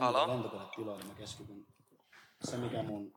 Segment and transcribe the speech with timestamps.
[0.00, 0.28] Halo?
[0.28, 1.66] lentokonetiloille mä keskityn.
[2.44, 3.12] Se mikä mun...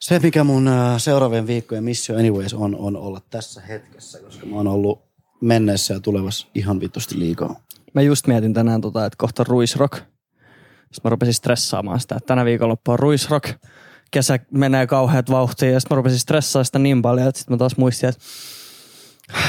[0.00, 4.56] Se mikä mun äh, seuraavien viikkojen missio anyways on, on olla tässä hetkessä, koska mä
[4.56, 5.02] oon ollut
[5.40, 7.60] menneessä ja tulevassa ihan vitusti liikaa.
[7.94, 9.94] Mä just mietin tänään, tota, että kohta ruisrock.
[9.94, 13.48] Sitten mä rupesin stressaamaan sitä, että tänä viikonloppu on ruisrock.
[14.10, 17.58] Kesä menee kauheat vauhtia ja sitten mä rupesin stressaamaan sitä niin paljon, että sitten mä
[17.58, 18.20] taas muistin, että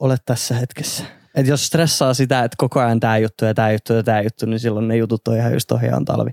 [0.00, 1.04] ole tässä hetkessä.
[1.36, 4.46] Että jos stressaa sitä, että koko ajan tämä juttu ja tämä juttu ja tämä juttu,
[4.46, 6.30] niin silloin ne jutut on ihan just ohjaan talvi.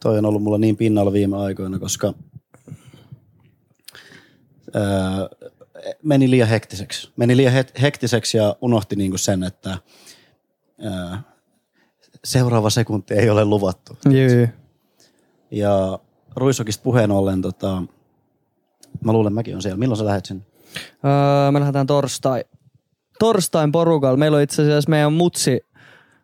[0.00, 2.14] Toi on ollut mulla niin pinnalla viime aikoina, koska
[4.76, 4.82] öö,
[6.02, 7.10] meni liian hektiseksi.
[7.16, 9.78] Meni liian he- hektiseksi ja unohti niinku sen, että
[10.84, 11.16] öö,
[12.24, 13.98] seuraava sekunti ei ole luvattu.
[14.04, 14.48] Juu.
[15.50, 15.98] Ja
[16.36, 17.82] Ruissokista puheen ollen, tota,
[19.04, 19.78] mä luulen mäkin on siellä.
[19.78, 20.42] Milloin sä lähdet sinne?
[21.04, 22.44] Öö, me lähdetään torstai.
[23.18, 24.16] Torstain porukalla.
[24.16, 25.60] Meillä on itse asiassa meidän mutsi,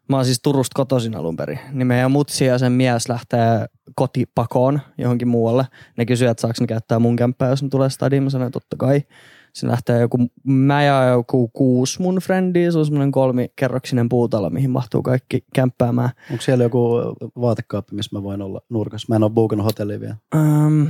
[0.08, 4.80] mä oon siis Turusta kotoisin alun perin, niin meidän mutsi ja sen mies lähtee kotipakoon
[4.98, 5.66] johonkin muualle.
[5.96, 8.22] Ne kysyy, että saako ne käyttää mun kämppää, jos ne tulee stadiin.
[8.22, 9.02] Mä sanoin, että totta kai.
[9.52, 14.70] Se lähtee joku, mä ja joku kuusi mun frendiä, se on semmoinen kolmikerroksinen puutalo, mihin
[14.70, 16.10] mahtuu kaikki kämppäämään.
[16.30, 16.90] Onko siellä joku
[17.40, 19.06] vaatekaappi, missä mä voin olla nurkassa?
[19.08, 20.16] Mä en ole buukannut hotellia vielä.
[20.34, 20.88] Um,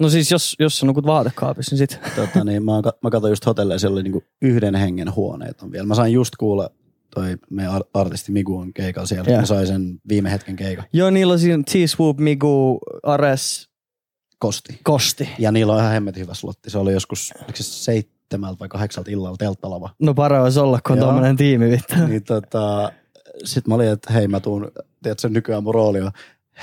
[0.00, 2.00] no siis jos, jos sä nukut vaatekaapissa, niin sit.
[2.16, 5.86] Tota, niin mä, mä katsoin just hotelleja, siellä oli niinku yhden hengen huoneet on vielä.
[5.86, 6.70] Mä sain just kuulla,
[7.14, 9.28] toi meidän ar- artisti Migu on keikalla siellä.
[9.28, 9.40] Yeah.
[9.40, 10.84] Mä sain sen viime hetken keikan.
[10.92, 13.70] Joo, niillä on siinä T-Swoop, Migu, Ares,
[14.38, 14.80] Kosti.
[14.84, 15.28] Kosti.
[15.38, 16.70] Ja niillä on ihan hemmetin hyvä slotti.
[16.70, 19.90] Se oli joskus, oliko se seitsemältä vai kahdeksalta illalla telttalava.
[19.98, 21.94] No paras olla, kun on tommonen tiimi vittu.
[22.08, 22.92] niin tota,
[23.44, 26.10] sit mä olin, että hei mä tuun, tiedätkö nykyään mun rooli on,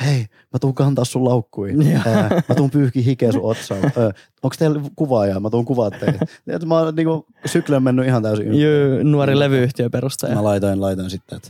[0.02, 0.20] hei
[0.54, 1.98] mä tuun kantaa sun laukkuihin.
[2.06, 3.84] Ää, mä tuun pyyhki hikeä sun otsaan.
[3.84, 4.12] Ää,
[4.44, 5.40] onks teillä kuvaajaa?
[5.40, 6.26] Mä tuun kuvaa teitä.
[6.66, 8.56] Mä oon niinku, sykli on mennyt ihan täysin.
[8.62, 10.36] Joo, nuori levyyhtiö perustaja.
[10.36, 11.50] Mä laitoin, laitoin sitten, että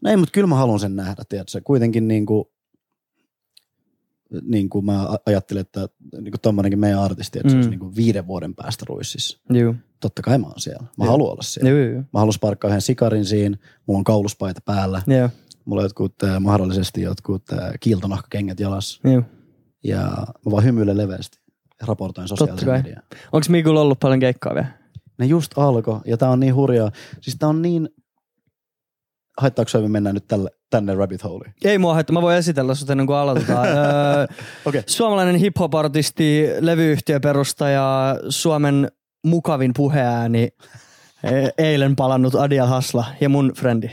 [0.00, 1.60] no ei, mutta kyllä mä haluan sen nähdä, tiedätkö?
[1.64, 2.44] Kuitenkin niin kuin,
[4.42, 7.50] niin kuin mä ajattelin, että niin kuin tommonenkin meidän artisti, että mm.
[7.50, 7.70] se olisi Mm.
[7.70, 9.38] niin kuin viiden vuoden päästä ruississa.
[9.50, 9.74] Joo.
[10.00, 10.86] Totta kai mä oon siellä.
[10.98, 11.70] Mä haluan olla siellä.
[11.70, 12.02] Joo, joo.
[12.12, 13.56] Mä haluan sparkkaa yhden sikarin siinä,
[13.86, 15.28] mulla on kauluspaita päällä, Joo,
[15.66, 19.22] mulla on jotkut äh, mahdollisesti jotkut äh, kiiltonahkakengät jalassa joo.
[19.84, 20.00] ja
[20.46, 21.38] mä vaan hymyilen leveästi
[21.80, 22.78] ja raportoin sosiaaliseen kai.
[22.78, 23.02] mediaan.
[23.32, 24.66] Onks Mikulla ollut paljon keikkaa vielä?
[25.18, 26.90] Ne just alkoi ja tää on niin hurjaa.
[27.20, 27.88] Siis tää on niin,
[29.38, 31.54] haittaako sua, me mennään nyt tälle, tänne rabbit holeiin?
[31.64, 33.68] Ei mua haittaa, mä voin esitellä sut ennen kuin aloitetaan.
[33.78, 34.26] Öö,
[34.64, 34.82] Okei.
[34.86, 38.90] Suomalainen hip-hop-artisti, levyyhtiö perustaja, Suomen
[39.24, 40.48] mukavin puheääni,
[41.24, 43.90] e- eilen palannut Adia Hasla ja mun frendi.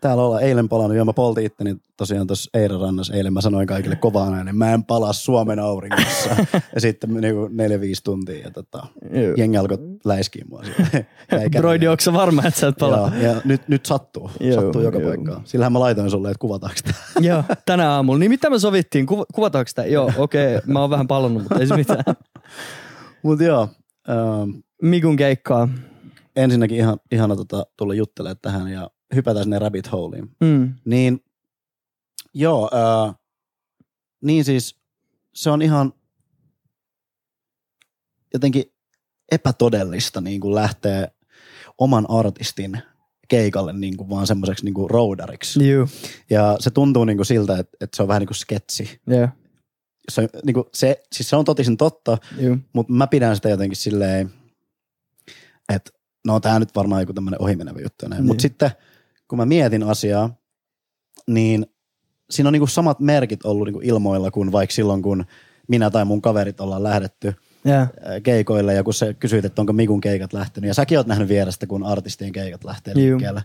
[0.00, 3.14] Täällä ollaan eilen palannut ja mä poltin itteni tosiaan tuossa Eiran rannassa.
[3.14, 6.30] Eilen mä sanoin kaikille kovaan ääneen, mä en palaa Suomen auringossa.
[6.74, 8.86] ja sitten niinku neljä, viisi tuntia ja tota,
[9.36, 10.62] jengi alkoi läiskiä mua.
[11.58, 13.12] Broidi, onko sä varma, että sä et palaa?
[13.14, 14.30] Joo, ja nyt, nyt sattuu.
[14.40, 15.08] Joo, sattuu joka joo.
[15.08, 15.42] paikkaan.
[15.44, 16.94] Sillähän mä laitoin sulle, että kuvataanko sitä.
[17.28, 18.18] Joo, tänä aamulla.
[18.18, 19.06] Niin mitä me sovittiin?
[19.06, 19.86] Kuva, kuvataanko sitä?
[19.86, 20.56] Joo, okei.
[20.56, 20.72] Okay.
[20.72, 22.04] Mä oon vähän palannut, mutta ei se mitään.
[23.22, 23.68] Mutta joo,
[24.08, 24.50] ähm,
[24.82, 25.68] Mikun keikkaa.
[26.36, 30.36] ensinnäkin ihan, ihana tota, tulla juttelemaan tähän ja hypätään sinne rabbit holeiin.
[30.40, 30.74] Mm.
[30.84, 31.24] Niin,
[32.34, 33.14] joo, ää,
[34.20, 34.76] niin siis
[35.34, 35.92] se on ihan
[38.34, 38.64] jotenkin
[39.32, 41.08] epätodellista niin kuin lähteä
[41.78, 42.82] oman artistin
[43.28, 45.68] keikalle niin kuin vaan semmoiseksi niin kuin roudariksi.
[45.68, 45.88] Joo.
[46.30, 49.00] Ja se tuntuu niin kuin siltä, että, että se on vähän niin kuin sketsi.
[49.06, 49.28] Joo.
[50.08, 52.56] Se, niin kuin se, siis se on totisen totta, Joo.
[52.72, 54.32] mutta mä pidän sitä jotenkin silleen,
[55.74, 55.90] että
[56.26, 58.08] no tää nyt varmaan joku tämmöinen ohimenevä juttu.
[58.08, 58.24] Niin.
[58.24, 58.70] Mutta sitten
[59.30, 60.30] kun mä mietin asiaa,
[61.26, 61.66] niin
[62.30, 65.24] siinä on niinku samat merkit ollut niinku ilmoilla kuin vaikka silloin, kun
[65.68, 67.34] minä tai mun kaverit ollaan lähdetty
[67.66, 67.88] ää,
[68.20, 71.66] keikoille ja kun sä kysyit, että onko Mikun keikat lähtenyt ja säkin oot nähnyt vierestä,
[71.66, 73.02] kun artistien keikat lähtee Juu.
[73.02, 73.44] liikkeelle,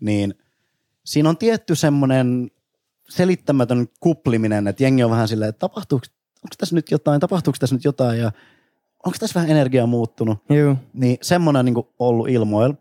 [0.00, 0.34] niin
[1.04, 2.50] siinä on tietty semmoinen
[3.08, 7.76] selittämätön kupliminen, että jengi on vähän silleen, että tapahtuuko, onko tässä nyt jotain, tapahtuuko tässä
[7.76, 8.32] nyt jotain ja
[9.06, 10.38] onko tässä vähän energiaa muuttunut.
[10.48, 10.76] Joo.
[10.92, 12.74] Niin semmoinen niin ollut ilmoilla.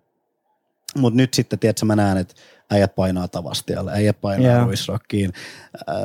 [0.98, 2.34] Mutta nyt sitten, tiedätkö, mä näen, että
[2.72, 4.66] äijät painaa Tavastialle, äijät painaa yeah.
[4.66, 5.34] Ruisrockiin,
[5.90, 5.96] äh,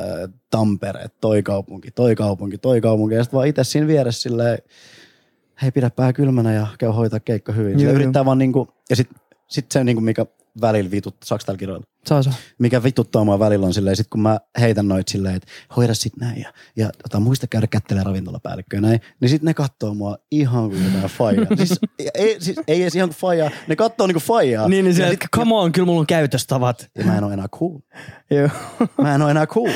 [0.49, 3.15] Tampere, toi kaupunki, toi kaupunki, toi kaupunki.
[3.15, 4.57] Ja sitten vaan itse siinä vieressä silleen,
[5.61, 7.79] hei pidä pää kylmänä ja käy hoitaa keikka hyvin.
[7.79, 7.93] Joo.
[7.93, 10.25] yrittää vaan niinku, ja sitten sit se niinku, mikä
[10.61, 11.85] välillä vitut, saaks täällä kirjoilla?
[12.07, 12.33] Saa saa.
[12.59, 16.17] mikä vituttaa mua välillä on silleen, sit kun mä heitän noit silleen, että hoida sit
[16.17, 20.69] näin ja, ja tota, muista käydä kättelee ravintolapäällikköä näin, niin sit ne kattoo mua ihan
[20.69, 21.45] kuin jotain faijaa.
[21.57, 21.79] siis,
[22.13, 24.69] ei, siis, ei edes ihan kuin faijaa, ne kattoo niinku faijaa.
[24.69, 26.89] Niin, niin että come on, kyllä mulla on käytöstavat.
[26.97, 27.79] ja mä en ole enää cool.
[28.31, 28.49] Joo.
[29.01, 29.71] Mä en ole enää cool.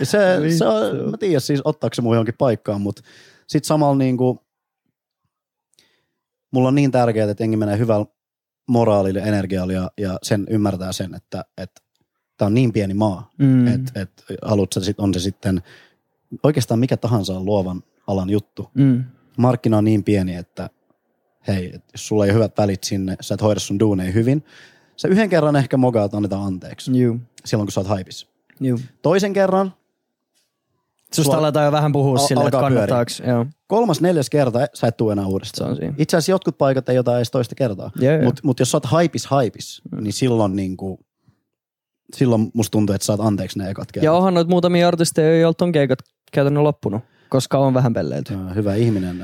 [0.00, 0.18] Ja se,
[0.58, 3.02] se on, mä tiedän siis ottaako se mun johonkin paikkaan, mutta
[3.46, 4.44] sit samalla niinku,
[6.52, 8.06] mulla on niin tärkeää, että jengi menee hyvällä
[8.66, 11.80] moraalille, energialle ja, ja sen ymmärtää sen, että että
[12.36, 13.66] tämä on niin pieni maa, Mm.
[13.66, 15.62] että et, haluat sä sit, on se sitten
[16.42, 18.70] oikeastaan mikä tahansa on luovan alan juttu.
[18.74, 19.04] Mm.
[19.38, 20.70] Markkina on niin pieni, että
[21.48, 24.44] hei, et jos sulla ei ole hyvät välit sinne, sä et hoida sun duuneja hyvin,
[24.96, 27.18] sä yhden kerran ehkä mogaat annetaan anteeksi Juu.
[27.44, 28.28] silloin, kun sä oot haipis.
[28.60, 28.78] Juu.
[29.02, 29.74] Toisen kerran,
[31.12, 33.10] Susta Sulla- aletaan jo vähän puhua Al- silleen, että kannattaako.
[33.26, 35.76] Joo, kolmas, neljäs kerta sä et tuu enää uudestaan.
[35.98, 37.90] Itse asiassa jotkut paikat ei ota edes toista kertaa.
[38.24, 41.00] Mutta mut jos sä oot haipis haipis, niin silloin niinku,
[42.16, 44.04] silloin musta tuntuu, että saat anteeksi ne ekat kerrat.
[44.04, 45.98] Ja onhan noita muutamia artisteja, joilta on keikat
[46.32, 48.34] käytännön loppunut, koska on vähän pelleilty.
[48.54, 49.16] Hyvä ihminen.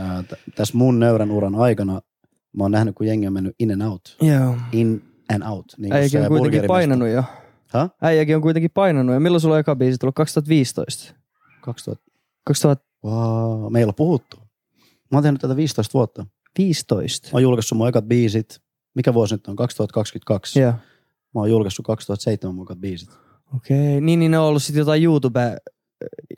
[0.55, 2.01] Tässä mun nöyrän uran aikana
[2.57, 4.17] mä oon nähnyt, kun jengi on mennyt in and out.
[4.23, 4.55] Joo.
[4.73, 5.03] In
[5.35, 5.65] and out.
[5.79, 7.25] Niin Äijäkin on kuitenkin painanut jo.
[7.73, 7.91] Häh?
[8.03, 9.15] Äijäkin on kuitenkin painanut.
[9.15, 10.15] Ja milloin sulla on eka biisi tullut?
[10.15, 11.15] 2015?
[11.69, 12.11] 2000.
[12.45, 12.89] 2015?
[13.05, 14.37] Wow, meillä on puhuttu.
[15.11, 16.23] Mä oon tehnyt tätä 15 vuotta.
[16.23, 16.29] Mä
[17.33, 18.61] oon julkaissut mun ekat biisit.
[18.95, 19.57] Mikä vuosi nyt on?
[19.57, 20.61] 2022.
[20.61, 20.73] Joo.
[21.35, 23.11] Mä oon julkaissut 2007 mun ekat biisit.
[23.57, 24.01] Okei.
[24.01, 25.03] Niin, niin ne on ollut sitten jotain.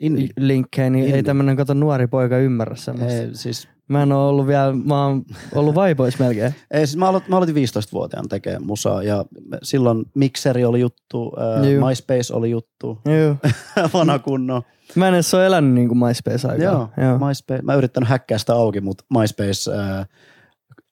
[0.01, 1.15] YouTube-linkkejä, niin Indie.
[1.15, 3.21] ei tämmönen kato nuori poika ymmärrä semmoista.
[3.21, 5.23] Ei, siis, Mä en oo ollut vielä, mä oon
[5.55, 6.55] ollut vaipois melkein.
[6.71, 9.25] ei, siis mä, aloitin, mä aloitin 15-vuotiaan tekemään musaa ja
[9.63, 11.33] silloin Mixeri oli juttu,
[11.71, 11.87] Juu.
[11.87, 13.35] MySpace oli juttu, Joo.
[13.93, 14.63] vanha kunno.
[14.95, 16.63] Mä en edes oo elänyt niinku MySpace-aikaa.
[16.65, 17.27] Joo, Joo.
[17.27, 17.61] MySpace.
[17.61, 20.05] Mä yrittänyt häkkää sitä auki, mutta MySpace ää,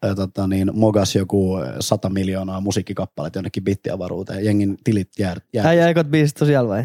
[0.03, 4.45] ää, tota, niin, mogas joku 100 miljoonaa musiikkikappaleet jonnekin bittiavaruuteen.
[4.45, 5.35] Jengin tilit jää.
[5.53, 5.67] jää.
[5.67, 6.83] Äijä ekat biisit siellä vai?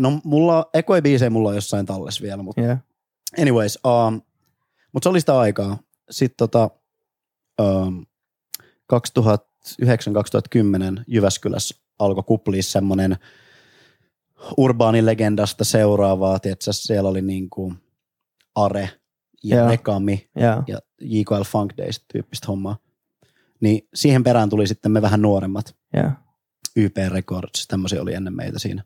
[0.00, 2.76] No mulla, ekoi biisejä mulla on jossain talles vielä, mutta Joo.
[3.40, 3.78] anyways.
[3.86, 4.20] Um,
[4.92, 5.78] mutta se oli sitä aikaa.
[6.10, 6.70] Sitten tota,
[7.60, 8.06] um,
[8.92, 8.96] 2009-2010
[11.06, 13.16] Jyväskylässä alkoi kuplia semmonen
[14.56, 16.38] urbaanilegendasta seuraavaa.
[16.38, 17.74] Tiedätkö, siellä oli niinku
[18.54, 18.90] Are
[19.42, 19.68] ja Joo.
[19.68, 20.62] Rekami Joo.
[20.66, 22.76] ja JKL Funk Days tyyppistä hommaa.
[23.60, 25.76] Niin siihen perään tuli sitten me vähän nuoremmat.
[25.96, 26.10] Joo.
[26.76, 28.84] YP Records, tämmöisiä oli ennen meitä siinä.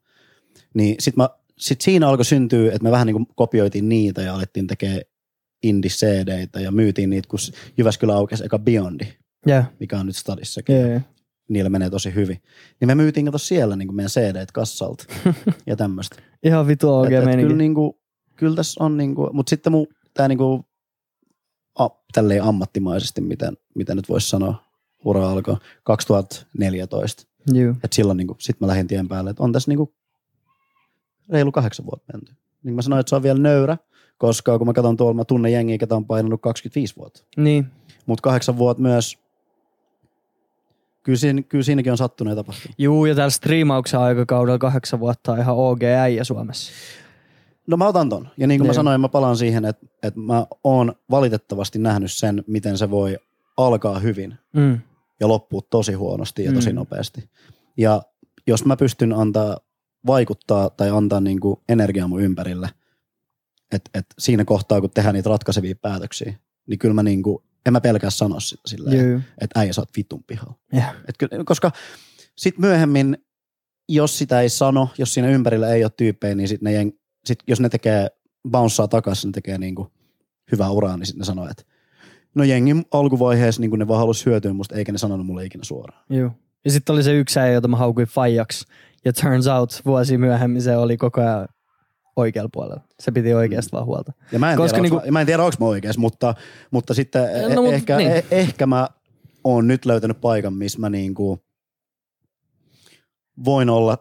[0.75, 1.29] Niin sit, mä,
[1.59, 5.01] sit siinä alkoi syntyä, että me vähän niin kuin kopioitiin niitä ja alettiin tekemään
[5.69, 7.39] indie cd ja myytiin niitä, kun
[7.79, 9.01] Jyväskylä aukesi eka Beyond,
[9.47, 9.63] Joo.
[9.81, 10.77] mikä on nyt stadissakin.
[10.77, 10.91] Joo.
[10.91, 11.01] joo.
[11.49, 12.43] Niillä menee tosi hyvin.
[12.81, 15.05] Niin me myytiin kato siellä niin kuin meidän cd kassalta
[15.67, 16.17] ja tämmöistä.
[16.43, 17.43] Ihan vitu et meininki.
[17.43, 17.93] kyllä, niin kuin,
[18.37, 20.65] kyllä tässä on, niin kuin, mutta sitten mun, tää niin kuin,
[21.79, 24.65] a, tälleen ammattimaisesti, miten, miten nyt voisi sanoa,
[25.05, 27.27] ura alkoi 2014.
[27.53, 27.75] Joo.
[27.85, 29.91] Et silloin niin sitten mä lähdin tien päälle, että on tässä niin kuin
[31.29, 32.33] reilu kahdeksan vuotta menty.
[32.63, 33.77] Niin mä sanoin, että se on vielä nöyrä,
[34.19, 37.23] koska kun mä katson tuolla, mä tunnen jengiä, ketä on painanut 25 vuotta.
[37.37, 37.67] Niin.
[38.07, 39.19] Mutta kahdeksan vuotta myös,
[41.03, 42.75] kyllä, siinä, kyllä siinäkin on sattunut ja tapahtunut.
[42.79, 46.73] Juu, ja täällä striimauksen aikakaudella kahdeksan vuotta on ihan OG äijä Suomessa.
[47.67, 48.29] No mä otan ton.
[48.37, 48.75] Ja niin kuin mä Niin.
[48.75, 53.19] sanoin, mä palaan siihen, että, että mä oon valitettavasti nähnyt sen, miten se voi
[53.57, 54.81] alkaa hyvin Mm.
[55.21, 56.77] ja loppua tosi huonosti ja tosi Mm.
[56.77, 57.31] nopeasti.
[57.77, 58.03] Ja
[58.47, 59.57] jos mä pystyn antaa
[60.07, 62.69] vaikuttaa tai antaa niin kuin energiaa mun ympärille,
[63.73, 66.35] että et siinä kohtaa, kun tehdään niitä ratkaisevia päätöksiä,
[66.67, 69.91] niin kyllä mä niin kuin, en mä pelkää sanoa sitä silleen, että äijä sä oot
[69.97, 70.55] vitun pihalla.
[71.09, 71.73] Et kyllä, koska
[72.37, 73.19] sitten myöhemmin,
[73.89, 76.91] jos sitä ei sano, jos siinä ympärillä ei ole tyyppejä, niin sit ne jeng,
[77.25, 78.09] sit jos ne tekee
[78.51, 79.93] bouncea takaisin, ne tekee niinku
[80.53, 81.63] hyvää uraa, niin sitten ne sanoo, että
[82.35, 86.05] no jengi alkuvaiheessa niin ne vaan halusi hyötyä musta, eikä ne sanonut mulle ikinä suoraan.
[86.11, 86.31] Joo.
[86.65, 88.65] Ja sitten oli se yksi äijä, jota mä haukuin faijaksi.
[89.05, 91.49] Ja turns out vuosi myöhemmin se oli koko ajan
[92.17, 92.81] oikealla puolella.
[93.01, 94.13] Se piti oikeasti vaan huolta.
[94.33, 96.35] Ja mä en, Koska tiedä, niinku- niinku, mä en tiedä, onko mä oikeassa, mutta,
[96.71, 98.11] mutta sitten No, no, mut ehkä, niin.
[98.11, 98.25] niin.
[98.31, 98.89] ehkä mä
[99.45, 101.41] oon nyt löytänyt paikan, missä mä niinku
[103.45, 103.99] voin olla,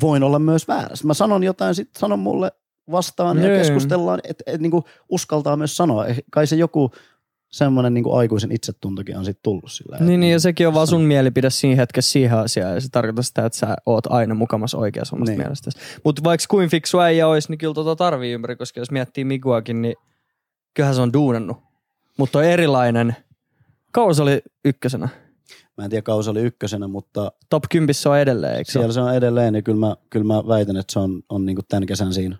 [0.00, 1.06] voin olla myös väärässä.
[1.06, 2.52] Mä sanon jotain, sit sanon mulle
[2.90, 3.58] vastaan ja Joo.
[3.58, 6.06] keskustellaan, että et, niinku uskaltaa myös sanoa.
[6.06, 6.90] Eh, Kai se joku
[7.50, 9.96] semmoinen niinku aikuisen itsetuntokin on sitten tullut sillä.
[10.00, 12.74] Niin, niin, ja sekin on vaan sun mielipide siinä hetkessä siihen asiaan.
[12.74, 15.38] Ja se tarkoittaa sitä, että sä oot aina mukamassa oikeassa omasta Niin.
[15.38, 15.46] niin.
[15.46, 15.78] mielestäsi.
[16.04, 19.82] Mutta vaikka kuin fiksu äijä olisi, niin kyllä tota tarvii ympäri, koska jos miettii Miguakin,
[19.82, 19.94] niin
[20.74, 21.56] kyllähän se on duunannut.
[22.18, 23.16] Mutta on erilainen.
[23.92, 25.08] Kauan se oli ykkösenä.
[25.78, 29.14] Mä en tiedä, kausi oli ykkösenä, mutta Top 10 on edelleen, eikö siellä se on
[29.14, 32.36] edelleen, ja kyllä mä, kyllä mä väitän, että se on, on niinku tämän kesän siinä.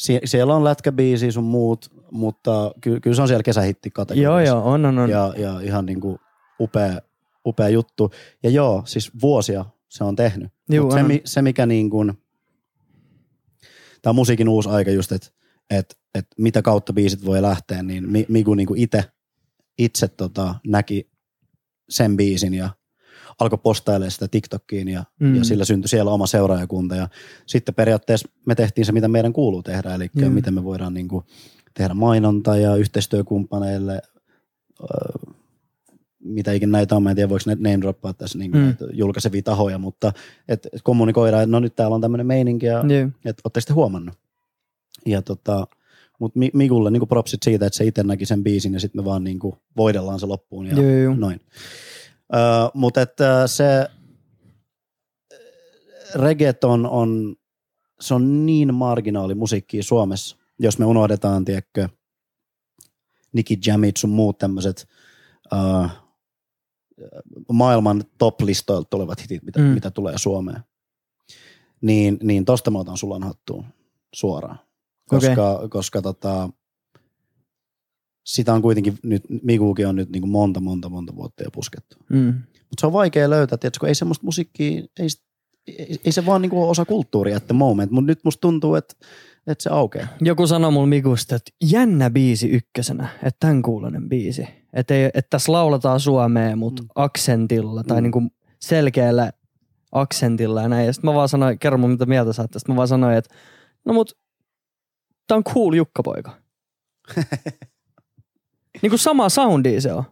[0.00, 4.62] Sie- siellä on lätkäbiisi sun muut, mutta ky- kyllä se on siellä kesähitti Joo, joo,
[4.64, 5.10] on, on, on.
[5.10, 6.18] Ja, ja ihan niinku
[6.60, 6.98] upea,
[7.46, 8.10] upea juttu.
[8.42, 10.48] Ja joo, siis vuosia se on tehnyt.
[10.70, 11.06] Juu, Mut se, on.
[11.06, 12.12] mi- se, mikä niin kuin,
[14.02, 15.28] tämä musiikin uusi aika just, että
[15.70, 19.04] et, et mitä kautta biisit voi lähteä, niin Mi- Miku niin itse
[19.78, 21.10] itse tota, näki
[21.88, 22.70] sen biisin ja
[23.40, 25.26] alkoi postailemaan sitä TikTokkiin ja, Mm.
[25.26, 25.34] mm.
[25.34, 27.08] ja sillä syntyi siellä oma seuraajakunta ja
[27.46, 30.30] sitten periaatteessa me tehtiin se, mitä meidän kuuluu tehdä, eli Joo.
[30.30, 31.24] miten me voidaan niin kuin
[31.74, 34.02] tehdä mainonta ja yhteistyökumppaneille
[34.82, 34.86] ö,
[36.24, 38.58] mitä ikinä näitä on, mä en tiedä voiko ne name droppaa tässä niin Mm.
[38.58, 38.76] mm.
[38.92, 40.12] julkaisevia tahoja, mutta
[40.48, 43.08] et kommunikoidaan, että no nyt täällä on tämmöinen meininki ja Joo.
[43.24, 44.14] että ootte sitten huomannut.
[45.06, 45.66] Ja tota,
[46.18, 49.24] mutta Mikulle niin propsit siitä, että se itse näki sen biisin ja sitten me vaan
[49.24, 51.14] niin kuin voidellaan se loppuun ja Joo, joo.
[51.14, 51.40] noin.
[52.74, 53.86] Mutta että se
[56.14, 57.36] reggaeton on,
[58.00, 61.88] se on niin marginaali musiikkia Suomessa, jos me unohdetaan, tiedätkö,
[63.32, 64.88] Nicky Jamit sun muut tämmöiset
[65.54, 65.88] uh,
[67.52, 69.64] maailman top-listoilta tulevat hitit, mitä, mm.
[69.64, 70.60] mitä tulee Suomeen.
[71.80, 73.64] Niin, niin tosta mä otan sulan hattuun
[74.14, 74.58] suoraan.
[75.08, 75.68] Koska, okay.
[75.68, 76.50] koska tota,
[78.24, 81.96] sitä on kuitenkin nyt, Mikuukin on nyt niin kuin monta, monta, monta vuotta jo puskettu.
[82.08, 82.26] Mm.
[82.54, 85.08] Mutta se on vaikea löytää, tiedätkö, kun ei semmoista musiikkia, ei,
[85.78, 88.74] ei, ei se vaan niinku ole osa kulttuuria at the moment, mutta nyt musta tuntuu,
[88.74, 88.94] että,
[89.46, 90.08] että se aukeaa.
[90.20, 94.48] Joku sanoi mulle Mikusta, että jännä biisi ykkösenä, että tämän kuulonen biisi.
[94.72, 96.88] Että, ei, että tässä lauletaan suomea, mutta Mm.
[96.94, 98.02] aksentilla tai Mm.
[98.02, 98.22] niinku
[98.60, 99.32] selkeällä
[99.92, 100.86] aksentilla ja näin.
[100.86, 102.48] Ja sit mä vaan sanoin, kerro mun mitä mieltä sä.
[102.68, 103.34] Mä vaan sanoin, että
[103.84, 104.18] no mut
[105.26, 106.36] tää on cool Jukka-poika.
[108.82, 110.04] niinku sama soundi se on.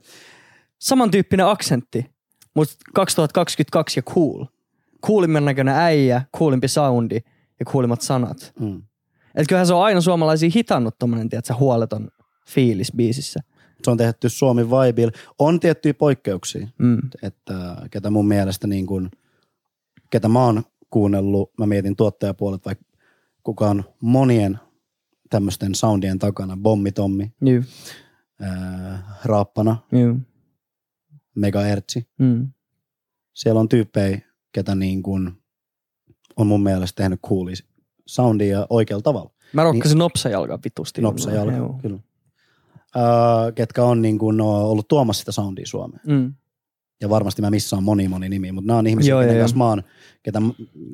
[0.78, 2.06] Samantyyppinen aksentti,
[2.54, 4.44] mutta 2022 ja cool.
[5.06, 7.20] Coolimman näköinen äijä, coolimpi soundi
[7.60, 8.52] ja coolimmat sanat.
[8.60, 8.82] Mm.
[9.34, 12.08] Et kyllähän se on aina suomalaisia hitannut tommonen, tiedätkö, huoleton
[12.48, 13.40] fiilis biisissä.
[13.84, 15.12] Se on tehty Suomi Vibeilla.
[15.38, 16.98] On tiettyjä poikkeuksia, Mm.
[17.22, 19.10] että ketä mun mielestä niin kuin,
[20.10, 22.84] ketä mä oon kuunnellut, mä mietin tuottajapuolet, vaikka
[23.42, 24.58] kuka on monien
[25.30, 27.62] tämmöisten soundien takana, Bommi Tommi, Juu,
[28.40, 30.16] ää, Raappana, juu.
[31.34, 32.08] Megahertsi.
[32.18, 32.48] Mm.
[33.34, 34.20] Siellä on tyyppejä,
[34.52, 35.32] ketä niin kuin
[36.36, 37.54] on mun mielestä tehnyt coolia
[38.06, 39.30] soundia oikealla tavalla.
[39.52, 41.00] Mä rokkasin niin, nopsajalkaa vitusti.
[41.02, 41.78] Nopsa jalka, Joo.
[41.82, 41.98] kyllä.
[42.96, 46.00] Öö, ketkä on niin kuin, no, ollut tuomassa sitä soundia Suomeen.
[46.06, 46.34] Mm.
[47.00, 49.56] Ja varmasti mä missaan moni moni nimi, mutta nämä on ihmisiä, Joo, kenen, joo, kanssa
[49.56, 49.82] mä oon,
[50.22, 50.38] ketä,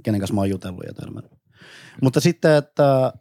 [0.03, 1.33] kenen kanssa mä oon jutellut ja törmännyt.
[2.03, 3.13] Mutta sitten, että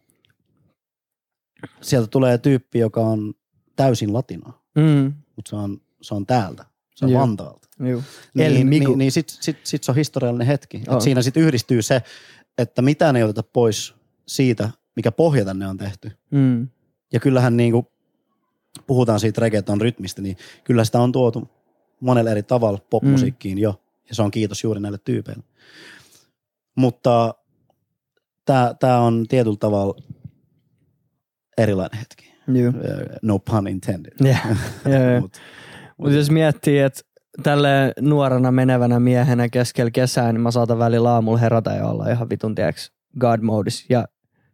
[1.80, 3.34] sieltä tulee tyyppi, joka on
[3.76, 5.12] täysin latinoa, Mm.
[5.36, 6.64] mutta se on, se on täältä.
[6.94, 7.20] Se on Joo.
[7.20, 7.68] Vantaalta.
[8.36, 8.88] El Niin, Migu.
[8.88, 10.82] niin, niin sitten sit, sit se on historiallinen hetki.
[10.94, 12.02] Et siinä sitten yhdistyy se,
[12.58, 13.94] että mitään ei oteta pois
[14.28, 16.10] siitä, mikä pohja tänne on tehty.
[16.30, 16.68] Mm.
[17.12, 17.86] Ja kyllähän niin kuin
[18.86, 21.48] puhutaan siitä reggaeton rytmistä, niin kyllä sitä on tuotu
[22.00, 23.62] monella eri tavalla popmusiikkiin mm.
[23.62, 23.80] jo.
[24.08, 25.42] Ja se on kiitos juuri näille tyypeille.
[26.76, 27.34] Mutta
[28.80, 29.94] tämä on tietyllä tavalla
[31.58, 32.33] erilainen hetki.
[32.48, 32.72] Juu.
[33.22, 34.12] No pun intended.
[34.24, 34.46] Yeah.
[34.86, 35.22] yeah, yeah.
[35.22, 35.36] Mut,
[35.98, 37.00] Mutta jos miettii, että
[37.42, 42.30] tälle nuorena menevänä miehenä keskellä kesää, niin mä saatan välillä aamulla herätä ja olla ihan
[42.30, 44.04] vitun tieks God modis ja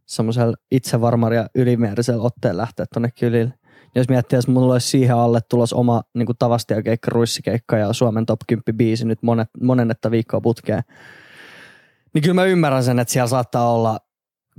[0.07, 3.53] semmoisella itsevarmalla ja ylimääräisellä otteen lähteä tonne kylille.
[3.95, 8.41] Jos miettii, jos mulla olisi siihen alle tulos oma niin tavastiakeikka, ruissikeikka ja Suomen top
[8.49, 10.83] 10 biisi nyt monet, monennetta viikkoa putkeen,
[12.15, 13.99] niin kyllä mä ymmärrän sen, että siellä saattaa olla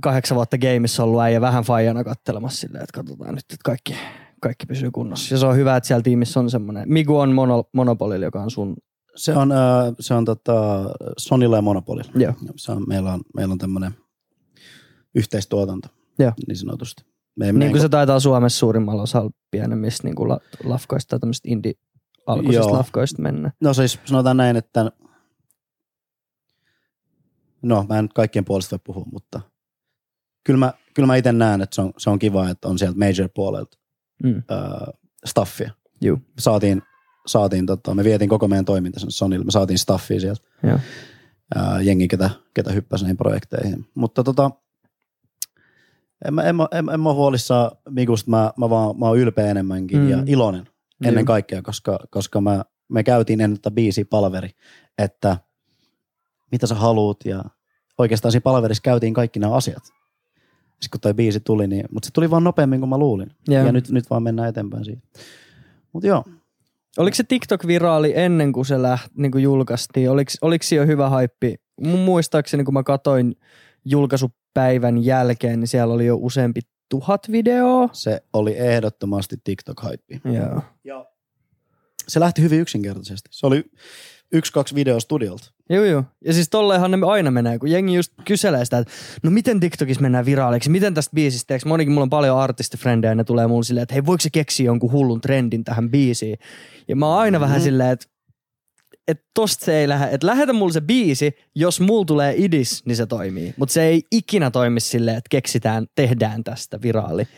[0.02, 3.94] kahdeksan vuotta gameissa ollut äijä vähän faijana kattelemassa silleen, että katsotaan nyt, että kaikki,
[4.42, 5.34] kaikki pysyy kunnossa.
[5.34, 6.92] Ja se on hyvä, että siellä tiimissä on semmoinen.
[6.92, 8.76] Migu on mono, Monopolilla, joka on sun.
[9.16, 9.58] se on, äh,
[10.00, 10.84] se on tota
[11.18, 12.12] Sonilla ja Monopolilla.
[12.14, 12.32] Joo.
[12.56, 13.92] Se on, meillä on, meillä on tämmöinen
[15.14, 16.32] yhteistuotanto Joo.
[16.48, 17.04] niin sanotusti.
[17.36, 21.18] Me Niin mene- kuin se taitaa Suomessa suurimmalla osalla pienemmistä niin kuin la, lafkoista tai
[21.20, 21.72] tämmöistä indie
[22.26, 22.76] alkuisista Joo.
[22.76, 23.52] lafkoista mennä.
[23.60, 24.92] No siis sanotaan näin, että
[27.62, 29.40] no mä en nyt kaikkien puolesta voi puhua, mutta
[30.44, 32.98] kyllä mä, kyllä mä itse näen, että se on, se on kiva, että on sieltä
[32.98, 33.78] major-puolelta
[34.22, 34.36] Mm.
[34.52, 34.88] äh,
[35.24, 35.70] staffia.
[36.00, 36.18] Juu.
[36.38, 36.82] Saatiin,
[37.26, 40.78] saatiin tota, me vietiin koko meidän toiminta sen Sonille, me saatiin staffia sieltä, Joo.
[41.56, 43.86] äh, jengi, ketä, ketä hyppäsi näihin projekteihin.
[43.94, 44.50] Mutta tota,
[46.24, 49.46] en mä, en, mä, en, en mä huolissaan Mikusta, mä, mä, vaan, mä oon ylpeä
[49.46, 50.08] enemmänkin Mm.
[50.08, 50.66] ja iloinen
[51.04, 51.26] ennen Juu.
[51.26, 54.50] kaikkea, koska, koska mä, me käytiin ennen tätä biisiä palaveri,
[54.98, 55.36] että
[56.52, 57.44] mitä sä haluut ja
[57.98, 59.82] oikeastaan siinä palaverissa käytiin kaikki nämä asiat.
[60.82, 63.30] Sitten kun toi biisi tuli, niin, mutta se tuli vaan nopeammin kuin mä luulin.
[63.48, 63.66] Joo.
[63.66, 65.02] Ja nyt, nyt vaan mennään eteenpäin siitä.
[65.92, 66.24] Mutta joo,
[66.98, 70.10] Oliko se TikTok-viraali ennen kuin se läht, niin kuin julkaistiin?
[70.10, 71.54] Oliko, oliko siinä jo hyvä haippi?
[71.80, 73.36] Mun muistaakseni, kun mä katoin
[73.84, 77.88] julkaisupäivän jälkeen, niin siellä oli jo useampi tuhat videoa.
[77.92, 80.20] se oli ehdottomasti TikTok-haippi.
[80.24, 80.62] Joo.
[80.84, 81.06] Ja
[82.08, 83.28] se lähti hyvin yksinkertaisesti.
[83.32, 83.64] Se oli
[84.32, 85.52] yksi, kaksi videoa studiolta.
[85.70, 86.04] Joo, joo.
[86.24, 90.02] Ja siis tolleenhan ne aina menee, kun jengi just kyselee sitä, että no miten TikTokissa
[90.02, 91.64] mennään viraaliksi, miten tästä biisistä teeks?
[91.64, 94.92] Monikin mulla on paljon artistifrendejä ne tulee mulle silleen, että hei voiko se keksiä jonkun
[94.92, 96.38] hullun trendin tähän biisiin?
[96.88, 97.64] Ja mä oon aina vähän Mhm.
[97.64, 98.06] silleen, että
[99.08, 102.96] että tosta se ei lähde, että lähetä mulle se biisi, jos mulla tulee idis, niin
[102.96, 103.54] se toimii.
[103.56, 107.28] Mutta se ei ikinä toimi silleen, että keksitään, tehdään tästä viraali.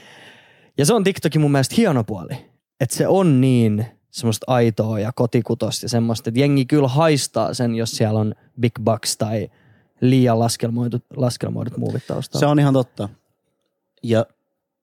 [0.79, 2.33] Ja se on TikTokin mun mielestä hieno puoli,
[2.81, 7.75] että se on niin semmoista aitoa ja kotikutosta ja semmoista, että jengi kyllä haistaa sen,
[7.75, 9.49] jos siellä on big bucks tai
[10.01, 12.41] liian laskelmoidut, laskelmoidut muuvit taustalla.
[12.41, 13.09] Se on ihan totta.
[14.03, 14.27] Ja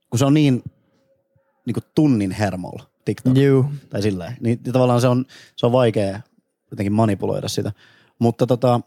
[0.10, 0.64] kun se on niin,
[1.66, 3.66] niin kuin tunnin hermolla TikTok, Juu.
[3.90, 6.22] tai sillä niin tavallaan se on, se on vaikea
[6.72, 7.72] jotenkin manipuloida sitä.
[8.20, 8.82] Mutta tota,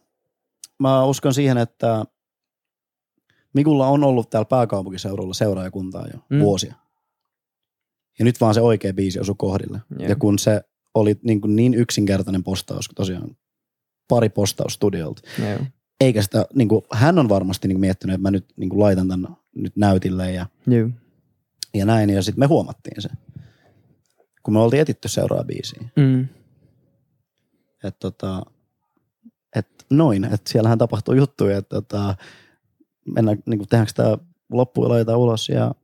[0.78, 2.04] mä uskon siihen, että
[3.54, 6.40] Mikulla on ollut täällä pääkaupunkiseudulla seuraajakuntaa jo Mm.
[6.40, 6.74] vuosia.
[8.18, 9.80] Ja nyt vaan se oikea biisi osui kohdille.
[9.98, 10.08] Joo.
[10.08, 10.62] Ja kun se
[10.94, 13.36] oli niin, kuin niin yksinkertainen postaus, kun tosiaan
[14.08, 15.58] pari postaus studiolta, Joo.
[16.00, 18.80] eikä sitä, niin kuin, hän on varmasti niin kuin miettinyt, että mä nyt niin kuin
[18.80, 20.90] laitan tämän nyt näytille ja, Juu.
[21.74, 23.08] ja näin, ja sitten me huomattiin se,
[24.42, 25.82] kun me oltiin etitty seuraava biisiä.
[25.96, 26.28] Mm.
[27.84, 28.42] Että tota,
[29.56, 32.16] et noin, että siellähän tapahtuu juttuja, että tota,
[33.14, 34.18] mennään, niin kuin tehdäänkö tämä
[34.76, 35.74] laitetaan ulos ja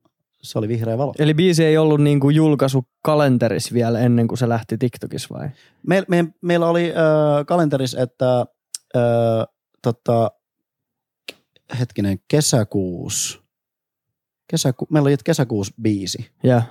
[0.42, 1.14] se oli vihreä valo.
[1.18, 5.48] Eli biisi ei ollut niinku julkaisu kalenterissa vielä ennen kuin se lähti TikTokissa vai?
[5.86, 8.40] Me, me, meillä oli äh, kalenterissa, että
[8.96, 9.46] äh,
[9.82, 10.30] tota,
[11.78, 13.42] hetkinen, kesäkuus,
[14.50, 16.62] kesäku, meillä oli kesäkuus biisi, Ja.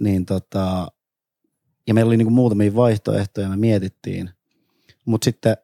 [0.00, 0.88] niin tota,
[1.86, 4.30] ja meillä oli niinku muutamia vaihtoehtoja, me mietittiin,
[5.04, 5.56] mutta sitten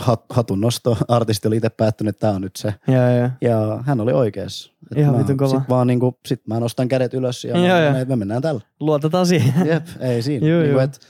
[0.00, 3.30] hat, hatun nosto, artisti oli itse päättänyt, että tämä on nyt se, Ja, ja.
[3.40, 4.72] ja hän oli oikeassa.
[4.92, 5.58] Et Ihan vitun kova.
[5.58, 7.92] Sit vaan niinku, sit mä nostan kädet ylös ja mä, joo.
[7.92, 8.60] me, me mennään tällä.
[8.80, 9.66] Luotetaan siihen.
[9.66, 10.46] Jep, ei siinä.
[10.46, 10.76] Joo, niin joo.
[10.78, 11.00] kuin, et,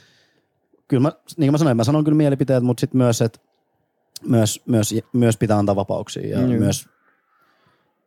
[0.88, 3.40] kyllä mä, niin kuin mä sanoin, mä sanon kyllä mielipiteet, mutta sitten myös, että
[4.28, 6.28] myös, myös, myös pitää antaa vapauksia.
[6.28, 6.48] Ja Joo.
[6.48, 6.88] myös,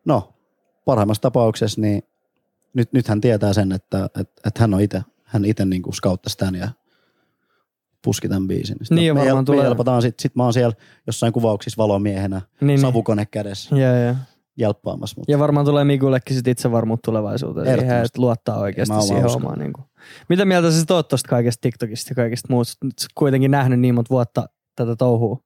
[0.04, 0.34] no,
[0.84, 2.02] parhaimmassa tapauksessa, niin
[2.74, 5.94] nyt, nyt hän tietää sen, että, että, että hän on itse, hän itse niin kuin
[5.94, 6.68] scouttasi tämän ja
[8.04, 8.76] puski tämän biisin.
[8.78, 10.74] Sitten Niin, me, varmaan me tulee- helpotaan, sit, sit mä oon siellä
[11.06, 12.80] jossain kuvauksissa valomiehenä, Niin, niin.
[12.80, 14.14] savukone kädessä, Ja, ja.
[14.56, 15.14] jälppaamassa.
[15.20, 17.66] Mutta ja varmaan tulee Mikullekin sit itsevarmuutta tulevaisuuteen.
[17.78, 19.42] Siihen, että luottaa oikeasti siihen uskon.
[19.42, 19.58] omaan.
[19.58, 19.84] Niin kuin.
[20.28, 22.86] Mitä mieltä sä oot tosta kaikesta TikTokista ja kaikesta muusta?
[22.86, 24.46] Nyt kuitenkin nähnyt niin monta vuotta
[24.76, 25.38] tätä touhua.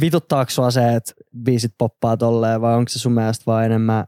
[0.00, 1.12] Vituttaako sua se, että
[1.44, 4.04] biisit poppaa tolleen vai onko se sun mielestä vaan enemmän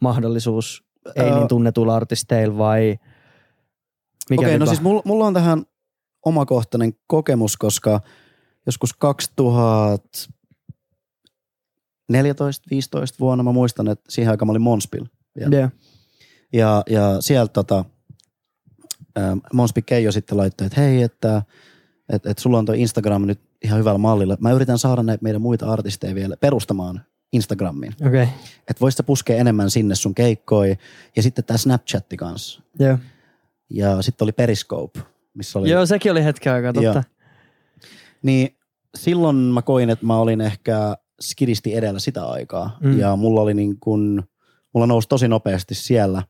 [0.00, 0.84] mahdollisuus
[1.16, 1.34] ei Öö.
[1.34, 2.96] niin tunnetuilla artisteilla vai
[4.30, 4.66] mikä Okei, no vika?
[4.70, 5.62] siis mulla, mulla on tähän
[6.26, 8.00] omakohtainen kokemus, koska
[8.66, 8.96] joskus 2014-15
[13.20, 15.04] vuonna mä muistan, että siihen aikaan mä olin Monspil.
[15.40, 15.72] Ja, Yeah.
[16.52, 17.84] ja, ja sieltä tota,
[19.18, 21.42] ähm, Monspi Keijo sitten laittoi, että hei, että
[22.08, 24.36] et, et sulla on toi Instagram nyt ihan hyvällä mallilla.
[24.40, 27.00] Mä yritän saada näitä meidän muita artisteja vielä perustamaan
[27.32, 27.94] Instagramiin.
[28.06, 28.26] Okay.
[28.58, 30.76] Että voisit sä puskea enemmän sinne sun keikkoi.
[31.16, 32.62] Ja sitten tämä Snapchatti kanssa.
[32.80, 33.00] Yeah.
[33.70, 35.00] Ja sitten oli Periscope,
[35.36, 35.70] missä oli...
[35.70, 36.84] Joo, sekin oli hetken aikaa, totta.
[36.84, 37.02] Joo.
[38.22, 38.56] Niin
[38.96, 42.78] silloin mä koin, että mä olin ehkä skidisti edellä sitä aikaa.
[42.80, 42.98] Mm.
[42.98, 44.22] Ja mulla oli niin kun,
[44.74, 46.22] mulla nousi tosi nopeasti siellä.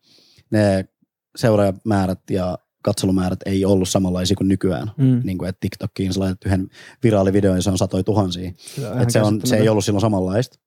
[0.51, 0.89] Ne
[1.37, 4.91] seuraajamäärät ja katselumäärät ei ollut samanlaisia kuin nykyään.
[4.97, 5.21] Mm.
[5.25, 6.69] Niin kuin, että TikTokiin sä laitat yhden
[7.03, 8.53] viraalivideon ja se on satoi tuhansia.
[8.57, 10.59] Se on, Et se, on, se ei ollut silloin samanlaista.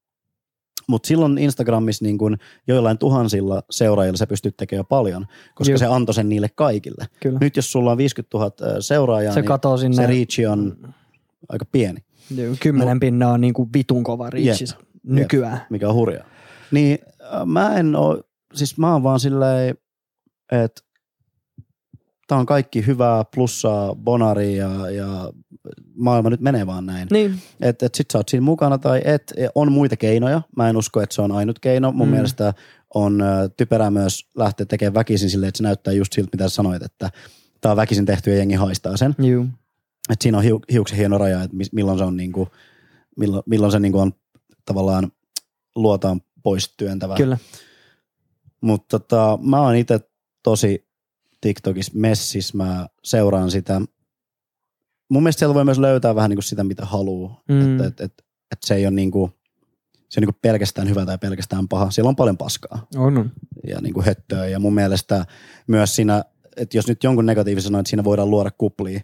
[0.89, 5.25] Mutta silloin Instagramissa niin kun joillain tuhansilla seuraajilla se pystyt tekemään jo paljon,
[5.55, 5.77] koska Juu.
[5.79, 7.05] se antoi sen niille kaikille.
[7.19, 7.37] Kyllä.
[7.41, 9.95] Nyt jos sulla on 50 000 seuraajaa, se niin sinne.
[9.95, 10.77] se reach on
[11.49, 11.99] aika pieni,
[12.35, 15.61] Joo, Kymmenen pinnaa on niinku vitun kova reachis nykyään.
[15.69, 16.25] mikä on hurjaa.
[16.71, 16.99] Niin
[17.33, 18.21] äh, mä en oo,
[18.53, 19.75] siis mä oon vaan silleen,
[20.51, 20.81] että
[22.29, 25.33] tää on kaikki hyvää, plussaa, bonari ja, ja
[25.95, 27.07] maailma nyt menee vaan näin.
[27.11, 29.33] Niin, Että et sit sä oot siinä mukana tai et.
[29.55, 30.41] On muita keinoja.
[30.57, 31.91] Mä en usko, että se on ainut keino.
[31.91, 32.13] Mun Mm.
[32.13, 32.53] mielestä
[32.93, 33.23] on
[33.57, 37.09] typerää myös lähteä tekemään väkisin silleen, että se näyttää just siltä, mitä sä sanoit, että
[37.61, 39.15] tää on väkisin tehty ja jengi haistaa sen.
[39.19, 39.45] juu.
[40.09, 42.47] Et siinä on hiu, hiuksen hieno raja, että milloin se on niinku,
[43.17, 44.13] milloin, milloin se niinku on
[44.65, 45.11] tavallaan
[45.75, 47.15] luotaan pois työntävä.
[47.15, 47.37] Kyllä.
[48.61, 49.99] Mutta tota, mä oon itse
[50.43, 50.88] tosi
[51.41, 53.81] TikTokissa messissä, mä seuraan sitä.
[55.11, 57.41] Mun mielestä siellä voi myös löytää vähän niinku sitä, mitä haluaa.
[57.49, 57.71] Mm.
[57.71, 59.31] Että et, et, et se ei ole niinku,
[60.09, 61.91] se on niinku pelkästään hyvä tai pelkästään paha.
[61.91, 63.31] Siellä on paljon paskaa On, on.
[63.67, 64.47] ja niinku höttöä.
[64.47, 65.25] Ja mun mielestä
[65.67, 66.23] myös siinä,
[66.57, 69.01] että jos nyt jonkun negatiivisen sanoo, että siinä voidaan luoda kuplia,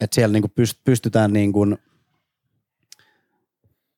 [0.00, 1.66] että siellä niinku pyst- pystytään niinku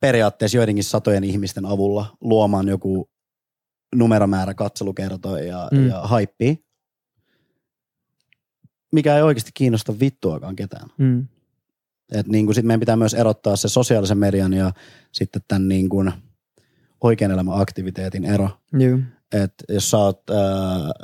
[0.00, 3.08] periaatteessa joidenkin satojen ihmisten avulla luomaan joku
[3.94, 5.88] numeromäärä katselukertoja ja, Mm.
[5.88, 6.54] ja haippia,
[8.94, 10.90] mikä ei oikeasti kiinnosta vittuakaan ketään.
[10.98, 11.26] Mm.
[12.12, 14.72] Et niin kuin sit meidän pitää myös erottaa se sosiaalisen median ja
[15.12, 16.12] sitten tämän niin kuin
[17.00, 18.50] oikean elämän aktiviteetin ero.
[18.72, 19.00] Juu.
[19.32, 20.36] Et jos sä oot, äh,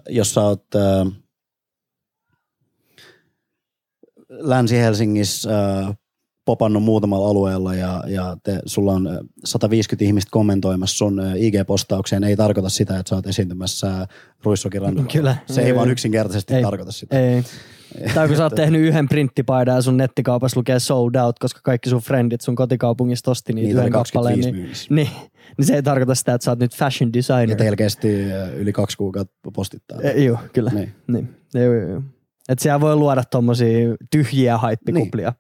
[0.08, 1.12] jos sä oot äh,
[4.28, 5.96] Länsi-Helsingissä äh,
[6.44, 12.68] popannut muutamalla alueella ja, ja te, sulla on 150 ihmistä kommentoimassa sun IG-postaukseen, ei tarkoita
[12.68, 14.06] sitä, että sä oot esiintymässä
[14.44, 15.36] Ruissokin Kyllä.
[15.46, 17.18] Se ei, ei vaan yksinkertaisesti ei, tarkoita sitä.
[17.18, 17.42] Ei.
[18.14, 21.90] Tai kun sä oot tehnyt yhden printtipaidan ja sun nettikaupassa lukee sold out, koska kaikki
[21.90, 24.40] sun friendit sun kotikaupungista osti niitä Niitä yhden kappaleen.
[24.40, 24.54] Niin,
[24.90, 25.08] niin,
[25.58, 27.50] niin se ei tarkoita sitä, että sä oot nyt fashion designer.
[27.50, 28.08] Ja teillä kesti
[28.56, 30.00] yli kaksi kuukautta postittaa.
[30.00, 30.70] E, joo, kyllä.
[30.70, 30.94] Niin.
[31.06, 31.36] niin.
[31.54, 32.02] Joo, joo, joo.
[32.48, 35.32] Että siellä voi luoda tommosia tyhjiä haippikuplia.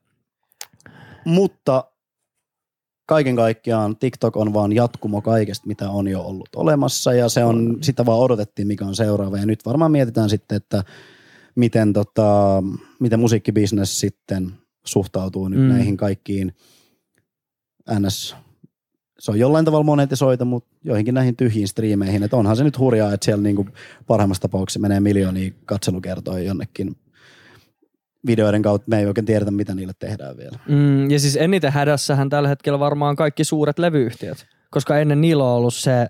[1.24, 1.84] Mutta
[3.06, 7.78] kaiken kaikkiaan TikTok on vaan jatkumo kaikesta, mitä on jo ollut olemassa ja se on,
[7.80, 9.38] sitä vaan odotettiin, mikä on seuraava.
[9.38, 10.84] Ja nyt varmaan mietitään sitten, että
[11.56, 12.62] miten, tota,
[13.00, 14.52] miten musiikkibisnes sitten
[14.86, 15.68] suhtautuu nyt Mm.
[15.68, 16.54] näihin kaikkiin
[17.98, 18.36] NS
[19.18, 22.22] se on jollain tavalla monetisoita, mutta joihinkin näihin tyhjiin striimeihin.
[22.22, 23.66] Että onhan se nyt hurjaa, että siellä niinku
[24.06, 26.96] parhaimmassa tapauksessa menee miljoonia katselukertoja jonnekin
[28.26, 28.86] videoiden kautta.
[28.88, 30.58] Me ei oikein tiedetä, mitä niille tehdään vielä.
[30.68, 35.56] Mm, ja siis eniten hädässähän tällä hetkellä varmaan kaikki suuret levyyhtiöt, koska ennen niillä on
[35.56, 36.06] ollut se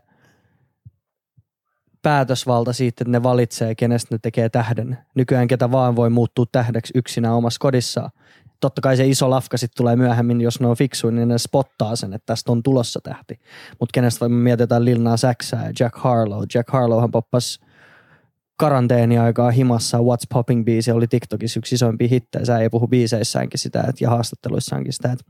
[2.03, 4.99] päätösvalta siitä, että ne valitsee, kenestä ne tekee tähden.
[5.15, 8.11] Nykyään ketä vaan voi muuttua tähdeksi yksinään omassa kodissaan.
[8.61, 11.97] Totta kai se iso lafka sitten tulee myöhemmin, jos ne on fiksuja, niin ne spottaa
[11.97, 13.41] sen, että tästä on tulossa tähti.
[13.81, 16.43] Mutta kenestä me mietitään Lil Nas Xää ja Jack Harlow.
[16.55, 17.61] Jack Harlowhan poppasi
[18.57, 22.45] karanteeniaikaa himassa What's Popping biisi oli TikTokissa yksi isoimpia hittejä.
[22.45, 25.25] Sä ei puhu biiseissäänkin sitä et, ja haastatteluissaankin sitä, että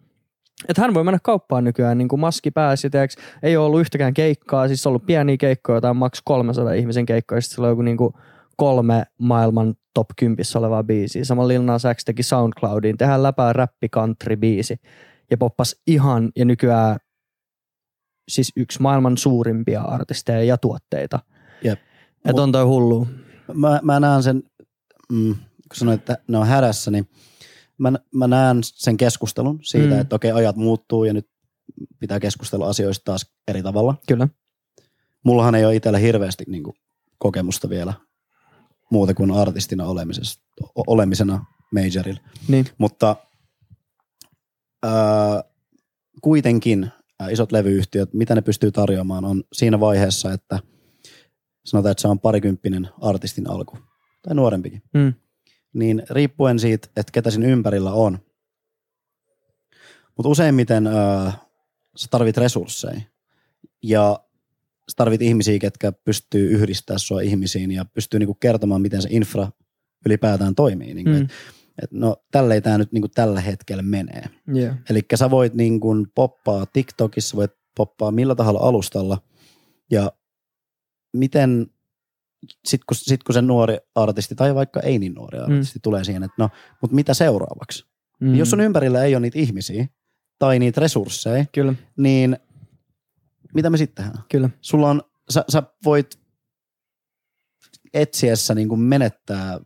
[0.69, 4.15] et hän voi mennä kauppaan nykyään niin kuin maski pääsi, teeks, ei ole ollut yhtäkään
[4.15, 7.83] keikkaa, siis on ollut pieniä keikkoja, jotain maks 300 ihmisen keikkoja, sitten sillä on joku
[7.83, 8.15] niin kuin
[8.57, 11.25] kolme maailman top 10 olevaa biisiä.
[11.25, 14.77] Sama Lil Nas X teki SoundCloudiin, tehdään läpää räppi country biisi
[15.31, 16.97] ja poppas ihan ja nykyään
[18.29, 21.19] siis yksi maailman suurimpia artisteja ja tuotteita.
[21.65, 21.79] Jep.
[22.25, 23.09] Et on toi hullu.
[23.55, 24.43] Mä, mä näen sen,
[25.13, 27.09] mm, kun sanoit, että ne on hädässä, niin
[27.81, 30.01] mä, mä näen sen keskustelun siitä, Mm.
[30.01, 31.29] että okei, ajat muuttuu ja nyt
[32.01, 33.95] pitää keskustella asioista taas eri tavalla.
[34.09, 34.29] Kyllä.
[35.25, 36.77] Mullahan ei ole itsellä hirveästi niin kuin,
[37.19, 37.95] kokemusta vielä
[38.91, 40.43] muuta kuin artistina olemisesta,
[40.87, 42.21] olemisena majorilla.
[42.49, 42.67] Niin.
[42.79, 43.17] Mutta
[44.83, 45.45] ää,
[46.23, 46.91] kuitenkin
[47.21, 50.59] ää, isot levyyhtiöt, mitä ne pystyy tarjoamaan, on siinä vaiheessa, että
[51.65, 53.79] sanotaan, että se on parikymppinen artistin alku
[54.23, 54.83] tai nuorempikin.
[54.95, 55.15] Mm.
[55.73, 58.19] Niin riippuen siitä, että ketä siinä ympärillä on.
[60.17, 61.33] Mutta useimmiten ää,
[61.97, 63.01] sä tarvit resursseja
[63.83, 64.21] ja
[64.89, 69.49] sä tarvit ihmisiä, ketkä pystyy yhdistää sua ihmisiin ja pystyy niinku kertomaan, miten se infra
[70.07, 70.95] ylipäätään toimii.
[70.95, 71.23] Niinku, Mm.
[71.23, 71.31] et,
[71.83, 74.25] et no tälleen tämä nyt niinku tällä hetkellä menee.
[74.57, 74.77] Yeah.
[74.91, 79.19] Eli sä voit niin kuin poppaa TikTokissa, voit poppaa millä tahansa alustalla
[79.91, 80.13] ja
[81.17, 81.67] miten
[82.65, 85.83] sit kun, sit kun se nuori artisti tai vaikka ei niin nuori artisti mm.
[85.83, 86.51] tulee siihen, että no,
[86.81, 87.85] mutta mitä seuraavaksi?
[88.21, 88.29] Mm.
[88.29, 88.35] Mm.
[88.35, 89.87] Jos sun ympärillä ei ole niitä ihmisiä
[90.39, 92.37] tai niitä resursseja, Kyllä, niin
[93.55, 94.25] mitä me sitten tehdään?
[94.31, 94.51] kyllä.
[94.61, 96.21] Sulla on, sä, sä voit
[97.95, 99.61] etsiessä niin kuin menettää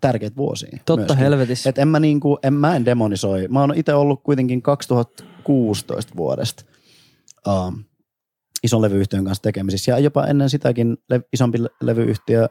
[0.00, 0.78] tärkeitä vuosia.
[0.86, 1.16] Totta myöskin.
[1.18, 1.70] helvetissä.
[1.70, 3.48] Et en mä, niinku, en mä en demonisoi.
[3.48, 6.64] Mä oon itse ollut kuitenkin 2016 vuodesta
[7.46, 7.84] um,
[8.66, 9.92] ison levyyhtiön kanssa tekemisissä.
[9.92, 12.48] Ja jopa ennen sitäkin le- isompi le- levyyhtiö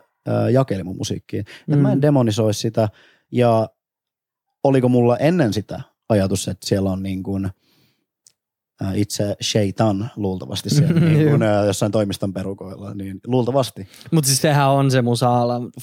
[0.51, 1.43] jakeli mun musiikkia.
[1.67, 1.73] Mm.
[1.73, 2.89] Et mä en demonisoi sitä.
[3.31, 3.69] Ja
[4.63, 7.49] oliko mulla ennen sitä ajatus, että siellä on niin kuin,
[8.93, 12.93] itse Shaitan luultavasti siellä niin kuin, uh, jossain toimiston perukoilla.
[12.93, 13.87] Niin luultavasti.
[14.11, 15.29] Mutta siis sehän on se musa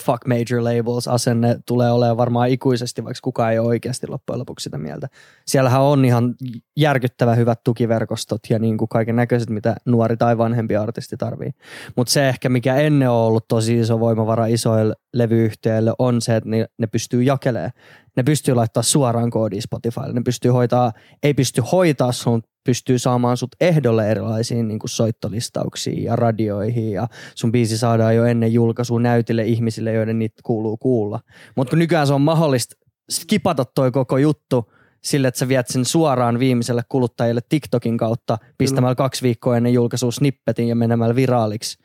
[0.05, 4.65] fuck major labels asenne tulee olemaan varmaan ikuisesti, vaikka kukaan ei ole oikeasti loppujen lopuksi
[4.65, 5.09] sitä mieltä.
[5.47, 6.35] Siellähän on ihan
[6.77, 11.51] järkyttävä hyvät tukiverkostot ja niin kuin kaiken näköiset, mitä nuori tai vanhempi artisti tarvii.
[11.97, 16.51] Mutta se ehkä, mikä ennen on ollut tosi iso voimavara isoille levyyhtiöille, on se, että
[16.51, 17.73] ne, ne pystyy jakelemaan.
[18.17, 20.13] Ne pystyy laittaa suoraan koodiin Spotifylle.
[20.13, 26.05] Ne pystyy hoitaa, ei pysty hoitaa sun, pystyy saamaan sut ehdolle erilaisiin niin kuin soittolistauksiin
[26.05, 31.21] ja radioihin ja sun biisi saadaan jo ennen julkaisua näytille ihmisille, joiden niitä kuuluu kuulla.
[31.57, 32.77] Mutta kun nykyään se on mahdollista
[33.11, 34.73] skipata toi koko juttu
[35.05, 40.13] sille, että sä viet sen suoraan viimeiselle kuluttajille TikTokin kautta pistämällä kaksi viikkoa ennen julkaisua
[40.13, 41.79] snippetin ja menemällä viraaliksi.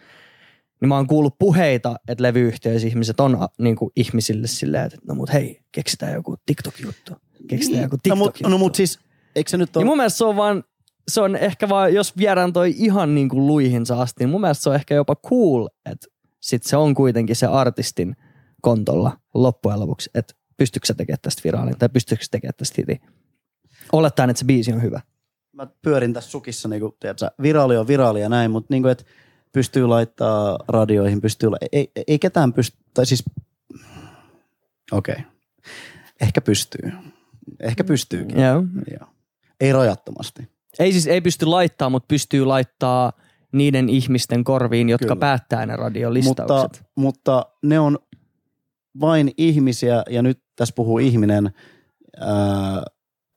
[0.81, 4.97] Niin mä oon kuullut puheita, että levyyhtiöissä ihmiset on a, niin kuin ihmisille silleen, että
[5.07, 7.13] no mut hei, keksitään joku TikTok-juttu.
[7.47, 8.43] Keksitään joku no, TikTok-juttu.
[8.43, 8.99] mut, no mut siis,
[9.37, 9.83] eikö se nyt ole...
[9.83, 10.63] Niin mun mielestä se on vaan,
[11.07, 14.63] se on ehkä vaan, jos viedään toi ihan niin kuin luihinsa asti, niin mun mielestä
[14.63, 16.07] se on ehkä jopa cool, että
[16.39, 18.15] sit se on kuitenkin se artistin
[18.61, 22.99] kontolla loppujen lopuksi, että pystyykö sä tekemään tästä viraalin tai pystyykö sä tekemään tästä hitin.
[23.91, 25.01] Olettaen, että se biisi on hyvä.
[25.53, 28.91] mä pyörin tässä sukissa, niin kuin, tiedätkö, viraali on viraali ja näin, mutta niin kuin,
[28.91, 29.03] että
[29.51, 33.23] pystyy laittaa radioihin, pystyy, la- ei, ei, ei ketään pysty, tai siis,
[34.91, 35.25] okei, okay.
[36.21, 36.91] ehkä pystyy.
[37.59, 38.39] Ehkä pystyykin.
[38.39, 38.63] Joo.
[38.91, 39.09] Joo.
[39.61, 40.49] Ei rajattomasti.
[40.79, 43.11] Ei siis ei pysty laittaa, mutta pystyy laittaa
[43.51, 45.19] niiden ihmisten korviin, jotka Kyllä.
[45.19, 46.83] päättää ne Mutta, radiolistaukset.
[46.95, 47.97] mutta ne on
[48.99, 51.51] vain ihmisiä, ja nyt tässä puhuu ihminen,
[52.19, 52.83] ää,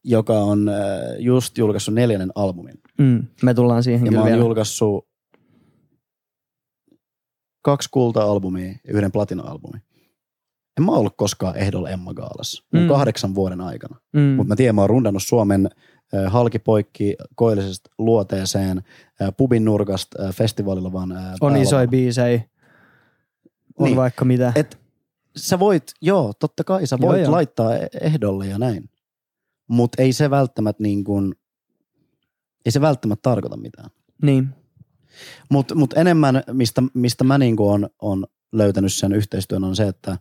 [0.04, 0.78] joka on ää,
[1.18, 2.80] just julkaissut neljännen albumin.
[2.98, 4.40] Mm, me tullaan siihen Ja kyllä mä oon vielä.
[4.44, 5.08] julkaissut
[7.62, 9.82] kaksi kulta-albumia ja yhden platina-albumin.
[10.78, 12.80] En mä ollut koskaan ehdolla Emma Gaalassa Mm.
[12.80, 12.88] mm.
[12.88, 13.96] kahdeksan vuoden aikana.
[14.12, 14.20] Mm.
[14.20, 15.72] Mutta mä tiedän, mä oon rundannut Suomen äh,
[16.28, 18.82] halkipoikki koillisesta luoteeseen,
[19.36, 22.42] pubin nurkasta festivaalilla vaan on isoja biisejä.
[23.78, 23.96] On Niin.
[23.96, 24.52] vaikka mitä.
[24.56, 24.78] Et
[25.36, 27.32] sä voit, joo, totta kai sä Joo, voit joo.
[27.32, 28.90] laittaa e- ehdolle ja näin.
[29.68, 31.34] Mutta ei se välttämättä niin kuin,
[32.66, 33.90] ei se välttämättä tarkoita mitään.
[34.22, 34.48] Niin.
[35.50, 40.18] Mutta mut enemmän, mistä, mistä mä niin on, on löytänyt sen yhteistyön, on se, että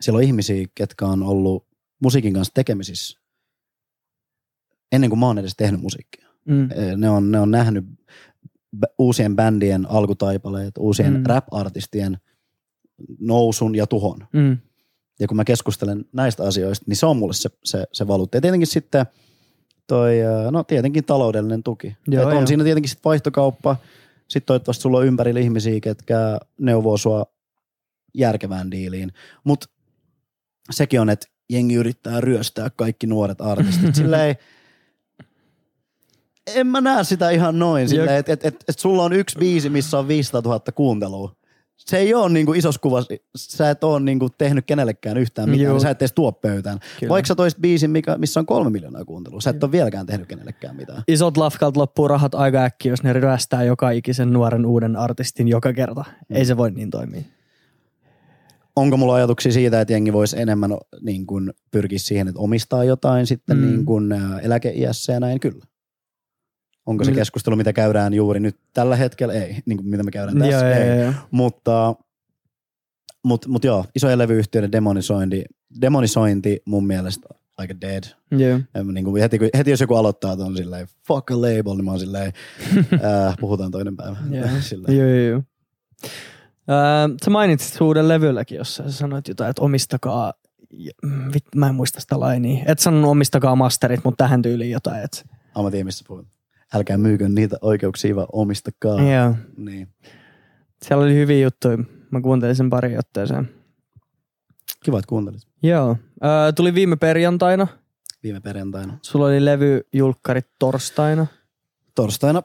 [0.00, 1.66] siellä on ihmisiä, ketkä on ollut
[2.02, 3.20] musiikin kanssa tekemisissä
[4.92, 6.28] ennen kuin mä oon edes tehnyt musiikkia.
[6.44, 6.68] Mm.
[6.96, 7.84] Ne on, ne on nähnyt
[8.98, 11.22] uusien bändien alkutaipaleet, uusien Mm.
[11.26, 12.16] rap-artistien
[13.20, 14.26] nousun ja tuhon.
[14.32, 14.58] Mm.
[15.20, 18.36] Ja kun mä keskustelen näistä asioista, niin se on mulle se, se, se valuutta.
[18.36, 19.06] Ja tietenkin sitten
[19.86, 20.14] toi,
[20.50, 21.96] no tietenkin taloudellinen tuki.
[22.08, 22.46] Joo, Et on joo.
[22.46, 23.76] siinä tietenkin sitten vaihtokauppa.
[24.28, 27.26] Sitten toivottavasti sulla on ympärillä ihmisiä, ketkä neuvoo sua
[28.14, 29.12] järkevään diiliin.
[29.44, 29.68] Mutta
[30.70, 33.94] sekin on, että jengi yrittää ryöstää kaikki nuoret artistit.
[34.04, 34.36] Silleen,
[36.54, 37.88] en mä näe sitä ihan noin.
[37.88, 41.36] Silleen, että et, et, et sulla on yksi biisi, missä on 500 000 kuuntelua.
[41.76, 45.72] Se ei ole niinku isossa kuvassa, sä et ole niinku tehnyt kenellekään yhtään mitään, Joo.
[45.72, 46.78] niin sä et edes tuo pöytään.
[47.00, 47.10] Kyllä.
[47.10, 50.26] Vaikka sä toisit biisin, mikä, missä on kolme miljoonaa kuuntelua, sä et ole vieläkään tehnyt
[50.28, 51.02] kenellekään mitään.
[51.08, 55.72] Isot lafkalta loppuu rahat aika äkkiä, jos ne ryöstää joka ikisen nuoren uuden artistin joka
[55.72, 56.04] kerta.
[56.30, 57.22] Ei se voi niin toimia.
[58.76, 63.26] Onko mulla ajatuksia siitä, että jengi voisi enemmän niin kuin, pyrkiä siihen, että omistaa jotain
[63.26, 63.62] sitten Mm.
[63.62, 63.70] mm.
[63.70, 65.40] niin kuin, eläkeiässä ja näin?
[65.40, 65.66] Kyllä.
[66.86, 69.34] Onko se Mil- keskustelu, mitä käydään juuri nyt tällä hetkellä?
[69.34, 69.62] Ei.
[69.66, 70.66] Niin kuin, mitä me käydään Joo, tässä?
[70.68, 71.02] joo, ei.
[71.02, 71.12] joo.
[71.30, 71.94] Mutta,
[73.24, 75.44] mutta, mutta joo, isojen levyyhtiöiden demonisointi,
[75.80, 78.04] demonisointi mun mielestä aika dead.
[78.30, 78.58] Joo.
[78.84, 81.90] Mä Niin kuin heti, heti jos joku aloittaa ton silleen, fuck a label, niin mä
[81.90, 82.32] oon silleen,
[83.26, 84.16] äh, puhutaan toinen päivä.
[84.30, 84.46] Joo.
[84.60, 84.96] Silleen.
[84.98, 85.42] Joo, joo, joo.
[86.70, 90.32] Öö, sä mainitsit uuden levylläkin, jossa sä sanoit jotain, että omistakaa,
[91.34, 92.64] vit, mä en muista sitä lainia.
[92.66, 95.02] Et sanonut omistakaa masterit, mutta tähän tyyliin jotain.
[95.04, 95.26] Et,
[95.84, 96.26] missä puhut.
[96.74, 99.00] Älkää myykö niitä oikeuksia, vaan omistakaa.
[99.00, 99.34] joo.
[99.56, 99.88] Niin.
[100.84, 101.78] Siellä oli hyviä juttuja.
[102.10, 103.48] Mä kuuntelin sen pari otteeseen.
[104.84, 105.96] Kiva, että kuuntelit Joo.
[106.24, 107.66] Öö, tuli viime perjantaina.
[108.22, 108.98] viime perjantaina.
[109.02, 111.26] Sulla oli levyjulkkarit torstaina.
[111.94, 112.42] Torstaina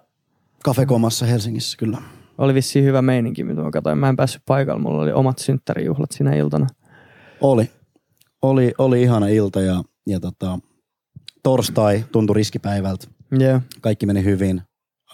[0.63, 1.97] kafekomassa Helsingissä, kyllä.
[2.37, 3.97] Oli vissiin hyvä meininki, mitä mä katsoin.
[3.97, 4.81] Mä en päässyt paikalle.
[4.81, 6.67] Mulla oli omat synttärijuhlat sinä iltana.
[7.41, 7.71] Oli.
[8.41, 10.59] Oli, oli ihana ilta ja, ja tota,
[11.43, 13.07] torstai tuntui riskipäivältä.
[13.31, 13.61] Joo.
[13.81, 14.61] Kaikki meni hyvin.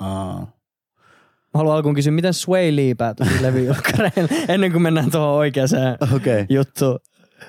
[0.01, 0.47] Uh,
[1.53, 5.69] Mä haluan alkuun kysyä, miten Sway Lee päätyi levyjulkkareille, ennen kuin mennään tuohon oikeaan.
[6.15, 6.45] Okay.
[6.49, 6.99] juttuun.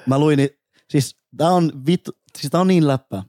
[0.06, 0.48] Mä luin,
[0.90, 3.22] siis tää on, vittu, siis tää on niin läppä,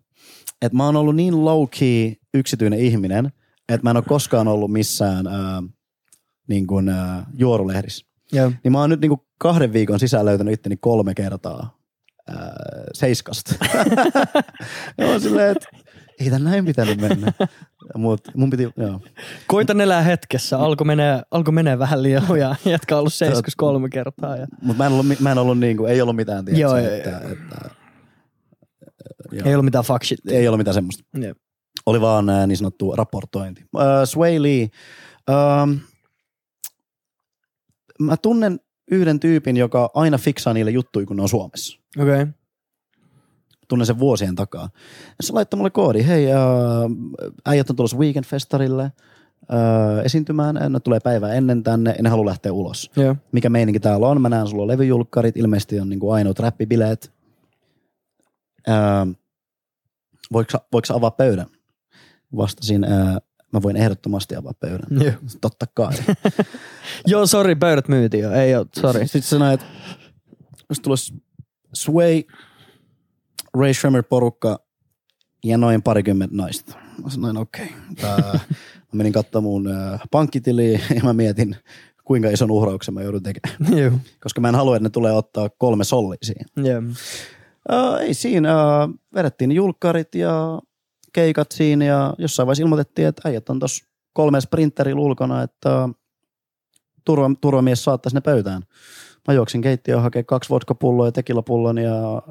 [0.61, 3.25] että mä oon ollut niin low key yksityinen ihminen,
[3.69, 5.63] että mä en ole koskaan ollut missään ää,
[6.47, 8.05] niin kuin, ää, juorulehdissä.
[8.31, 8.51] Joo.
[8.63, 11.77] Niin mä oon nyt niin kuin kahden viikon sisään löytänyt itteni kolme kertaa
[12.27, 12.53] ää,
[12.93, 13.55] seiskasta.
[14.97, 15.67] mä oon silleen, että
[16.19, 17.33] ei tän näin pitänyt mennä.
[17.95, 19.01] Mut mun piti, joo.
[19.47, 20.59] Koitan elää hetkessä.
[20.59, 22.23] Alko menee, alko menee vähän liian.
[22.65, 24.37] Jätkä on ollut seiskus kolme kertaa.
[24.37, 24.47] Ja...
[24.61, 27.09] Mut mä en ollut, mä en ollut niin kuin, ei ollut mitään, tiedätkö, Joo, että,
[27.09, 27.31] joo.
[27.31, 27.69] että,
[29.31, 29.47] joo.
[29.47, 30.19] Ei ollut mitään fuck shit.
[30.27, 31.03] ei ollut mitään semmoista.
[31.21, 31.37] Jep.
[31.85, 33.61] Oli vaan ää, niin sanottu raportointi.
[33.75, 34.67] Uh, Sway Lee.
[35.29, 35.79] Um,
[37.99, 38.59] mä tunnen
[38.91, 41.79] yhden tyypin, joka aina fiksaa niille juttuja, kun ne on Suomessa.
[41.97, 42.21] Okei.
[42.21, 42.27] Okay.
[43.69, 44.69] Tunnen sen vuosien takaa.
[45.07, 46.91] Ja se laittoi mulle koodi, hei, uh,
[47.45, 48.91] äijät on tulossa Weekend-festarille
[49.41, 52.91] uh, esiintymään, ne tulee päivää ennen tänne ja ne haluaa lähteä ulos.
[52.95, 53.15] Joo.
[53.31, 54.21] Mikä meininki täällä on?
[54.21, 57.11] Mä näen, sulla on levyjulkkarit, ilmeisesti on niinku ainoat räppibileet.
[58.67, 59.15] Uh,
[60.31, 61.47] voiko, voiko avaa pöydän?
[62.37, 63.17] Vastasin, uh,
[63.53, 65.01] mä voin ehdottomasti avaa pöydän.
[65.03, 65.13] Joo.
[65.41, 65.93] Totta kai.
[67.07, 68.31] Joo, sori, pöydät myytiin jo.
[68.31, 69.07] Ei oo, sori.
[69.07, 69.65] Sitten sanoi, että
[70.69, 71.13] jos tulisi
[71.73, 72.23] Sway,
[73.53, 74.59] Ray Shremmer porukka
[75.43, 76.75] ja noin parikymmentä naista.
[77.03, 77.67] Mä sanoin, okei.
[77.91, 78.39] Okay.
[78.61, 79.69] mä menin katsomaan mun
[80.11, 81.55] pankkitiliä ja mä mietin,
[82.03, 83.77] kuinka ison uhrauksen mä joudun tekemään.
[83.77, 83.91] Joo.
[84.23, 86.45] Koska mä en halua, että ne tulee ottaa kolme sollia siihen.
[87.71, 88.53] Uh, ei siinä.
[88.53, 90.61] Uh, vedettiin julkkarit ja
[91.13, 95.95] keikat siinä ja jossain vaiheessa ilmoitettiin, että äijät on tuossa kolme sprinterillä ulkona, että uh,
[97.05, 98.61] turva, turvamies saattaisi ne pöytään.
[99.27, 102.21] Mä juoksin keittiöön hakemaan kaksi vodkapulloa ja tekilapullon ja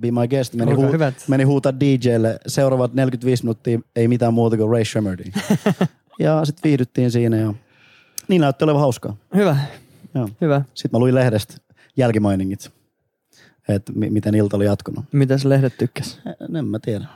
[0.00, 0.54] Be My Guest.
[0.54, 1.14] Meni, Olkaa hu- hyvät.
[1.28, 2.38] meni huutaa DJlle.
[2.46, 5.32] Seuraavat 45 minuuttia ei mitään muuta kuin Ray Shremmerdin.
[6.18, 7.54] ja sitten viihdyttiin siinä ja
[8.28, 9.16] niin näytti olevan hauskaa.
[9.34, 9.56] Hyvä,
[10.14, 10.28] Joo.
[10.40, 10.62] hyvä.
[10.74, 11.54] Sitten mä luin lehdestä
[11.96, 12.70] jälkimainingit,
[13.68, 15.04] että mi- miten ilta oli jatkunut.
[15.12, 16.20] Mitäs lehdet tykkäs?
[16.48, 17.06] En, en mä tiedä.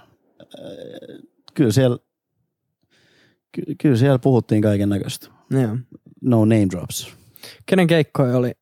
[1.54, 1.98] Kyllä siellä,
[3.52, 5.28] ky- kyllä siellä puhuttiin kaiken näköistä.
[5.50, 5.76] Joo.
[6.20, 7.12] No name drops.
[7.66, 8.52] Kenen keikkoja oli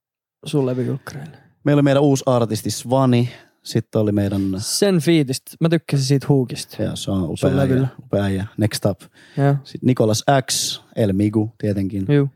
[0.47, 1.37] sun levykylkkäreillä?
[1.65, 3.29] Meillä oli meidän uusi artisti Svani.
[3.63, 5.51] Sitten oli meidän, Sen fiitistä.
[5.61, 6.83] Mä tykkäsin siitä huukista.
[6.83, 7.87] ja se on upea levyllä.
[7.87, 8.47] äijä, upea äijä.
[8.57, 9.01] Next up.
[9.37, 9.55] Joo.
[9.65, 12.07] Sitten Nikolas X, El Migu tietenkin.
[12.09, 12.29] Juu.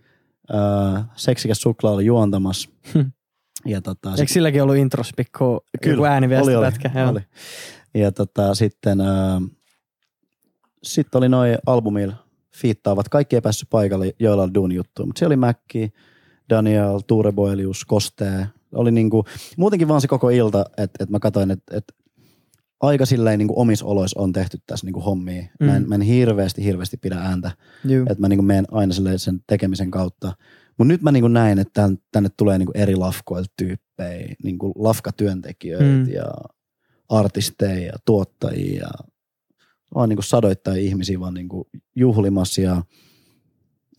[0.54, 2.70] Äh, seksikäs suklaa oli juontamassa.
[2.94, 3.12] Hmm.
[3.66, 6.90] ja tota, Eikö silläkin ollut intros pikku joku ääniviestipätkä?
[6.94, 7.10] oli, Joo.
[7.10, 7.20] oli.
[7.94, 9.42] Ja tota, sitten äh,
[10.82, 12.16] sit oli noin albumilla
[12.56, 13.08] fiittaavat.
[13.08, 15.06] Kaikki ei päässyt paikalle, joilla oli duuni juttu.
[15.06, 15.92] Mutta siellä oli Mäkki,
[16.50, 18.46] Daniel, Tuure Boelius, Kostee.
[18.74, 19.24] Oli niinku,
[19.56, 21.84] muutenkin vaan se koko ilta, että et mä katsoin, että et
[22.80, 25.42] aika silleen niinku omissa oloissa on tehty tässä niinku hommia.
[25.60, 25.66] Mm.
[25.66, 25.88] Mä, en, Mm.
[25.88, 27.50] mä en hirveästi, hirveästi pidä ääntä.
[28.10, 30.32] Että mä niinku menen aina sen tekemisen kautta.
[30.78, 35.84] Mutta nyt mä niinku näin, että tän, tänne tulee niinku eri lafkoilta tyyppejä, niinku lafkatyöntekijöitä
[35.84, 36.08] Mm.
[36.12, 36.24] ja
[37.08, 38.88] artisteja ja tuottajia
[39.94, 42.82] vaan niinku sadoittain ihmisiä vaan niinku juhlimassa ja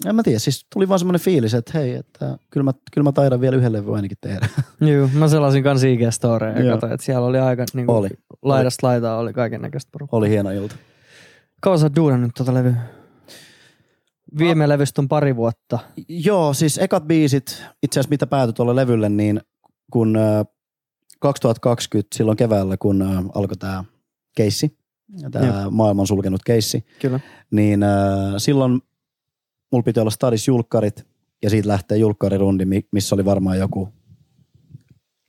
[0.05, 3.11] en mä tiedä, siis tuli vaan semmoinen fiilis, että hei, että kyllä mä, kyllä mä
[3.11, 4.47] taidan vielä yhden levyn ainakin tehdä.
[4.97, 5.09] Juu.
[5.13, 6.73] Mä selasin kans IG-storeja ja Joo.
[6.73, 8.09] katsoin, että siellä oli aika niinku, Oli.
[8.41, 10.17] laidasta laitaa oli kaiken näköistä porukkaa.
[10.17, 10.75] Oli hieno ilta.
[11.61, 12.75] Kauan sä oot duunannut tuota levyä?
[14.37, 15.79] Viime levystä on pari vuotta.
[16.09, 19.41] Joo, siis ekat biisit, itse asiassa mitä päätyi tuolle levylle, niin
[19.91, 20.45] kun äh,
[21.19, 23.83] 2020 silloin keväällä, kun äh, alkoi tämä
[24.35, 24.77] keissi,
[25.31, 27.19] tämä maailman sulkenut keissi, Kyllä.
[27.51, 27.89] niin äh,
[28.37, 28.81] silloin
[29.71, 31.07] mulla piti olla stadis julkkarit
[31.43, 33.89] ja siitä lähtee julkkarirundi, mi- missä oli varmaan joku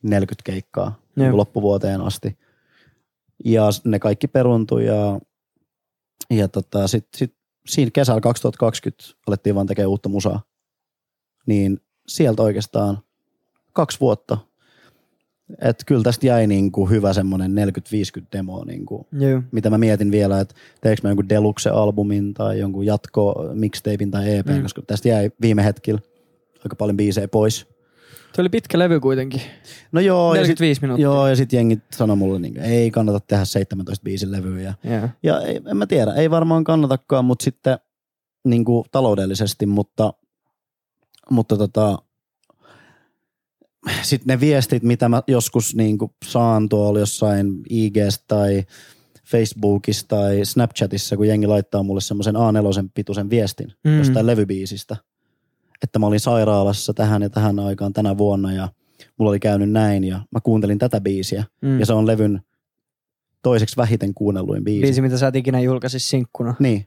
[0.03, 1.37] 40 keikkaa niin Joo.
[1.37, 2.39] loppuvuoteen asti.
[3.45, 5.21] Ja ne kaikki peruntui ja,
[6.31, 10.43] ja tota, sitten sit, siinä kesällä 2020 alettiin vaan tekemään uutta musaa.
[11.47, 12.99] Niin sieltä oikeastaan
[13.73, 14.39] kaksi vuotta.
[15.61, 17.53] Että kyllä tästä jäi niinku hyvä semmoinen
[18.21, 19.43] 40-50 demoa niinku Joo.
[19.53, 24.47] mitä mä mietin vielä, että teekö mä jonkun Deluxe-albumin tai jonkun jatko mixtapein tai EP,
[24.47, 24.63] Mm.
[24.63, 26.01] koska tästä jäi viime hetkillä
[26.65, 27.67] aika paljon biisejä pois.
[28.37, 29.41] Tuo oli pitkä levy kuitenkin.
[29.93, 31.03] No joo, ja sit, 45 minuuttia.
[31.05, 34.61] joo, ja sitten jengi sanoi mulle, niin, ei kannata tehdä 17 biisin levyä.
[34.61, 35.09] Ja, Joo.
[35.23, 37.79] ja ei, en mä tiedä, ei varmaan kannatakaan, mutta sitten
[38.45, 40.13] niin kuin taloudellisesti, mutta,
[41.31, 41.99] mutta tota,
[44.03, 48.65] sitten ne viestit, mitä mä joskus niin kuin saan tuolla jossain IGstä tai
[49.27, 53.99] Facebookissa tai Snapchatissa, kun jengi laittaa mulle semmoisen A4 pituisen viestin Mm.
[53.99, 54.97] jostain levybiisistä,
[55.83, 58.69] että mä olin sairaalassa tähän ja tähän aikaan tänä vuonna ja
[59.19, 61.81] mulla oli käynyt näin ja mä kuuntelin tätä biisiä Mm.
[61.81, 62.41] ja se on levyn
[63.43, 64.83] toiseksi vähiten kuunnelluin biisi.
[64.83, 66.55] Biisi, mitä sä et ikinä julkaisis sinkkuna.
[66.59, 66.87] Niin.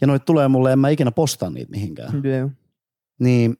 [0.00, 2.22] Ja noit tulee mulle, en mä ikinä postaa niitä mihinkään.
[2.24, 2.50] Joo.
[3.18, 3.56] Niin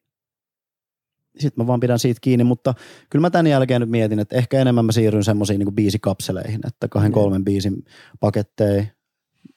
[1.39, 2.75] sit mä vaan pidän siitä kiinni, mutta
[3.11, 6.89] kyllä mä tämän jälkeen nyt mietin, että ehkä enemmän mä siirryn semmoisiin niin biisikapseleihin, että
[6.89, 7.15] kahden Niin.
[7.15, 7.85] kolmen biisin
[8.21, 8.89] paketteihin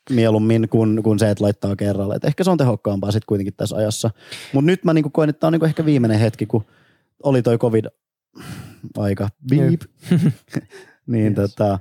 [0.10, 2.16] mieluummin kuin, kuin se, että laittaa kerralla.
[2.16, 4.10] Et ehkä se on tehokkaampaa sitten kuitenkin tässä ajassa.
[4.54, 6.66] Mutta nyt mä niinku koen, että tämä on niinku ehkä viimeinen hetki, kun
[7.24, 9.30] oli toi covid-aika.
[9.50, 9.82] Beep.
[11.08, 11.52] niin Yes.
[11.56, 11.80] tota,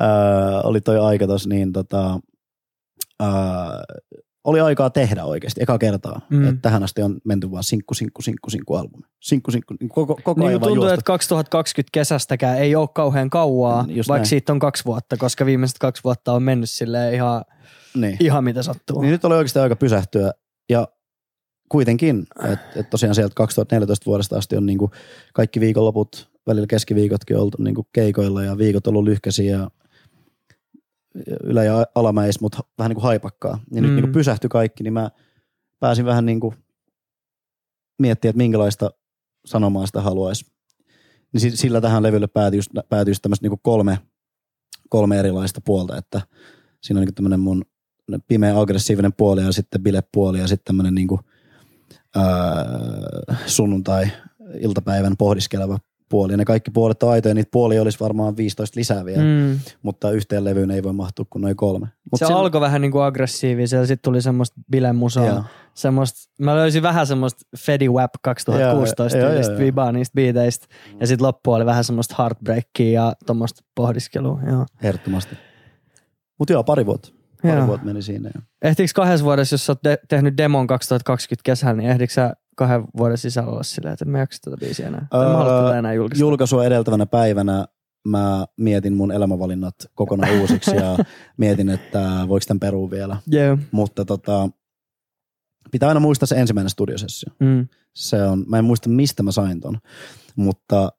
[0.00, 2.20] ää, oli toi aika tos, niin tota,
[3.20, 3.30] ää,
[4.44, 6.20] oli aikaa tehdä oikeasti, eka kertaa.
[6.30, 6.48] Mm.
[6.48, 9.02] Että tähän asti on menty vaan sinkku, sinkku, sinkku, sinkku albumi.
[9.20, 10.94] Sinkku, sinkku, niin koko, koko Niin ajan tuntuu, juosta.
[10.94, 14.28] että 2020 kesästäkään ei ole kauhean kauaa, Mm, just vaikka näin.
[14.28, 17.44] siitä on kaksi vuotta, koska viimeiset kaksi vuotta on mennyt silleen ihan,
[17.94, 18.16] Niin.
[18.20, 19.00] ihan mitä sattuu.
[19.00, 20.32] Niin nyt oli oikeasti aika pysähtyä
[20.70, 20.88] ja
[21.68, 24.90] kuitenkin, että et tosiaan sieltä 2014 vuodesta asti on niinku
[25.34, 29.70] kaikki viikonloput, välillä keskiviikotkin oltu niinku keikoilla ja viikot ollut lyhkäisiä ja
[31.44, 33.60] ylä- ja alamäis, mutta vähän niinku haipakkaa.
[33.72, 33.96] Ja nyt Mm.
[33.96, 35.10] niinku pysähtyi kaikki, niin mä
[35.80, 36.54] pääsin vähän niinku
[37.98, 38.90] miettimään, että minkälaista
[39.46, 40.52] sanomaa sitä haluaisi.
[41.32, 43.98] Niin si- sillä tähän levylle päätyi just, päätyi just tämmöistä niinku kolme,
[44.88, 46.20] kolme erilaista puolta, että
[46.82, 47.64] siinä on niinku tämmöinen mun
[48.28, 51.20] pimeä aggressiivinen puoli ja sitten bilepuoli ja sitten tämmöinen niinku,
[52.16, 52.66] ää,
[53.46, 55.78] sunnuntai-iltapäivän pohdiskeleva
[56.10, 56.36] puoli.
[56.36, 59.58] Ne kaikki puolet on aitoja, niitä puolia olisi varmaan 15 lisää vielä, mm.
[59.82, 61.86] Mutta yhteen levyyn ei voi mahtua kuin noin kolme.
[62.12, 65.48] Mut Se sen- alkoi vähän niin kuin aggressiivisia, sitten tuli semmoista bilemusaa.
[65.74, 70.66] Semmoista, mä löysin vähän semmoista Fedi Wap 2016 Joo, joo, joo, vibaa niistä biiteistä.
[71.00, 74.40] Ja sitten loppu oli vähän semmoista heartbreakia ja tuommoista pohdiskelua.
[74.46, 74.66] Joo.
[74.82, 75.36] Ehdottomasti.
[76.38, 77.12] Mutta joo, pari vuotta.
[77.42, 77.66] Pari Joo.
[77.66, 78.30] vuotta meni siinä.
[78.34, 78.40] Jo.
[78.62, 82.84] Ehtiikö kahdessa vuodessa, jos sä oot de- tehnyt demon 2020 kesällä, niin ehditkö sä kahden
[82.96, 85.06] vuoden sisällä olla silleen, että en mä jaksa tätä biisiä enää?
[85.10, 86.20] Tai mä haluan tätä enää julkaista.
[86.20, 87.66] Julkaisua edeltävänä päivänä
[88.06, 90.98] mä mietin mun elämänvalinnat kokonaan uusiksi ja
[91.36, 93.16] mietin, että voiko tämän perua vielä.
[93.32, 93.58] Yeah.
[93.70, 94.48] Mutta tota,
[95.70, 97.32] pitää aina muistaa se ensimmäinen studiosessio.
[97.38, 97.68] Mm.
[97.94, 99.78] Se on, mä en muista mistä mä sain ton,
[100.36, 100.92] mutta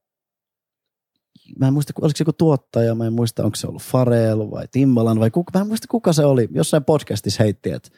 [1.59, 4.67] mä en muista, oliko se joku tuottaja, mä en muista, onko se ollut Farel vai
[4.71, 6.49] Timbalan vai kuka, mä en muista kuka se oli.
[6.51, 7.89] Jossain podcastissa heitti, että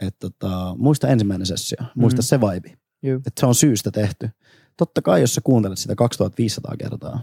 [0.00, 2.24] et tota, muista ensimmäinen sessio, muista Mm.
[2.24, 2.76] se vibe,
[3.16, 4.30] että se on syystä tehty.
[4.76, 7.20] Totta kai, jos sä kuuntelet sitä 2500 kertaa,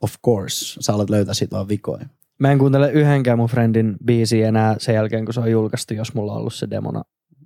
[0.00, 2.06] of course, sä alat löytää siitä vaan vikoja.
[2.38, 6.14] Mä en kuuntele yhdenkään mun friendin biisiä enää sen jälkeen, kun se on julkaistu, jos
[6.14, 7.02] mulla on ollut se demona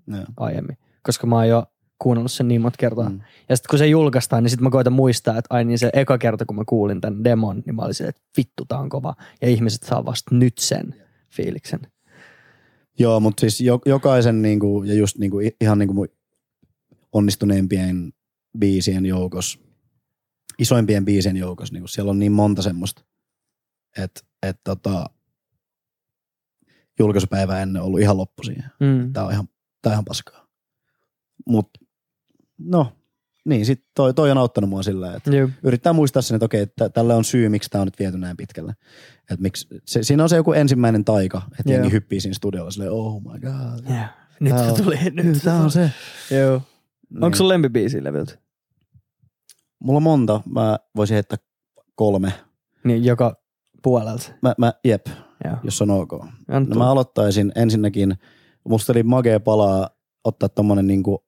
[0.06, 0.24] Joo.
[0.36, 0.76] aiemmin.
[1.02, 1.66] Koska mä oon jo
[1.98, 3.08] kuunnellut sen niin monta kertaa.
[3.08, 3.14] Mm.
[3.14, 3.20] Mm.
[3.48, 6.18] Ja sitten kun se julkaistaan, niin sitten mä koitan muistaa, että ai niin se eka
[6.18, 9.14] kerta, kun mä kuulin tämän demon, niin mä olin silleen, että vittu, tää on kova.
[9.42, 10.94] Ja ihmiset saa vasta nyt sen
[11.30, 11.80] fiiliksen.
[12.98, 16.08] Joo, mutta siis jo, jokaisen niinku, ja just niinku, i- ihan niinku mun
[17.12, 18.12] onnistuneimpien
[18.58, 19.58] biisien joukossa,
[20.58, 23.04] isoimpien biisien joukossa, niinku, siellä on niin monta semmoista,
[23.98, 25.06] että et, tota,
[26.98, 28.70] julkaisupäivää ennen ollut ihan loppu siihen.
[28.80, 29.12] Mm.
[29.12, 29.48] Tää on ihan,
[29.82, 30.46] tää on ihan paskaa.
[31.46, 31.70] Mut
[32.58, 32.92] no,
[33.44, 35.50] niin sit toi, toi on auttanut mua sillä, että Juu.
[35.62, 38.74] yrittää muistaa sen, että okei, tällä on syy, miksi tämä on nyt viety näin pitkälle.
[39.30, 42.92] Et miksi, se, siinä on se joku ensimmäinen taika, että jengi hyppii siinä studiolla silleen,
[42.92, 43.90] oh my god.
[43.90, 44.10] Yeah.
[44.40, 44.96] Nyt Tää se on- tuli.
[45.10, 45.90] Nyt Tämä on se.
[46.30, 46.62] Joo.
[47.10, 47.24] Niin.
[47.24, 48.38] Onko sun lempibiisi levyltä?
[49.78, 50.40] Mulla on monta.
[50.50, 51.38] Mä voisin heittää
[51.94, 52.32] kolme.
[52.84, 53.36] Niin, joka
[53.82, 54.30] puolelta.
[54.42, 55.06] Mä, mä jep,
[55.44, 55.56] Joo.
[55.62, 56.12] jos on ok.
[56.48, 58.14] No mä aloittaisin ensinnäkin,
[58.68, 59.90] musta oli magea palaa
[60.24, 61.24] ottaa tommonen niinku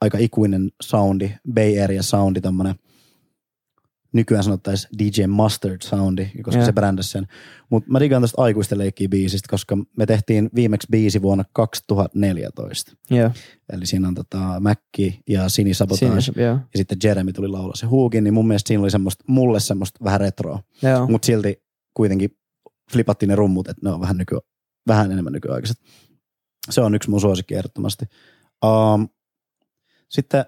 [0.00, 2.74] aika ikuinen soundi, Bay Area soundi, tommonen
[4.16, 6.66] nykyään sanottaisiin DJ Mustard soundi, koska Joo.
[6.66, 7.26] se brändäsi sen.
[7.70, 12.92] Mutta mä digaan tästä aikuisten leikkiä biisistä, koska me tehtiin viimeksi biisi vuonna 2014.
[13.10, 13.30] Joo.
[13.72, 16.20] Eli siinä on tota Mäkki ja Sini Sabotage.
[16.20, 16.54] Siinä, joo.
[16.54, 20.04] ja sitten Jeremy tuli laulaa se huukin, niin mun mielestä siinä oli semmoista, mulle semmoista
[20.04, 20.62] vähän retroa.
[20.82, 21.06] Joo.
[21.06, 21.62] Mutta silti
[21.94, 22.30] kuitenkin
[22.92, 24.38] flipattiin ne rummut, että ne on vähän, nyky,
[24.88, 25.76] vähän enemmän nykyaikaiset.
[26.70, 28.04] Se on yksi mun suosikki ehdottomasti.
[28.64, 29.08] Um,
[30.08, 30.44] sitten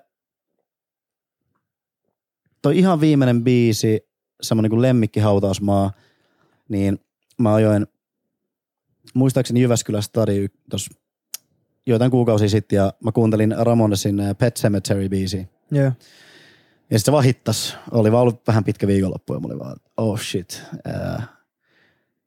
[2.62, 4.00] toi ihan viimeinen biisi,
[4.42, 5.92] semmoinen kuin Lemmikkihautausmaa,
[6.68, 6.98] niin
[7.38, 7.86] mä ajoin
[9.14, 10.94] muistaakseni Jyväskylä Stadi tuossa
[11.86, 15.46] joitain kuukausia sitten ja mä kuuntelin Ramonesin Pet Cemetery-biisiä.
[15.70, 15.92] Joo.
[16.90, 17.76] Ja sitten se vaan hittas.
[17.90, 20.62] Oli vaan ollut vähän pitkä viikonloppu ja mä olin vaan, oh shit.
[20.84, 21.22] Ää,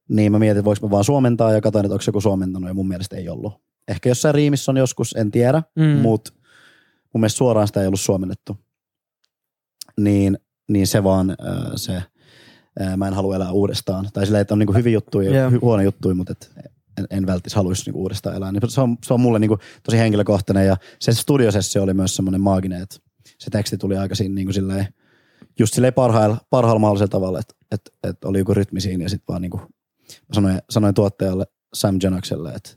[0.10, 2.74] niin mä mietin, että voiko mä vaan suomentaa ja katsoin, että onko joku suomentanut ja
[2.74, 3.54] mun mielestä ei ollut.
[3.88, 5.84] Ehkä jossain riimissä on joskus, en tiedä, mm.
[5.84, 6.34] mutta
[7.14, 8.58] mun mielestä suoraan sitä ei ollut suomennettu.
[10.00, 10.38] Niin,
[10.70, 11.36] niin se vaan
[11.76, 12.04] se,
[12.98, 14.10] mä en halua elää uudestaan.
[14.14, 16.52] Tai silleen, että on niinku hyviä juttuja ja hy- huono juttuja, mutta et
[16.98, 18.52] en, en välttis haluaisi niinku uudestaan elää.
[18.52, 22.42] Niin se, on, se on mulle niinku tosi henkilökohtainen ja se studiosessio oli myös semmoinen
[22.42, 22.96] maaginen, että
[23.40, 24.88] se teksti tuli aika siinä niinku silleen,
[25.60, 29.26] just silleen parhailla, parhailla mahdollisella tavalla, että et, et oli joku rytmi siinä ja sitten
[29.28, 32.70] vaan niinku, mä sanoin, sanoin tuottajalle Sam Janakselle, että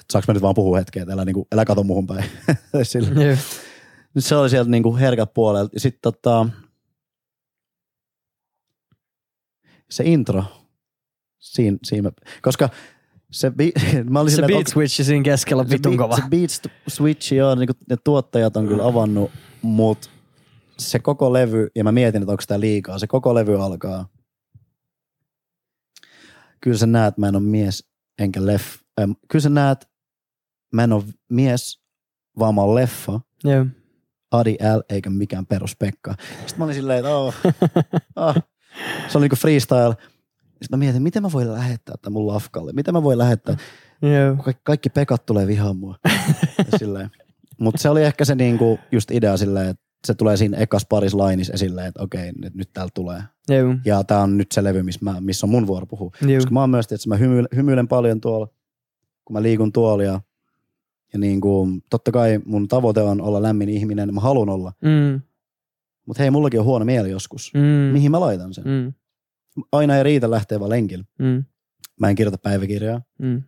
[0.00, 2.24] et saaks mä nyt vaan puhua hetkeä, että älä, niinku, älä kato muuhun päin.
[2.82, 3.24] Sillä.
[3.24, 3.36] Joo.
[4.18, 5.70] Se oli sieltä niinku herkät puolelta.
[5.74, 6.46] Ja sitten tota,
[9.90, 10.44] se intro,
[11.38, 12.68] siinä, siinä koska
[13.30, 13.72] se, bi,
[14.10, 16.16] mä olin Se beat että switch siinä keskellä vitun kova.
[16.16, 19.30] Se beat st- switch, joo, niin ne tuottajat on kyllä avannut,
[19.62, 20.10] mutta
[20.78, 24.08] se koko levy, ja mä mietin, että onko tämä liikaa, se koko levy alkaa.
[26.60, 27.88] Kyllä sä näet, mä en ole mies
[28.18, 28.76] enkä leff.
[29.00, 29.88] Ähm, kyllä sä näet,
[30.72, 31.80] mä en ole mies,
[32.38, 33.20] vaan mä oon leffa.
[33.44, 33.66] Joo.
[34.30, 36.14] Adi L eikä mikään perus Pekka.
[36.30, 37.34] Sitten mä olin silleen, että oh,
[38.16, 38.34] oh.
[39.08, 39.94] se oli niinku freestyle.
[40.46, 42.72] Sitten mä mietin, miten mä voin lähettää tämän mun lafkalle?
[42.72, 43.56] Miten mä voin lähettää?
[44.02, 44.36] Joo.
[44.36, 45.96] Ka- kaikki pekat tulee vihaan mua.
[47.60, 51.14] Mutta se oli ehkä se niinku just idea silleen, että se tulee siinä ekas paris
[51.14, 53.22] lainis esille, että okei, nyt, nyt täältä tulee.
[53.48, 53.74] Joo.
[53.84, 56.10] Ja tää on nyt se levy, missä, mä, missä on mun vuoro puhua.
[56.36, 58.48] Koska mä oon myös, että mä hymyilen, hymyilen paljon tuolla,
[59.24, 60.20] kun mä liikun tuolla ja,
[61.12, 64.72] ja niin kuin, totta kai mun tavoite on olla lämmin ihminen, mä haluan olla.
[64.80, 65.20] Mm.
[66.06, 67.50] Mutta hei, mullakin on huono mieli joskus.
[67.54, 67.92] Mm.
[67.92, 68.64] Mihin mä laitan sen?
[68.64, 68.92] Mm.
[69.72, 71.04] Aina ei riitä lähteä vaan lenkillä.
[71.18, 71.44] Mm.
[72.00, 73.02] Mä en kirjoita päiväkirjaa.
[73.18, 73.42] Mm.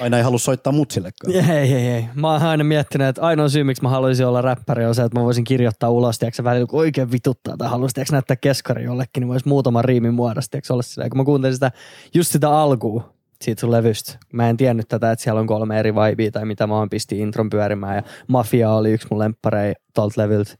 [0.00, 1.34] Aina ei halua soittaa mutsillekaan.
[1.50, 2.04] Ei, ei, ei.
[2.14, 5.18] Mä oon aina miettinyt, että ainoa syy, miksi mä haluaisin olla räppäri on se, että
[5.18, 9.20] mä voisin kirjoittaa ulos, tiedätkö, välillä kun oikein vituttaa tai haluaisin tiedätkö, näyttää keskari jollekin,
[9.20, 11.10] niin voisi muutaman riimin muodossa, tiedätkö, olla silleen.
[11.10, 11.72] Kun mä kuuntelin sitä,
[12.14, 14.18] just sitä alkua siitä sun levystä.
[14.32, 17.18] Mä en tiennyt tätä, että siellä on kolme eri vibea tai mitä mä oon pisti
[17.18, 20.54] intron pyörimään ja Mafia oli yksi mun lempparei tolta levyltä.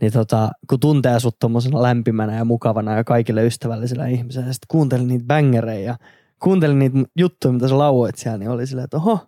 [0.00, 4.68] Niin tota, kun tuntee sut tommosena lämpimänä ja mukavana ja kaikille ystävällisellä ihmisenä, ja sitten
[4.68, 5.96] kuuntelin niitä bängerejä ja
[6.42, 9.18] kuuntelin niitä juttuja, mitä sä lauoit siellä, niin oli silleen, että oho,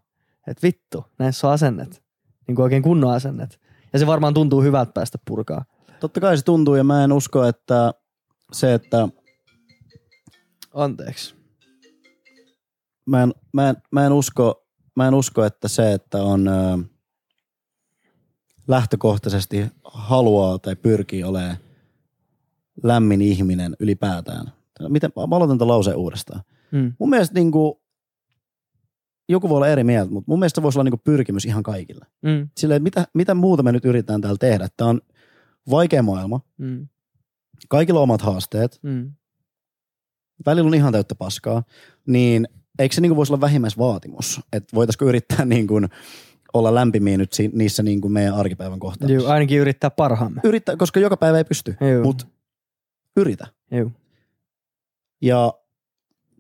[0.47, 2.03] että vittu, näissä on asennet.
[2.47, 3.61] Niin kuin oikein kunnon asennet.
[3.93, 5.64] Ja se varmaan tuntuu hyvältä päästä purkaa.
[6.01, 7.93] Totta kai se tuntuu ja mä en usko, että
[8.53, 9.09] se, että
[10.76, 11.34] Anteeksi.
[13.07, 16.52] Mä en, mä en, mä en, usko, mä en usko, että se, että on ö,
[18.68, 21.57] lähtökohtaisesti haluaa tai pyrkii olemaan
[22.82, 24.52] lämmin ihminen ylipäätään.
[24.88, 26.42] Miten, mä aloitan tämän lauseen uudestaan.
[26.72, 26.92] Mm.
[26.98, 27.74] Mun mielestä niin kuin,
[29.28, 31.62] joku voi olla eri mieltä, mutta mun mielestä se voisi olla niin kuin pyrkimys ihan
[31.62, 32.07] kaikille.
[32.22, 32.48] Mm.
[32.57, 34.68] Silleen, mitä, mitä muuta me nyt yritetään täällä tehdä.
[34.76, 35.00] Tämä on
[35.70, 36.40] vaikea maailma.
[36.59, 36.88] Mm.
[37.68, 38.78] Kaikilla on omat haasteet.
[38.82, 39.12] Mm.
[40.46, 41.62] Välillä on ihan täyttä paskaa.
[42.07, 42.48] Niin
[42.78, 44.40] eikö se niin kuin voisi olla vähimmäisvaatimus?
[44.52, 45.88] Että voitaisiko yrittää niin kuin
[46.54, 49.22] olla lämpimiä nyt niissä niin kuin meidän arkipäivän kohtaamissa?
[49.22, 50.40] Juu, ainakin yrittää parhaamme.
[50.44, 52.26] Yritä, koska joka päivä ei pysty, mutta
[53.16, 53.46] yritä.
[53.70, 53.92] Juu.
[55.22, 55.52] Ja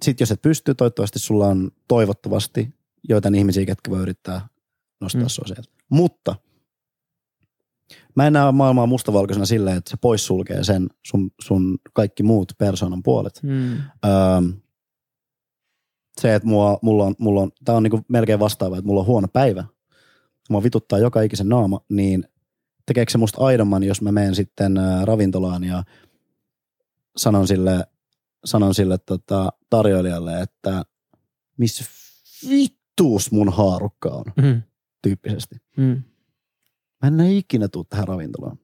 [0.02, 2.74] sitten jos et pysty, toivottavasti sulla on toivottavasti
[3.08, 4.48] joitain ihmisiä, ketkä voi yrittää
[5.00, 5.24] nostaa Mm.
[5.24, 5.28] mm.
[5.28, 5.70] sua sieltä.
[5.88, 6.34] Mutta
[8.16, 13.02] mä en näe maailmaa mustavalkoisena silleen, että se poissulkee sen sun, sun kaikki muut persoonan
[13.02, 13.40] puolet.
[13.42, 13.72] Mm.
[13.72, 13.80] Öö,
[16.20, 19.06] se, että mua, mulla on, mulla on tää on niinku melkein vastaava, että mulla on
[19.06, 19.64] huono päivä.
[20.50, 22.24] Mua vituttaa joka ikisen naama, niin
[22.86, 25.84] tekeekö se musta aidomman, jos mä menen sitten ravintolaan ja
[27.16, 27.86] sanon sille,
[28.44, 30.84] sanon sille tota, tarjoilijalle, että
[31.56, 31.84] missä
[32.48, 34.62] vittuus mun haarukka on, Mm.
[35.02, 35.56] tyyppisesti.
[35.76, 36.02] Mm.
[37.02, 38.58] Mä en ikinä tuu tähän ravintolaan.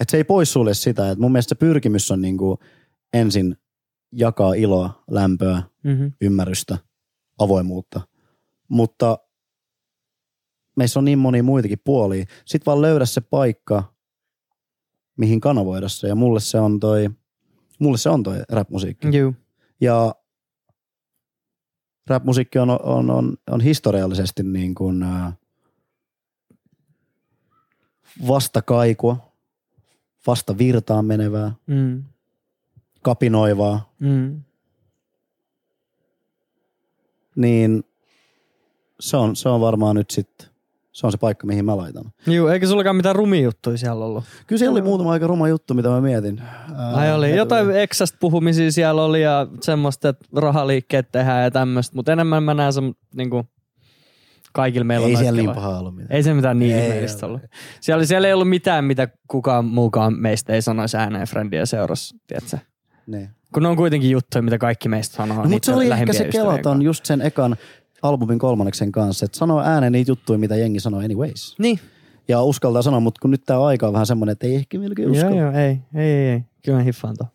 [0.00, 2.58] Et se ei poissulje sitä, että mun mielestä se pyrkimys on niinku
[3.12, 3.56] ensin
[4.12, 6.12] jakaa iloa, lämpöä, Mm-hmm.
[6.20, 6.78] ymmärrystä,
[7.38, 8.00] avoimuutta.
[8.68, 9.18] Mutta
[10.76, 12.24] meissä on niin monia muitakin puolia.
[12.44, 13.94] Sitten vaan löydä se paikka,
[15.18, 16.08] mihin kanavoida se.
[16.08, 17.10] Ja mulle se on toi,
[17.78, 19.16] mulle se on toi rap-musiikki.
[19.18, 19.34] Juu.
[19.80, 20.14] Ja
[22.06, 25.04] rap-musiikki on, on, on, on historiallisesti niin kuin,
[28.28, 29.16] vastakaikua,
[30.26, 32.04] vasta virtaan menevää, Mm.
[33.02, 34.42] Kapinoivaa, Mm.
[37.36, 37.84] niin
[39.00, 40.48] se on, se on varmaan nyt sitten,
[40.92, 42.04] se on se paikka, mihin mä laitan.
[42.26, 44.24] Juu, eikä sullakaan mitään rumia juttuja siellä ollut?
[44.46, 46.40] Kyllä siellä oli muutama aika ruma juttu, mitä mä mietin.
[46.76, 51.96] Ää, Ai oli, jotain eksästä puhumisia siellä oli ja semmoista, että rahaliikkeet tehdään ja tämmöistä,
[51.96, 52.80] mutta enemmän mä näen se
[53.14, 53.44] niinku
[54.52, 56.16] kaikilla meillä Ei on siellä niin pahaa ollut mitään.
[56.16, 57.40] Ei se mitään niin Ei ihmeellistä ollut.
[57.80, 62.58] Siellä, siellä ei ollut mitään, mitä kukaan muukaan meistä ei sanoisi ääneen friendien seurassa, tiedätkö?
[63.10, 63.28] Niin.
[63.54, 65.42] Kun ne on kuitenkin juttuja, mitä kaikki meistä sanoo.
[65.42, 67.56] No, mutta se oli ehkä se kelaton just sen ekan
[68.02, 71.56] albumin kolmanneksen kanssa, että sanoo ääneen niitä juttuja, mitä jengi sanoo anyways.
[71.58, 71.80] Niin.
[72.28, 75.10] Ja uskaltaa sanoa, mutta kun nyt tämä aika on vähän semmoinen, että ei ehkä melkein
[75.10, 75.26] usko.
[75.26, 76.42] Joo, joo, ei, ei, ei, ei.
[76.64, 77.30] Kyllä mä hiffaan tuon.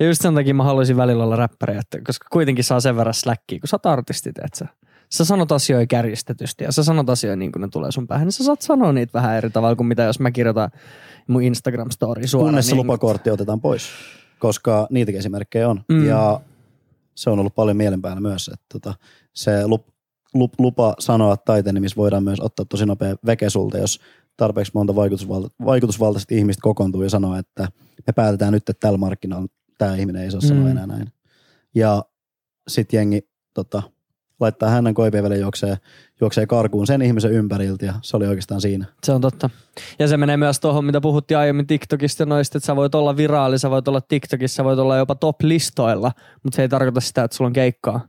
[0.00, 3.14] Ja just sen takia mä haluaisin välillä olla räppäri, että, koska kuitenkin saa sen verran
[3.14, 4.66] släkkiä, kun sä oot artisti, et sä.
[5.08, 8.32] Sä sanot asioita kärjistetysti ja sä sanot asioita niin kuin ne tulee sun päähän, niin
[8.32, 10.70] sä saat sanoa niitä vähän eri tavalla kuin mitä jos mä kirjoitan
[11.26, 12.50] mun Instagram-story suoraan.
[12.50, 13.88] Kunnes se niin, lupakortti otetaan pois,
[14.44, 15.80] koska niitäkin esimerkkejä on.
[15.88, 16.06] Mm.
[16.06, 16.40] Ja
[17.14, 18.94] se on ollut paljon mielen päällä myös, että tota,
[19.32, 19.86] se lup,
[20.34, 24.00] lup, lupa sanoa taiteen nimissä voidaan myös ottaa tosi nopea veke sulta, jos
[24.36, 27.68] tarpeeksi monta vaikutusvalta, vaikutusvaltaista ihmistä kokoontuu ja sanoo, että
[28.06, 29.46] me päätetään nyt, että tällä markkinalla
[29.78, 30.48] tämä ihminen ei saa Mm.
[30.48, 31.12] sanoa enää näin.
[31.74, 32.04] Ja
[32.68, 33.82] sitten jengi tota,
[34.40, 35.76] laittaa hänen koipien välillä juoksee,
[36.20, 38.86] juoksee karkuun sen ihmisen ympäriltä ja se oli oikeastaan siinä.
[39.02, 39.50] Se on totta.
[39.98, 43.58] Ja se menee myös tuohon, mitä puhuttiin aiemmin TikTokista noista, että sä voit olla viraali,
[43.58, 46.12] sä voit olla TikTokissa, sä voit olla jopa top-listoilla,
[46.42, 48.00] mutta se ei tarkoita sitä, että sulla on keikkaa.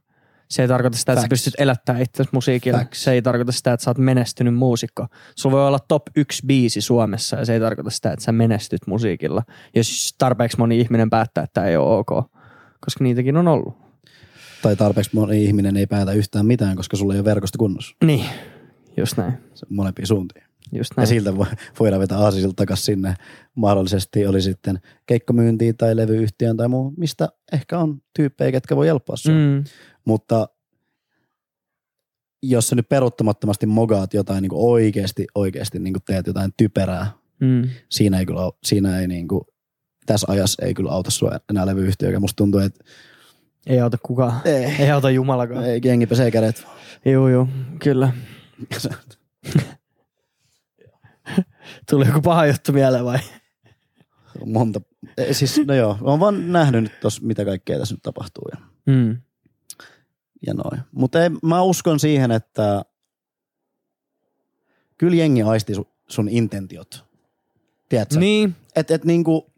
[0.50, 1.30] Se ei tarkoita sitä, että sä Facts.
[1.30, 2.78] pystyt elättämään itsesi musiikilla.
[2.78, 3.04] Facts.
[3.04, 5.08] Se ei tarkoita sitä, että sä oot menestynyt muusikko.
[5.36, 8.88] Sulla voi olla top yksi biisi Suomessa ja se ei tarkoita sitä, että sä menestyt
[8.88, 9.44] musiikilla.
[9.76, 12.10] Jos tarpeeksi moni ihminen päättää, että tämä ei ole ok.
[12.86, 13.85] Koska niitäkin on ollut.
[14.66, 17.96] Tai tarpeeksi moni ihminen ei päätä yhtään mitään, koska sulla ei ole verkosto kunnossa.
[18.04, 18.26] Niin,
[18.98, 19.34] just näin.
[19.54, 20.44] Se on molempiin suuntiin.
[20.72, 21.08] Just Ja näin.
[21.08, 23.16] siltä vo- voidaan vetää aasisilta takaisin sinne.
[23.56, 29.16] Mahdollisesti oli sitten keikkamyyntiin tai levyyhtiön tai muu, mistä ehkä on tyyppejä, ketkä voi helppoa
[29.16, 29.34] sua.
[29.34, 29.64] Mm.
[30.06, 30.50] Mutta
[32.44, 37.70] jos sä nyt peruuttamattomasti mogaat jotain niin oikeasti, oikeasti niin teet jotain typerää, mm.
[37.90, 39.42] siinä ei kyllä, siinä ei niin kuin,
[40.06, 42.20] tässä ajassa ei kyllä auta sua enää levyyhtiö.
[42.20, 42.86] Musta tuntuu, että
[43.66, 44.42] Ei auta kukaan.
[44.46, 45.66] ei, Ei auta jumalakaan.
[45.66, 46.66] ei jengi pesee kädet.
[47.06, 47.48] Joo, joo,
[47.84, 48.14] kyllä.
[51.90, 53.20] Tuli joku paha juttu mieleen vai?
[54.46, 54.82] Monta.
[55.18, 58.44] Eh, Siis, no joo, olen vaan nähnyt nyt tos, mitä kaikkea tässä nyt tapahtuu.
[58.52, 58.58] Ja
[58.88, 59.18] Mm.
[60.48, 60.82] ja noin.
[60.92, 62.86] Mutta ei, mä uskon siihen, että
[64.98, 67.06] kyllä jengi aisti sun, sun intentiot.
[67.90, 68.20] Tiedätkö?
[68.20, 69.54] Niin, Et, et niinku,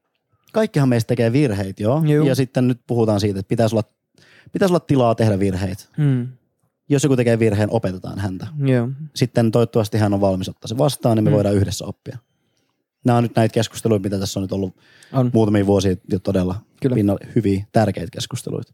[0.54, 2.04] kaikkihan meistä tekee virheitä, joo.
[2.06, 2.28] Juu.
[2.28, 3.88] Ja sitten nyt puhutaan siitä, että pitäisi olla,
[4.52, 5.84] pitäisi olla tilaa tehdä virheitä.
[5.98, 6.28] mm.
[6.90, 8.48] Jos joku tekee virheen, opetetaan häntä.
[8.66, 8.90] joo.
[9.16, 11.36] Sitten toivottavasti hän on valmis ottaa se vastaan, niin me Mm.
[11.36, 12.18] voidaan yhdessä oppia.
[13.06, 14.76] nämä on nyt näitä keskusteluja, mitä tässä on nyt ollut
[15.14, 15.32] On.
[15.34, 16.94] muutamia vuosia jo todella Kyllä.
[16.96, 18.74] pinnalla hyviä, tärkeitä keskusteluita.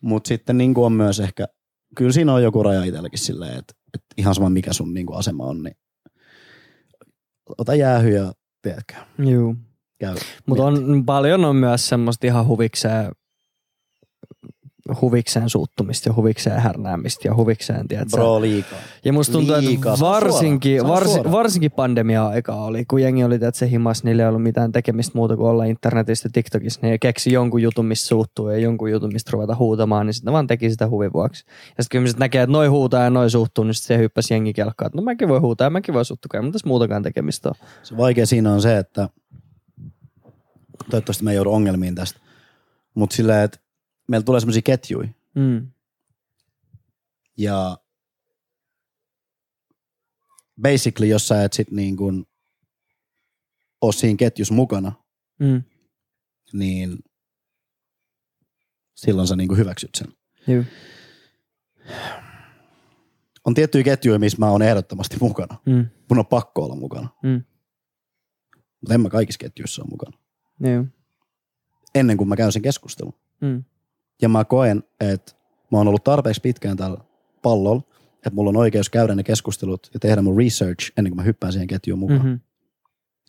[0.00, 1.48] Mutta sitten niin on myös ehkä,
[1.96, 5.44] kyllä siinä on joku raja itselläkin silleen, että, että ihan sama mikä sun niin asema
[5.44, 5.76] on, niin
[7.58, 8.94] ota jäähy ja tiedätkö,
[9.98, 10.16] käy.
[10.46, 13.12] Mutta on, paljon on myös semmoista ihan huvikseen,
[15.00, 18.16] huvikseen suuttumista ja huvikseen härnäämistä ja huvikseen, tiedätkö?
[18.16, 18.78] Bro, liikaa.
[19.04, 19.94] Ja musta tuntuu, Liikaa.
[19.94, 24.42] että varsinkin, varsi, varsinkin pandemia-aika oli, kun jengi oli, että se himas, niillä ei ollut
[24.42, 26.80] mitään tekemistä muuta kuin olla internetissä ja TikTokissa.
[26.82, 30.46] Ne keksi jonkun jutun, missä suuttuu ja jonkun jutun, mistä ruveta huutamaan, niin sitten vaan
[30.46, 31.44] teki sitä huvin vuoksi.
[31.78, 34.34] Ja sitten kun ihmiset näkee, että noi huutaa ja noi suuttuu, niin sitten se hyppäsi
[34.34, 37.48] jengi kelkkaan, että no mäkin voi huutaa ja mäkin voi suuttua, mutta tässä muutakaan tekemistä
[37.48, 37.54] on.
[37.82, 39.08] Se vaikea siinä on se, että
[40.90, 42.20] toivottavasti ei joudu ongelmiin tästä,
[42.94, 43.58] mutta silleen, että
[44.10, 45.70] meillä tulee semmoisia ketjuja Mm.
[47.36, 47.78] ja
[50.62, 52.26] basically, jos sä et sit niin kuin
[53.80, 54.92] ole siinä ketjussa mukana,
[55.38, 55.62] Mm.
[56.52, 56.98] niin
[58.94, 60.08] silloin sä niin kuin hyväksyt sen.
[60.46, 60.64] Juu.
[63.44, 65.56] On tiettyjä ketjuja, missä mä oon ehdottomasti mukana.
[65.66, 65.86] Mm.
[66.10, 67.44] Mun on pakko olla mukana, Mm.
[68.80, 70.18] mutta en mä kaikissa ketjuissa ole mukana.
[70.74, 70.86] Juu.
[71.94, 73.14] Ennen kuin mä käyn sen keskustelun.
[73.40, 73.64] Mm.
[74.22, 75.32] Ja mä koen, että
[75.72, 76.98] mä oon ollut tarpeeksi pitkään tällä
[77.42, 77.82] pallolla,
[78.16, 81.52] että mulla on oikeus käydä ne keskustelut ja tehdä mun research ennen kuin mä hyppään
[81.52, 82.20] siihen ketjuun mukaan.
[82.20, 82.40] Mm-hmm.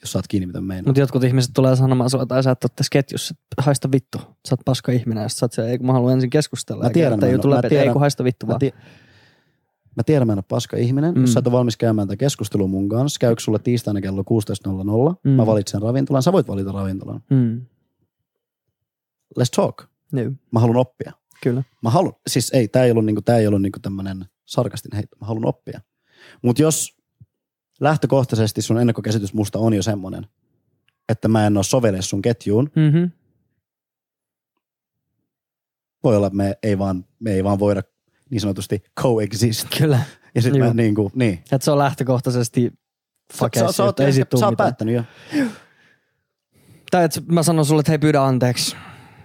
[0.01, 0.89] Jos saat kiinni, mitä meinaa.
[0.89, 4.17] Mutta jotkut ihmiset tulee sanomaan sulle, tai sä et ole tässä ketjussa, että haista vittu,
[4.17, 6.83] sä oot paska ihminen, ja sit sä oot siellä, ei kun mä haluan ensin keskustella.
[6.83, 8.71] Mä ja tiedän, mä juttu mä läpi, että ei tiedän- kun haista vittu Mä, vaan.
[9.95, 11.13] mä tiedän, mä en ole paska ihminen.
[11.15, 11.21] Mm.
[11.21, 15.15] Jos sä et ole valmis käymään tätä keskustelua mun kanssa, käykö sulle tiistaina kello 16.00.
[15.23, 15.31] Mm.
[15.31, 15.35] Mm.
[15.35, 17.21] Mä valitsen ravintolan, sä voit valita ravintolan.
[17.29, 17.61] Mm.
[19.39, 19.90] Let's talk.
[20.13, 21.11] Juu, Mä haluan oppia.
[21.43, 21.63] kyllä.
[21.83, 25.17] Mä haluan, siis ei, tää ei ollut, niinku, tää ei ollut niinku tämmönen sarkastinen heitto.
[25.21, 25.81] Mä haluan oppia.
[26.41, 26.97] Mutta jos
[27.79, 30.27] lähtökohtaisesti sun ennakkokäsitys musta on jo semmonen,
[31.09, 33.11] että mä en ole sovelle sun ketjuun, Mm-hmm.
[36.03, 37.81] voi olla, että me ei vaan, me ei vaan voida
[38.29, 39.67] niin sanotusti coexist.
[39.77, 39.99] Kyllä.
[40.35, 40.73] Ja sitten mä Joo.
[40.73, 41.33] niinku, niin.
[41.33, 42.71] Että se on lähtökohtaisesti
[43.33, 44.65] Sä, sä, oot, ei sit tuu sä oot mitään.
[44.65, 45.03] päättänyt jo.
[46.91, 48.75] Tai että mä sanon sulle, että hei pyydä anteeksi.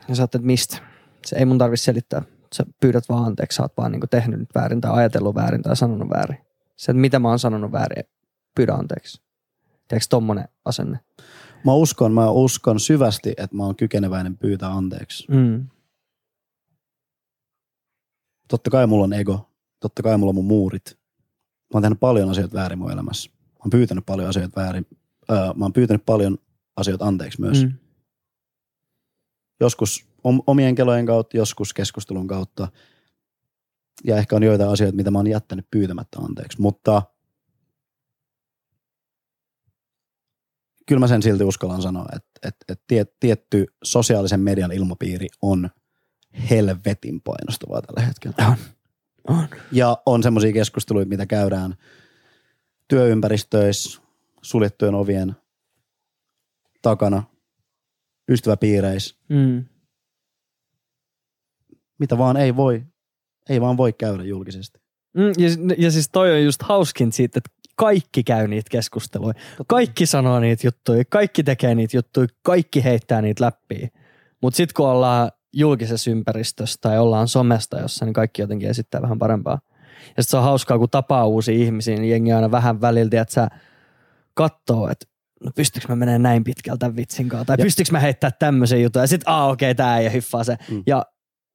[0.08, 0.78] Ja sä että mistä?
[1.26, 2.22] Se ei mun tarvi selittää.
[2.54, 5.76] Sä pyydät vaan anteeksi, sä oot vaan niinku tehnyt nyt väärin tai ajatellut väärin tai
[5.76, 6.38] sanonut väärin.
[6.76, 8.04] Se, että mitä mä oon sanonut väärin,
[8.54, 9.22] pyydä anteeksi.
[9.88, 11.00] Tiedätkö tommonen asenne?
[11.64, 15.26] Mä uskon, mä uskon syvästi, että mä oon kykeneväinen pyytää anteeksi.
[15.30, 15.66] Mm.
[18.48, 19.50] Totta kai mulla on ego.
[19.80, 20.98] Totta kai mulla on mun muurit.
[21.58, 23.30] Mä oon tehnyt paljon asioita väärin mun elämässä.
[23.30, 24.86] Mä oon pyytänyt paljon asioita väärin.
[25.30, 26.38] Öö, mä oon pyytänyt paljon
[26.76, 27.64] asioita anteeksi myös.
[27.64, 27.72] Mm.
[29.60, 32.68] Joskus om- omien kelojen kautta, joskus keskustelun kautta.
[34.04, 36.60] Ja ehkä on joitain asioita, mitä mä oon jättänyt pyytämättä anteeksi.
[36.60, 37.02] Mutta
[40.86, 45.70] kyllä mä sen silti uskallan sanoa, että, että, että tie- tietty sosiaalisen median ilmapiiri on
[46.50, 48.46] helvetin painostavaa tällä hetkellä.
[48.48, 48.56] On.
[49.28, 49.48] On.
[49.72, 51.74] Ja on semmoisia keskusteluita, mitä käydään
[52.88, 54.00] työympäristöissä,
[54.42, 55.36] suljettujen ovien
[56.82, 57.22] takana,
[58.28, 59.64] ystäväpiireissä, Mm.
[61.98, 62.82] mitä vaan ei voi,
[63.48, 64.80] ei vaan voi käydä julkisesti.
[65.16, 69.34] Mm, ja, ja siis toi on just hauskin siitä, että kaikki käy niitä keskusteluja.
[69.66, 73.88] Kaikki sanoo niitä juttuja, kaikki tekee niitä juttuja, kaikki heittää niitä läpi.
[74.42, 79.18] Mutta sitten kun ollaan julkisessa ympäristössä tai ollaan somesta jossa, niin kaikki jotenkin esittää vähän
[79.18, 79.58] parempaa.
[80.16, 83.34] Ja sitten se on hauskaa, kun tapaa uusia ihmisiä, niin jengi aina vähän väliltä, että
[83.34, 83.48] sä
[84.34, 85.06] katsoo, että
[85.44, 88.82] no pystyykö mä menemään näin pitkältä tämän vitsin kanssa, tai Ja- pystyykö mä heittää tämmöisen
[88.82, 90.56] jutun, ja sitten aa okei, okay, tää ei hiffaa se.
[90.70, 90.74] Mm.
[90.76, 90.82] Mm.
[90.86, 91.06] Ja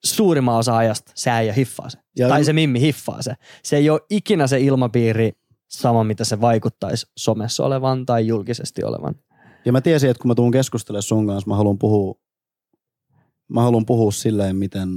[0.05, 1.97] suurimman osa ajasta se ei hiffaa se.
[2.17, 3.34] Ja tai se mimmi hiffaa se.
[3.63, 5.32] Se ei ole ikinä se ilmapiiri
[5.69, 9.15] sama, mitä se vaikuttaisi somessa olevan tai julkisesti olevan.
[9.65, 12.15] Ja mä tiesin, että kun mä tuun keskustelemaan sun kanssa, mä haluan puhua,
[13.49, 14.89] mä haluan puhua silleen, miten,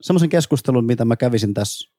[0.00, 1.90] semmoisen keskustelun, mitä mä kävisin tässä,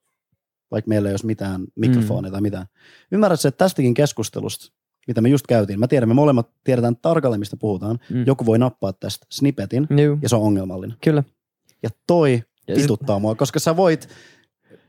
[0.72, 2.32] vaikka meillä ei olisi mitään mikrofonia mm.
[2.32, 2.66] tai mitään.
[3.12, 4.77] Ymmärrät että tästäkin keskustelusta,
[5.08, 8.00] mitä me just käytiin, mä tiedän, me molemmat tiedetään tarkalleen, mistä puhutaan.
[8.10, 8.24] Mm.
[8.28, 10.98] Joku voi nappaa tästä snippetin, Juu, ja se on ongelmallinen.
[11.04, 11.24] kyllä.
[11.84, 14.10] Ja toi Ja sit- vituttaa mua, koska sä voit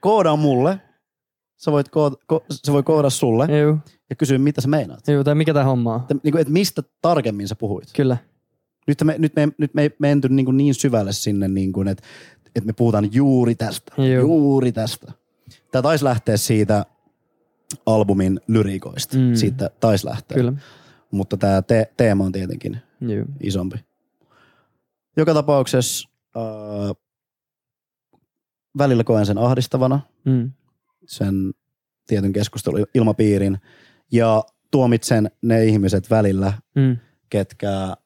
[0.01, 0.81] koodaa mulle,
[1.57, 3.79] sä voit kood, ko, se voi koodata sulle Juu,
[4.11, 5.09] ja kysyä, mitä sä meinaat.
[5.09, 6.01] juu, tai mikä tämä homma on.
[6.01, 7.89] Että, niin kuin, että mistä tarkemmin sä puhuit.
[7.97, 8.16] Kyllä.
[8.87, 11.89] Nyt me, nyt me, nyt me ei menty niin, kuin niin syvälle sinne, niin kuin,
[11.89, 12.03] että,
[12.47, 13.93] että me puhutaan juuri tästä.
[14.03, 14.21] Joo.
[14.21, 15.12] Juuri tästä.
[15.71, 16.87] Tämä taisi lähteä siitä
[17.87, 19.16] albumin lyriikoista.
[19.16, 19.35] Mm.
[19.35, 20.35] Siitä taisi lähteä.
[20.37, 20.53] Kyllä.
[21.11, 23.25] Mutta tämä te- teema on tietenkin Juu.
[23.41, 23.77] isompi.
[25.16, 26.97] Joka tapauksessa äh,
[28.79, 30.53] välillä koen sen ahdistavana, Mm.
[31.07, 31.35] sen
[32.07, 33.59] tietyn keskustelun ilmapiirin.
[34.12, 36.97] Ja tuomitsen ne ihmiset välillä, Mm.
[37.31, 37.97] ketkä,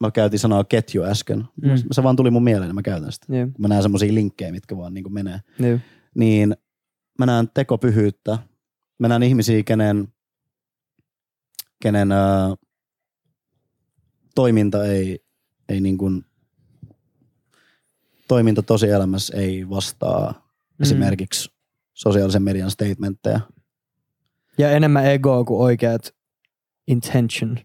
[0.00, 1.44] mä käytin sanaa ketju äsken.
[1.62, 1.70] Mm.
[1.92, 3.36] Se vaan tuli mun mieleen, niin mä käytän sitä.
[3.36, 3.48] Joo.
[3.58, 5.40] Mä näen semmosia linkkejä, mitkä vaan niin menee.
[5.58, 5.78] Joo.
[6.14, 6.56] Niin
[7.18, 8.38] mä näen tekopyhyyttä.
[8.98, 10.08] Mä näen ihmisiä, kenen,
[11.82, 12.54] kenen ää,
[14.34, 15.24] toiminta ei,
[15.68, 16.24] ei niin kuin,
[18.28, 20.46] toiminta tosielämässä ei vastaa
[20.78, 20.82] Mm.
[20.82, 21.50] esimerkiksi
[21.94, 23.40] sosiaalisen median statementteja.
[24.58, 26.14] Ja enemmän egoa kuin oikeat
[26.86, 27.58] intention.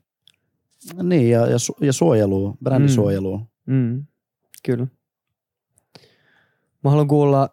[1.03, 3.45] Niin, ja, ja, su- ja suojelua, brändisuojelua.
[3.65, 4.05] Mm.
[4.65, 4.87] Kyllä.
[6.83, 7.49] Mä haluan kuulla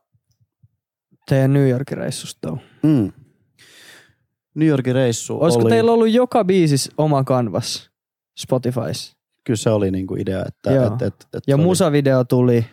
[1.29, 2.57] teidän New Yorkin reissusta.
[2.83, 3.13] Mm.
[4.55, 7.91] New Yorkin reissu Olisiko oli, teillä ollut joka biisis oma kanvas
[8.39, 9.17] Spotifys?
[9.45, 10.87] kyllä se oli niinku idea, että Joo.
[10.87, 12.67] et, et, et Ja oli- musavideo tuli.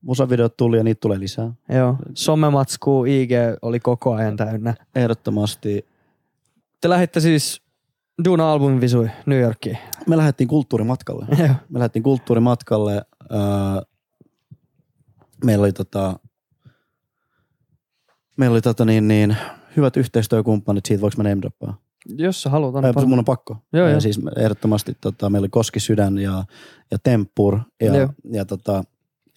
[0.00, 1.52] musavideot tuli ja niitä tulee lisää.
[1.68, 1.96] Joo.
[2.14, 3.30] Somematskuu IG
[3.62, 4.74] oli koko ajan täynnä.
[4.94, 5.86] Ehdottomasti.
[6.80, 7.62] Te lähditte siis
[8.24, 9.78] Duna albumin visui New Yorkiin.
[10.06, 11.26] Me lähdettiin kulttuurimatkalle.
[11.38, 11.54] Joo.
[11.68, 12.92] Me lähdettiin kulttuurimatkalle.
[13.32, 13.38] Öö,
[15.44, 16.18] meillä oli tota,
[18.40, 19.36] meillä oli tota niin, niin,
[19.76, 21.80] hyvät yhteistyökumppanit siitä, voiko mä name droppaa?
[22.18, 23.56] Jos sä haluat, anna mun on pakko.
[23.72, 24.00] Joo, Ää, joo.
[24.00, 26.44] Siis ehdottomasti tota, meillä oli Koskisydän ja,
[26.90, 27.60] ja Temppur.
[27.80, 28.08] Ja, Joo.
[28.32, 28.84] ja tota,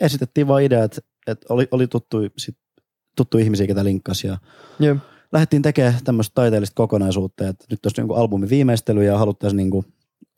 [0.01, 2.57] esitettiin vaan idea, että, että oli, oli tuttu, sit,
[3.15, 4.27] tuttu ihmisiä, ketä linkkasi.
[4.27, 4.37] Ja
[4.79, 4.95] Joo.
[5.31, 9.85] lähdettiin tekemään tämmöistä taiteellista kokonaisuutta, että nyt olisi niin albumin viimeistely ja haluttaisiin niin kuin,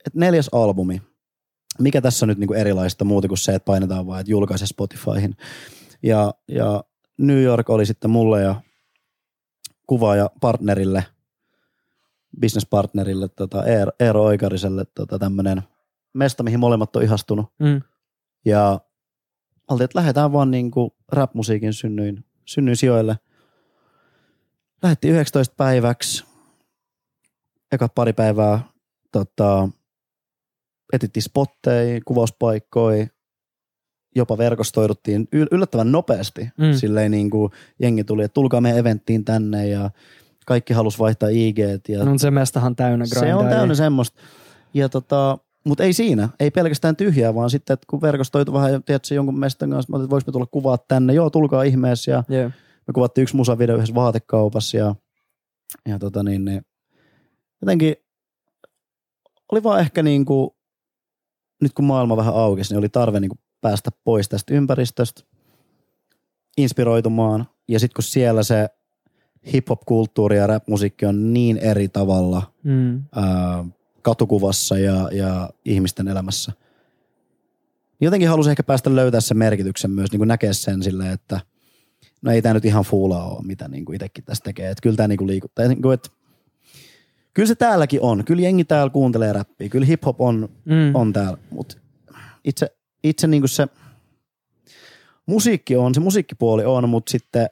[0.05, 1.01] että neljäs albumi.
[1.79, 4.65] Mikä tässä on nyt niin kuin erilaista muuta kuin se, että painetaan vaan, että julkaise
[4.65, 5.35] Spotifyhin.
[6.03, 6.83] Ja, ja
[7.17, 8.61] New York oli sitten mulle ja
[9.87, 11.05] kuvaaja partnerille,
[12.41, 13.63] businesspartnerille, tota
[13.99, 15.63] Eero, Oikariselle tota tämmöinen
[16.13, 17.45] mesta, mihin molemmat on ihastunut.
[17.59, 17.81] Mm.
[18.45, 18.79] Ja
[19.67, 23.17] oltiin, että lähdetään vaan niin kuin rap-musiikin synnyin, synnyin sijoille.
[24.83, 26.25] Lähdettiin 19 päiväksi.
[27.71, 28.59] Eka pari päivää
[29.11, 29.69] tota,
[30.93, 33.07] etittiin spotteja, kuvauspaikkoja,
[34.15, 36.49] jopa verkostoiduttiin yl- yllättävän nopeasti.
[36.57, 36.73] Mm.
[36.73, 37.51] Silleen niin kuin
[37.81, 39.89] jengi tuli, että tulkaa meidän eventtiin tänne ja
[40.45, 41.57] kaikki halus vaihtaa IG.
[41.89, 43.49] Ja On se mestahan täynnä se on grindaa.
[43.49, 44.21] täynnä semmoista.
[44.73, 48.79] Ja tota, mutta ei siinä, ei pelkästään tyhjää, vaan sitten, että kun verkostoitu vähän, ja
[48.79, 52.23] tiedätkö, jonkun mestan kanssa, mä että voiko me tulla kuvaa tänne, joo, tulkaa ihmeessä, ja
[52.29, 52.49] Joo.
[52.87, 54.95] me kuvattiin yksi musavideo yhdessä vaatekaupassa, ja,
[55.87, 56.61] ja tota niin, niin,
[57.61, 57.95] jotenkin
[59.51, 60.49] oli vaan ehkä niin kuin,
[61.61, 65.21] nyt kun maailma vähän aukesi, niin oli tarve niin kuin päästä pois tästä ympäristöstä,
[66.57, 68.69] inspiroitumaan, ja sitten kun siellä se
[69.53, 73.03] hip-hop-kulttuuri ja rap-musiikki on niin eri tavalla– Mm.
[73.15, 73.65] ää,
[74.01, 76.51] katukuvassa ja, ja ihmisten elämässä.
[78.01, 81.39] Jotenkin halusin ehkä päästä löytää sen merkityksen myös, niin kuin näkee sen silleen, että
[82.21, 84.69] no ei tämä nyt ihan fuulaa ole, mitä niin kuin itsekin tässä tekee.
[84.69, 85.67] Että kyllä tämä niin kuin liikuttaa.
[85.67, 86.09] Niin kuin, että
[87.33, 88.25] kyllä se täälläkin on.
[88.25, 89.69] Kyllä jengi täällä kuuntelee räppiä.
[89.69, 90.95] Kyllä hip-hop on, Mm.
[90.95, 91.37] on täällä.
[91.49, 91.77] Mutta
[92.43, 92.75] itse,
[93.09, 93.67] itse niin kuin se
[95.25, 97.47] musiikki on, se musiikkipuoli on, mutta sitten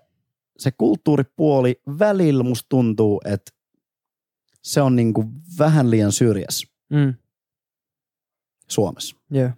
[0.58, 3.52] se kulttuuripuoli välillä musta tuntuu, että
[4.62, 7.14] se on niin kuin vähän liian syrjäs Mm.
[8.70, 9.16] Suomessa.
[9.32, 9.50] Joo.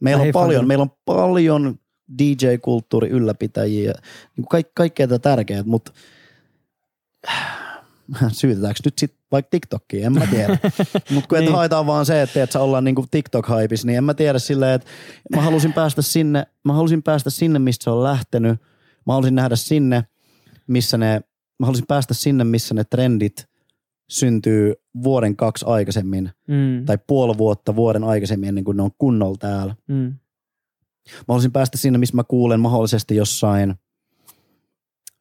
[0.00, 1.78] Meillä on, paljon, meillä on paljon
[2.18, 5.92] DJ-kulttuuri ylläpitäjiä, ja niin kuin kaik, kaikkea tätä tärkeää, mutta
[8.32, 10.58] syytetäänkö nyt sitten vaikka TikTokia, en mä tiedä.
[11.14, 11.44] mutta kun niin.
[11.44, 11.52] Niin.
[11.52, 14.88] haetaan vaan se, että, että ollaan niinku TikTok-haipis, niin en mä tiedä silleen, että
[15.36, 18.60] mä halusin päästä sinne, mä halusin päästä sinne, mistä se on lähtenyt.
[19.06, 20.04] Mä halusin nähdä sinne,
[20.66, 21.20] missä ne,
[21.58, 23.48] mä halusin päästä sinne, missä ne trendit
[24.10, 26.84] syntyy vuoden kaksi aikaisemmin Mm.
[26.86, 29.76] tai puoli vuotta vuoden aikaisemmin ennen kuin ne on kunnolla täällä.
[29.88, 29.94] Mm.
[29.94, 33.74] Mä haluaisin päästä sinne, missä mä kuulen mahdollisesti jossain,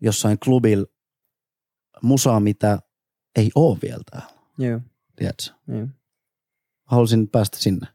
[0.01, 0.85] jossain klubil
[2.03, 2.79] musaa, mitä
[3.37, 4.79] ei ole vielä täällä, Joo.
[5.15, 5.51] tiedätkö?
[5.67, 5.87] Joo.
[6.85, 7.87] Halusin päästä sinne.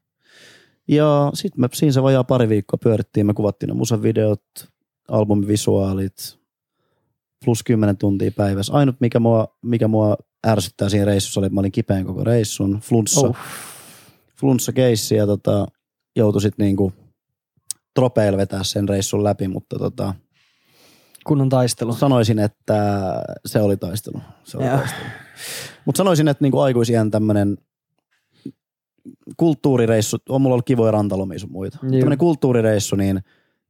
[0.89, 4.43] Ja sitten me siinä se vajaa pari viikkoa pyörittiin, me kuvattiin ne musavideot,
[5.09, 6.39] albumivisuaalit,
[7.45, 8.73] plus 10 tuntia päivässä.
[8.73, 10.17] Ainut, mikä mua, mikä mua
[10.47, 13.27] ärsyttää siinä reissussa oli, että mä olin kipeän koko reissun, flunssa, Oh.
[13.27, 13.37] oh.
[14.41, 15.67] flunssa keissi ja tota,
[16.17, 16.93] joutui sitten niinku
[17.95, 20.15] tropeilla vetää sen reissun läpi, mutta tota,
[21.27, 21.93] Kunnon taistelu.
[21.93, 23.03] sanoisin, että
[23.47, 24.21] se oli taistelu.
[24.45, 24.77] Se oli Joo.
[24.77, 25.05] taistelu.
[25.85, 27.59] Mutta sanoisin, että niinku aikuisien tämmöinen
[29.37, 31.79] kulttuurireissu, on mulla ollut kivoja rantalomia sun muita.
[31.83, 31.91] Joo.
[31.91, 33.21] Tämmöinen kulttuurireissu, niin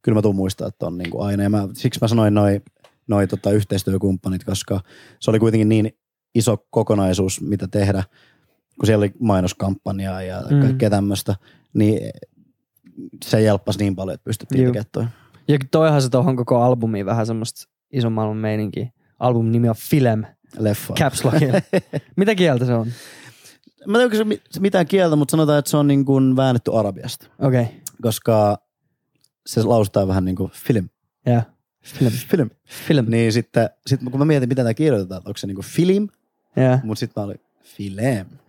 [0.01, 1.43] kyllä mä tuun muistaa, että on niinku aina.
[1.43, 2.61] Ja mä, siksi mä sanoin noin
[3.07, 4.81] noi tota yhteistyökumppanit, koska
[5.19, 5.97] se oli kuitenkin niin
[6.35, 8.03] iso kokonaisuus, mitä tehdä,
[8.79, 10.61] kun siellä oli mainoskampanjaa ja Mm.
[10.61, 11.35] kaikkea tämmöistä,
[11.73, 12.09] niin
[13.25, 15.05] se jelppasi niin paljon, että pystyttiin tekemään toi.
[15.47, 18.89] Ja toihan se tuohon koko albumiin vähän semmoista ison maailman meininkiä.
[19.19, 20.23] Albumin nimi on Film.
[20.57, 20.95] leffaa.
[20.95, 21.61] Caps lockilla.
[22.17, 22.87] Mitä kieltä se on?
[23.87, 24.25] Mä en tiedä,
[24.59, 27.27] mitään kieltä, mutta sanotaan, että se on niin kuin väännetty arabiasta.
[27.39, 27.61] Okei.
[27.61, 27.73] Okay.
[28.01, 28.57] Koska
[29.45, 30.89] se lausutaan vähän niin kuin film.
[31.27, 31.45] Yeah.
[31.83, 32.11] Film.
[32.11, 32.49] Film.
[32.87, 33.05] Film.
[33.09, 36.07] Niin sitten, sit kun mä mietin, miten tämä kirjoitetaan, onko se niin kuin film,
[36.57, 36.83] Yeah.
[36.83, 37.95] mutta sitten mä olin film.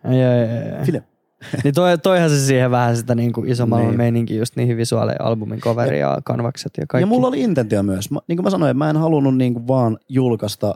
[0.04, 0.84] Joo, joo, joo, joo.
[0.84, 1.02] Film.
[1.64, 3.98] Niin toi, toihan se siihen vähän sitä niin kuin iso maailman Niin.
[3.98, 7.02] meininki, just niihin visuaaleja, albumin coveri ja kanvakset ja kaikki.
[7.02, 8.10] Ja mulla oli intentio myös.
[8.10, 10.74] Mä, niin kuin mä sanoin, että mä en halunnut niin kuin vaan julkaista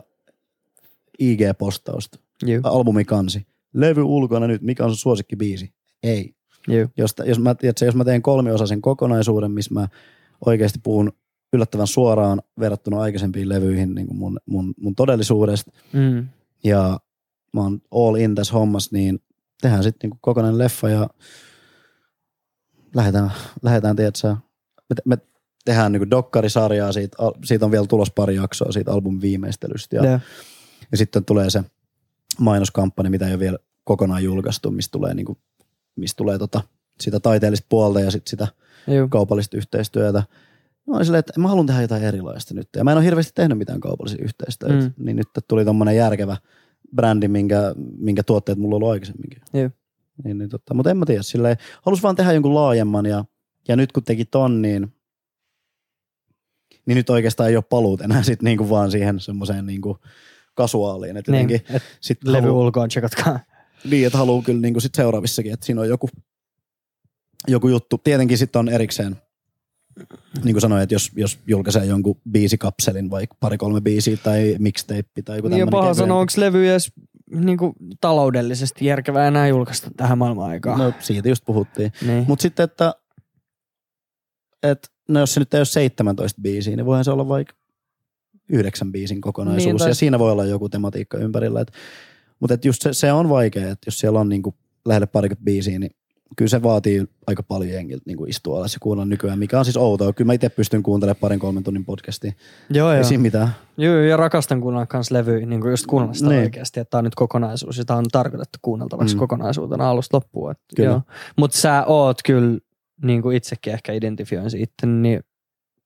[1.19, 3.47] IG-postausta, Juu, albumikansi.
[3.73, 5.73] Levy ulkona nyt, mikä on sun suosikkibiisi?
[6.03, 6.33] Ei.
[6.67, 6.87] juu.
[6.97, 9.87] Jos, jos, mä, tiedätkö, jos mä teen kolmiosaisen kokonaisuuden, missä mä
[10.45, 11.11] oikeasti puhun
[11.53, 16.27] yllättävän suoraan verrattuna aikaisempiin levyihin niin kuin mun, mun, mun todellisuudesta, Mm.
[16.63, 16.99] ja
[17.53, 19.19] mä oon all in tässä hommassa, niin
[19.61, 21.09] tehdään sitten niin kokonainen leffa ja
[22.95, 23.31] lähdetään,
[23.61, 24.35] lähdetään tiedätkö,
[24.89, 25.17] me, me
[25.65, 30.21] tehdään niin dokkarisarjaa, siitä, siitä on vielä tulos pari jaksoa siitä albumin viimeistelystä ja, Yeah.
[30.91, 31.63] ja sitten tulee se
[32.39, 35.37] mainoskampanja, mitä ei ole vielä kokonaan julkaistu, mistä tulee, niin kuin,
[35.95, 36.61] mistä tulee tota,
[37.01, 38.47] sitä taiteellista puolta ja sitten sitä
[38.87, 39.07] Juu.
[39.07, 40.23] kaupallista yhteistyötä.
[40.87, 42.69] Mä olin silleen, että mä haluan tehdä jotain erilaista nyt.
[42.75, 44.75] Ja mä en ole hirveästi tehnyt mitään kaupallisia yhteistyötä.
[44.75, 44.93] Mm.
[44.97, 46.37] Niin nyt tuli tommonen järkevä
[46.95, 49.41] brändi, minkä, minkä tuotteet mulla on ollut aikaisemminkin.
[49.53, 49.69] Juu.
[50.23, 50.73] Niin, niin totta.
[50.73, 51.21] Mutta en mä tiedä.
[51.23, 53.25] Silleen, halus vaan tehdä jonkun laajemman ja,
[53.67, 54.93] ja nyt kun teki ton, niin,
[56.85, 59.97] niin nyt oikeastaan ei ole paluut enää sit niinku vaan siihen semmoiseen niinku
[60.53, 61.17] kasuaaliin.
[61.17, 63.39] Että Niin, jotenkin et sit levy haluu- ulkoon, tsekatkaa.
[63.89, 66.09] niin, että haluaa kyllä niin sit seuraavissakin, että siinä on joku,
[67.47, 67.97] joku juttu.
[67.97, 69.15] Tietenkin sitten on erikseen,
[70.43, 75.37] niin kuin sanoin, että jos, jos julkaisee jonkun biisikapselin, vaikka pari-kolme biisiä tai mixtape tai
[75.37, 76.91] joku Niin tämmöinen paha sanoa, onko levy edes
[77.35, 80.79] niinku, taloudellisesti järkevää enää julkaista tähän maailman aikaan.
[80.79, 81.91] No siitä just puhuttiin.
[82.07, 82.25] niin.
[82.27, 82.95] Mutta sitten, että,
[84.63, 87.53] että no jos se nyt ei ole 17 biisiä, niin voihan se olla vaikka
[88.49, 89.65] yhdeksän biisin kokonaisuus.
[89.65, 91.61] Niin, Niin, tai- ja siinä voi olla joku tematiikka ympärillä.
[91.61, 91.71] Et,
[92.39, 95.79] mutta et just se, se, on vaikea, että jos siellä on niinku lähelle parikymmentä biisiä,
[95.79, 95.91] niin
[96.37, 99.77] kyllä se vaatii aika paljon jengiltä niinku istua alas ja kuunnella nykyään, mikä on siis
[99.77, 100.13] outoa.
[100.13, 102.31] Kyllä mä itse pystyn kuuntelemaan parin kolmen tunnin podcastia.
[102.69, 103.03] Joo, Ei joo.
[103.03, 103.55] siinä mitään.
[103.77, 106.41] Joo, ja rakastan kuunnella kans levyä, niin kuin just kuunnella sitä Niin.
[106.43, 109.19] oikeasti, että tämä on nyt kokonaisuus ja tämä on tarkoitettu kuunneltavaksi Mm.
[109.19, 110.55] kokonaisuutena alusta loppuun.
[111.37, 112.59] Mutta sä oot kyllä,
[113.03, 115.19] niin kuin itsekin ehkä identifioin siitä, niin,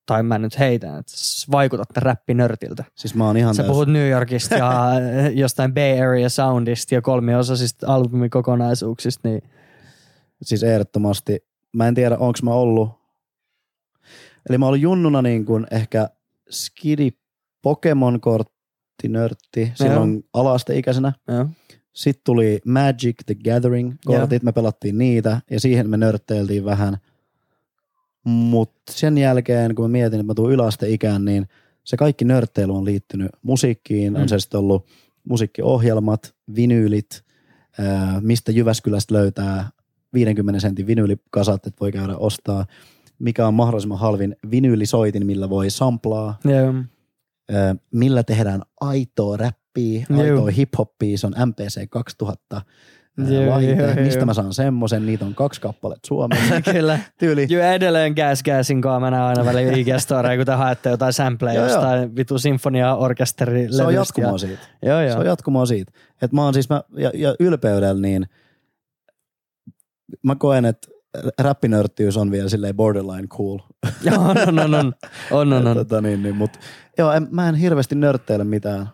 [0.05, 2.83] tai mä nyt heitän, että s- vaikutat räppinörtiltä.
[2.95, 4.91] Siis mä oon ihan Sä täys- puhut New Yorkista ja
[5.43, 9.41] jostain Bay Area Soundista ja kolmiosaisista albumikokonaisuuksista, niin
[10.43, 11.45] Siis ehdottomasti.
[11.73, 12.89] Mä en tiedä, onko mä ollut.
[14.49, 16.09] Eli mä olin junnuna niin kuin ehkä
[16.49, 17.11] skidi
[17.61, 21.13] Pokemon korttinörtti silloin ala-asteikäisenä.
[21.27, 21.47] joo.
[21.93, 26.97] Sitten tuli Magic the Gathering kortit, me pelattiin niitä ja siihen me nörtteiltiin vähän.
[28.23, 31.47] Mutta sen jälkeen, kun mä mietin, että mä tuun yläasteikään, niin
[31.83, 34.13] se kaikki nörtteily on liittynyt musiikkiin.
[34.13, 34.21] Mm.
[34.21, 34.85] On se sitten ollut
[35.29, 37.23] musiikkiohjelmat, vinyylit,
[37.79, 39.69] ää, mistä Jyväskylästä löytää
[40.13, 42.65] 50 sentin vinyylikasat, että voi käydä ostaa.
[43.19, 46.73] Mikä on mahdollisimman halvin vinyylisoitin, millä voi samplaa Joo.
[47.51, 50.21] Ö, millä tehdään aitoa räppiä, Juu.
[50.21, 52.61] aitoa hiphoppia, se on MPC 2000
[53.29, 53.71] ö, Joo, laite.
[53.71, 54.25] joo, Mistä joo.
[54.25, 55.05] mä saan semmosen?
[55.05, 56.61] Niitä on kaksi kappaletta Suomessa.
[56.73, 56.99] Kyllä.
[57.17, 57.47] Tyyli.
[57.49, 61.75] Joo, edelleen gas gasin kaamana aina välillä IG-storeja, kun te haette jotain sampleja Joo, joo.
[61.75, 64.63] jostain vitu sinfonia-orkesteri Se on jatkumoa siitä.
[64.81, 65.19] Joo, Se joo.
[65.19, 65.91] on jatkumoa siitä.
[66.21, 68.25] Et mä oon siis, mä, ja, ja ylpeydellä niin
[70.23, 70.87] mä koen, että
[71.39, 73.59] räppinörttiys on vielä silleen borderline cool.
[74.11, 74.93] Joo, on, on, on,
[75.31, 75.77] on, on, on.
[75.77, 76.51] Tota, niin, niin, mut,
[76.97, 78.89] joo, en, mä en hirveästi nörtteile mitään.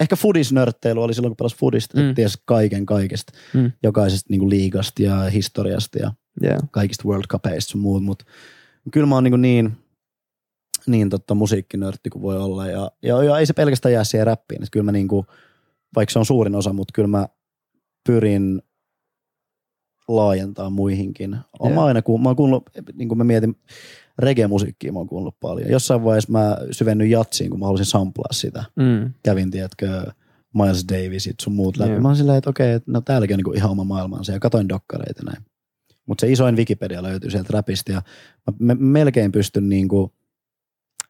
[0.00, 2.14] Ehkä fudisnörtteily oli silloin, kun pelas fudista, Mm.
[2.14, 3.72] ties kaiken kaikesta, Mm.
[3.82, 6.58] jokaisesta niin liigasta ja historiasta ja Joo.
[6.70, 8.24] kaikista World Cupeista sun muut, mutta
[8.92, 9.72] kyllä mä oon niin, niin,
[10.86, 12.66] niin totta, musiikkinörtti kuin voi olla.
[12.66, 14.62] Ja, ja, ja, ei se pelkästään jää siihen räppiin.
[14.62, 15.26] Että kyllä mä niin kuin,
[15.94, 17.28] vaikka se on suurin osa, mutta kyllä mä
[18.06, 18.62] pyrin
[20.08, 21.30] laajentaa muihinkin.
[21.30, 21.84] Mä Joo.
[21.84, 23.56] aina kuullut, mä oon kuullut, niin kuin mä mietin,
[24.18, 25.70] reggae-musiikkia mä oon kuullut paljon.
[25.70, 28.64] Jossain vaiheessa mä syvennyin jatsiin, kun mä halusin samplaa sitä.
[28.76, 29.12] Mm.
[29.22, 30.02] Kävin, tiedätkö,
[30.54, 31.90] Miles Davisit sun muut läpi.
[31.90, 32.00] Joo.
[32.00, 35.22] Mä oon silleen, että okei, no täälläkin on niinku ihan oma maailmansa ja katoin dokkareita
[35.26, 35.42] näin.
[36.06, 38.02] Mutta se isoin Wikipedia löytyy sieltä räpistä ja
[38.46, 40.12] mä me, melkein pystyn niinku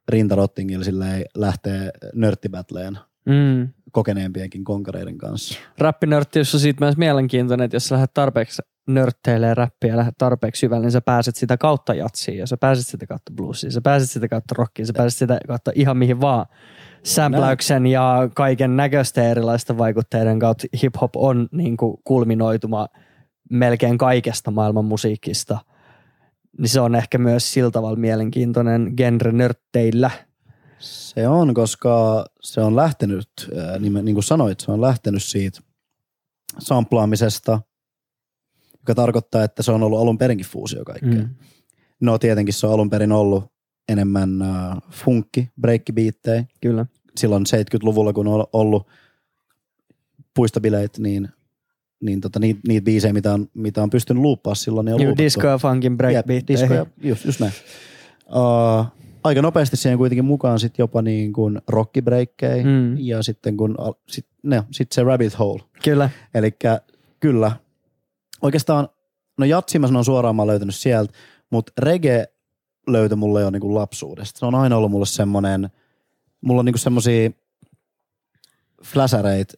[0.09, 3.69] rintarottingilla silleen lähtee nörttibattleen Mm.
[3.93, 5.59] kokeneempienkin konkareiden kanssa.
[5.79, 10.93] Räppinörttiys on siitä myös mielenkiintoinen, että jos sä lähdet tarpeeksi nörtteilee räppiä tarpeeksi syvälle, niin
[10.93, 14.55] sä pääset sitä kautta jatsiin ja sä pääset sitä kautta bluesiin, sä pääset sitä kautta
[14.59, 16.47] rockiin, sä pääset sitä kautta ihan mihin vaan.
[17.03, 22.89] Sämpläyksen ja kaiken näköisten erilaisten vaikutteiden kautta hip-hop on niin kuin kulminoituma
[23.51, 25.59] melkein kaikesta maailman musiikista.
[26.59, 30.11] Niin se on ehkä myös sillä tavalla mielenkiintoinen genre nörtteillä.
[30.79, 35.61] Se on, koska se on lähtenyt, ää, niin, niin kuin sanoit, se on lähtenyt siitä
[36.59, 37.61] samplaamisesta,
[38.87, 41.11] joka tarkoittaa, että se on ollut alun perinkin fuusio kaikkea.
[41.23, 41.29] Mm.
[42.01, 43.45] No tietenkin se on alun perin ollut
[43.89, 46.45] enemmän äh, funkki, breakkibiittejä.
[46.61, 46.87] Kyllä.
[47.17, 48.87] Silloin 70-luvulla, kun on ollut
[50.35, 51.29] puistobileet, niin,
[52.01, 55.23] niin tota, niitä, niitä biisejä, mitä on, mitä on pystynyt luuppaa silloin, niin on luupattu.
[55.23, 56.47] disco ja funkin breakbeatteihin.
[56.63, 57.53] disco ja, just, just näin.
[58.29, 58.87] Uh,
[59.25, 62.99] aika nopeasti siihen kuitenkin mukaan sit jopa niin kuin rockibreikkejä Mm.
[62.99, 63.77] ja sitten kun,
[64.09, 65.63] sit, ne, sit se rabbit hole.
[65.85, 66.11] Kyllä.
[66.35, 66.57] Eli
[67.21, 67.53] kyllä,
[68.43, 68.89] oikeastaan,
[69.39, 71.13] no jatsi mä sanon suoraan, mä oon löytänyt sieltä,
[71.51, 72.27] mutta reggae
[72.87, 74.39] löytyi mulle jo niinku lapsuudesta.
[74.39, 75.71] Se on aina ollut mulle semmonen,
[76.41, 77.31] mulla on niinku semmosia
[78.85, 79.55] fläsäreit,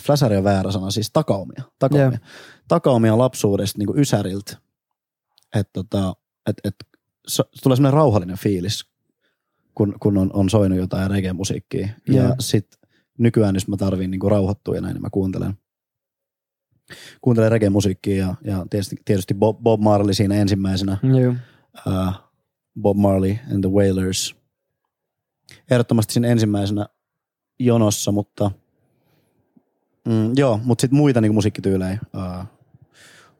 [0.00, 1.62] fläsäri on väärä sana, siis takaumia.
[1.78, 2.20] Takaumia, yeah.
[2.68, 4.56] takaumia lapsuudesta niinku ysäriltä.
[5.54, 6.74] Että tota, et, et,
[7.28, 8.86] se, tulee semmoinen rauhallinen fiilis,
[9.74, 11.88] kun, kun on, on soinut jotain reggae-musiikkia.
[12.08, 12.34] Ja Joo.
[12.38, 12.78] sit
[13.18, 15.58] nykyään, jos mä tarviin niinku rauhoittua ja näin, niin mä kuuntelen,
[17.20, 20.98] kuuntelen reggae-musiikkia ja, ja tietysti, tietysti Bob, Bob Marley siinä ensimmäisenä.
[21.22, 21.34] Joo.
[21.86, 22.12] Uh,
[22.80, 24.36] Bob Marley and the Wailers.
[25.70, 26.86] Ehdottomasti siinä ensimmäisenä
[27.58, 28.50] jonossa, mutta
[30.08, 32.46] mm, joo, mutta sitten muita niinku musiikkityylejä uh,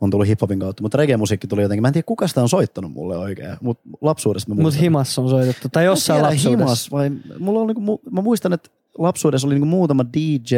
[0.00, 0.82] on tullut hiphopin kautta.
[0.82, 4.50] Mutta reggae-musiikki tuli jotenkin, mä en tiedä kuka sitä on soittanut mulle oikein, mutta lapsuudesta
[4.50, 4.82] mä Mut muistan.
[4.82, 5.68] himassa on soitettu.
[5.68, 6.64] Tai jossain tiedä, lapsuudessa.
[6.64, 10.56] Himas, vai, mulla on niinku, mä muistan, että lapsuudessa oli niinku muutama DJ,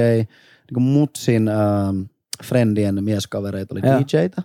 [0.71, 2.01] niinku mutsin ähm,
[2.45, 4.01] friendien mieskavereita oli Joo.
[4.01, 4.43] DJitä.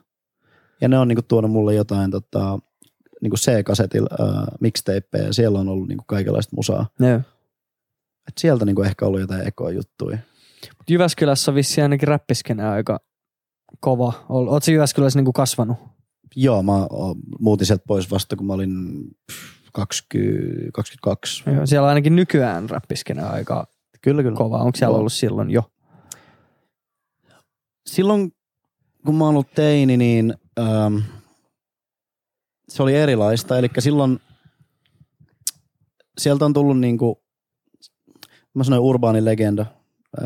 [0.81, 2.59] Ja ne on niinku tuonut mulle jotain tota,
[3.21, 6.87] niinku C-kasetilla äh, mixtapeja ja siellä on ollut niinku kaikenlaista musaa.
[6.99, 7.19] Joo.
[8.27, 10.17] Et sieltä niinku ehkä ollut jotain ekoa juttuja.
[10.77, 12.99] Mut Jyväskylässä on vissiin ainakin räppiskene aika
[13.79, 14.13] kova.
[14.29, 15.77] Ol- Ootko Jyväskylässä niinku kasvanut?
[16.35, 16.71] Joo, mä
[17.39, 18.71] muutin sieltä pois vasta kun mä olin
[19.31, 19.37] pff,
[19.73, 21.43] 20, 22.
[21.55, 21.65] Joo.
[21.65, 23.67] Siellä on ainakin nykyään räppiskene aika
[24.01, 24.37] Kyllä, kyllä.
[24.37, 24.57] kova.
[24.57, 24.99] Onko siellä Joo.
[24.99, 25.63] ollut silloin jo?
[27.87, 28.31] Silloin
[29.05, 30.97] kun mä oon ollut teini, niin ähm,
[32.69, 33.57] se oli erilaista.
[33.57, 34.19] Eli silloin
[36.17, 37.23] sieltä on tullut niinku,
[38.53, 39.65] mä sanoin urbaani legenda,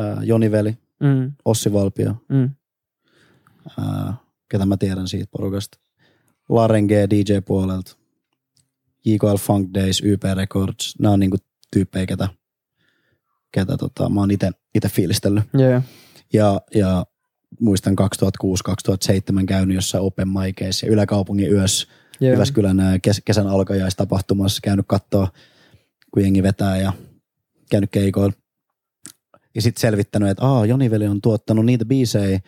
[0.00, 1.32] äh, Joni Veli, Mm.
[1.44, 2.50] Ossi Valpio, Mm.
[3.78, 4.14] äh,
[4.48, 5.78] ketä mä tiedän siitä porukasta.
[6.48, 7.96] Laren G DJ-puolelta,
[9.04, 11.36] JKL Funk Days, YP Records, nämä on niinku
[11.72, 12.28] tyyppejä, ketä,
[13.52, 15.44] ketä tota, mä oon ite, ite fiilistellyt.
[15.54, 15.82] Joo.
[16.32, 17.06] Ja, ja
[17.60, 17.96] muistan
[19.42, 21.88] 2006-2007 käynyt jossain Open Mikeissa ja Yläkaupungin yössä
[22.20, 22.32] Joo.
[22.32, 25.28] Jyväskylän kes- kesän alkajaistapahtumassa käynyt katsoa,
[26.10, 26.92] kun jengi vetää ja
[27.70, 28.32] käynyt keikoilla.
[29.54, 32.40] Ja sitten selvittänyt, että Aa, Joni Veli on tuottanut niitä biisejä,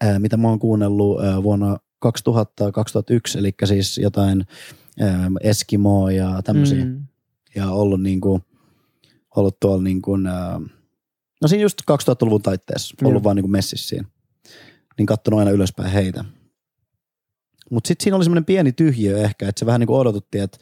[0.00, 4.46] ää, mitä mä oon kuunnellut ää, vuonna 2000-2001, eli siis jotain
[5.00, 6.84] ää, Eskimoa ja tämmöisiä.
[6.84, 7.06] Mm.
[7.54, 8.40] Ja ollut, niinku,
[9.36, 10.60] ollut tuolla niin kuin, ää,
[11.42, 13.08] no siinä just 2000-luvun taitteessa, Joo.
[13.08, 14.08] ollut vaan niin kuin messissä siinä.
[14.98, 16.24] Niin kattonut aina ylöspäin heitä.
[17.70, 20.58] Mutta sitten siinä oli semmoinen pieni tyhjiö ehkä, että se vähän niin kuin odotutti, että,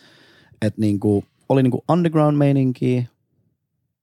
[0.62, 3.04] että niin kuin, oli niin kuin underground-meininkiä,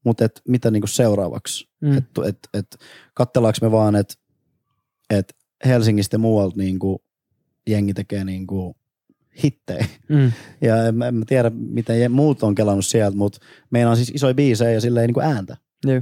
[0.04, 1.70] mutta et mitä niin kuin seuraavaksi.
[1.82, 1.98] Mm.
[1.98, 2.78] Että et, et,
[3.14, 4.14] kattellaanko me vaan, että
[5.10, 7.00] et Helsingistä ja muualta niin kuin,
[7.68, 8.76] jengi tekee niin kuin,
[9.44, 9.86] hittejä.
[10.10, 10.32] Mm.
[10.62, 14.34] Ja en, en mä tiedä, miten muut on kelannut sieltä, mutta meillä on siis isoja
[14.34, 15.58] biisejä ja silleen niin kuin ääntä.
[15.86, 16.02] Joo.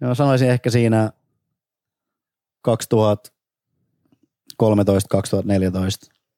[0.00, 1.12] Ja mä sanoisin ehkä siinä
[2.68, 2.72] 2013-2014,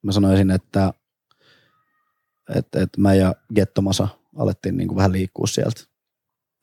[0.03, 0.93] mä sanoisin, että
[2.55, 5.81] et, et mä ja Gettomasa alettiin niin kuin vähän liikkua sieltä.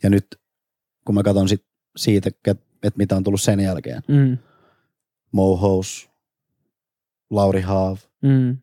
[0.03, 0.25] Ja nyt
[1.05, 1.65] kun mä katson sit
[1.97, 4.37] siitä, että et mitä on tullut sen jälkeen, Mm.
[5.31, 6.09] Mohous,
[7.29, 8.57] Lauri Haav, Mm.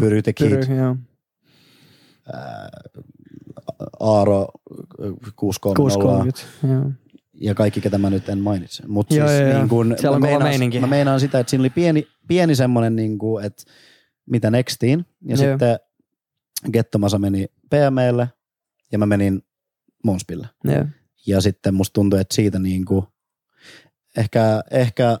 [0.00, 0.96] Pyry the Kid, Pyry, joo.
[4.00, 4.48] Aaro
[5.36, 6.42] 630, 630.
[6.74, 6.90] Joo.
[7.40, 8.86] Ja kaikki, ketä mä nyt en mainitse.
[8.86, 11.70] Mutta siis joo, niin kun, Siellä on mä, meinaan, mä meinaan sitä, että siinä oli
[11.70, 13.62] pieni, pieni semmoinen, niin kuin, että
[14.26, 15.06] mitä nextiin.
[15.28, 15.36] Ja Joo.
[15.36, 15.78] sitten
[16.72, 18.28] Gettomasa meni PMlle
[18.92, 19.42] ja mä menin
[20.04, 20.48] Monspille.
[20.64, 20.84] Joo.
[21.26, 23.06] Ja sitten musta tuntui, että siitä niin kuin,
[24.16, 25.18] ehkä, ehkä,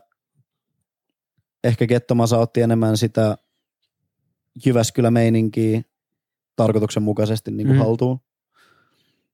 [1.64, 3.38] ehkä Gettomasa otti enemmän sitä
[4.66, 5.82] Jyväskylä-meininkiä
[6.56, 7.82] tarkoituksenmukaisesti niin kuin mm.
[7.84, 8.20] haltuun.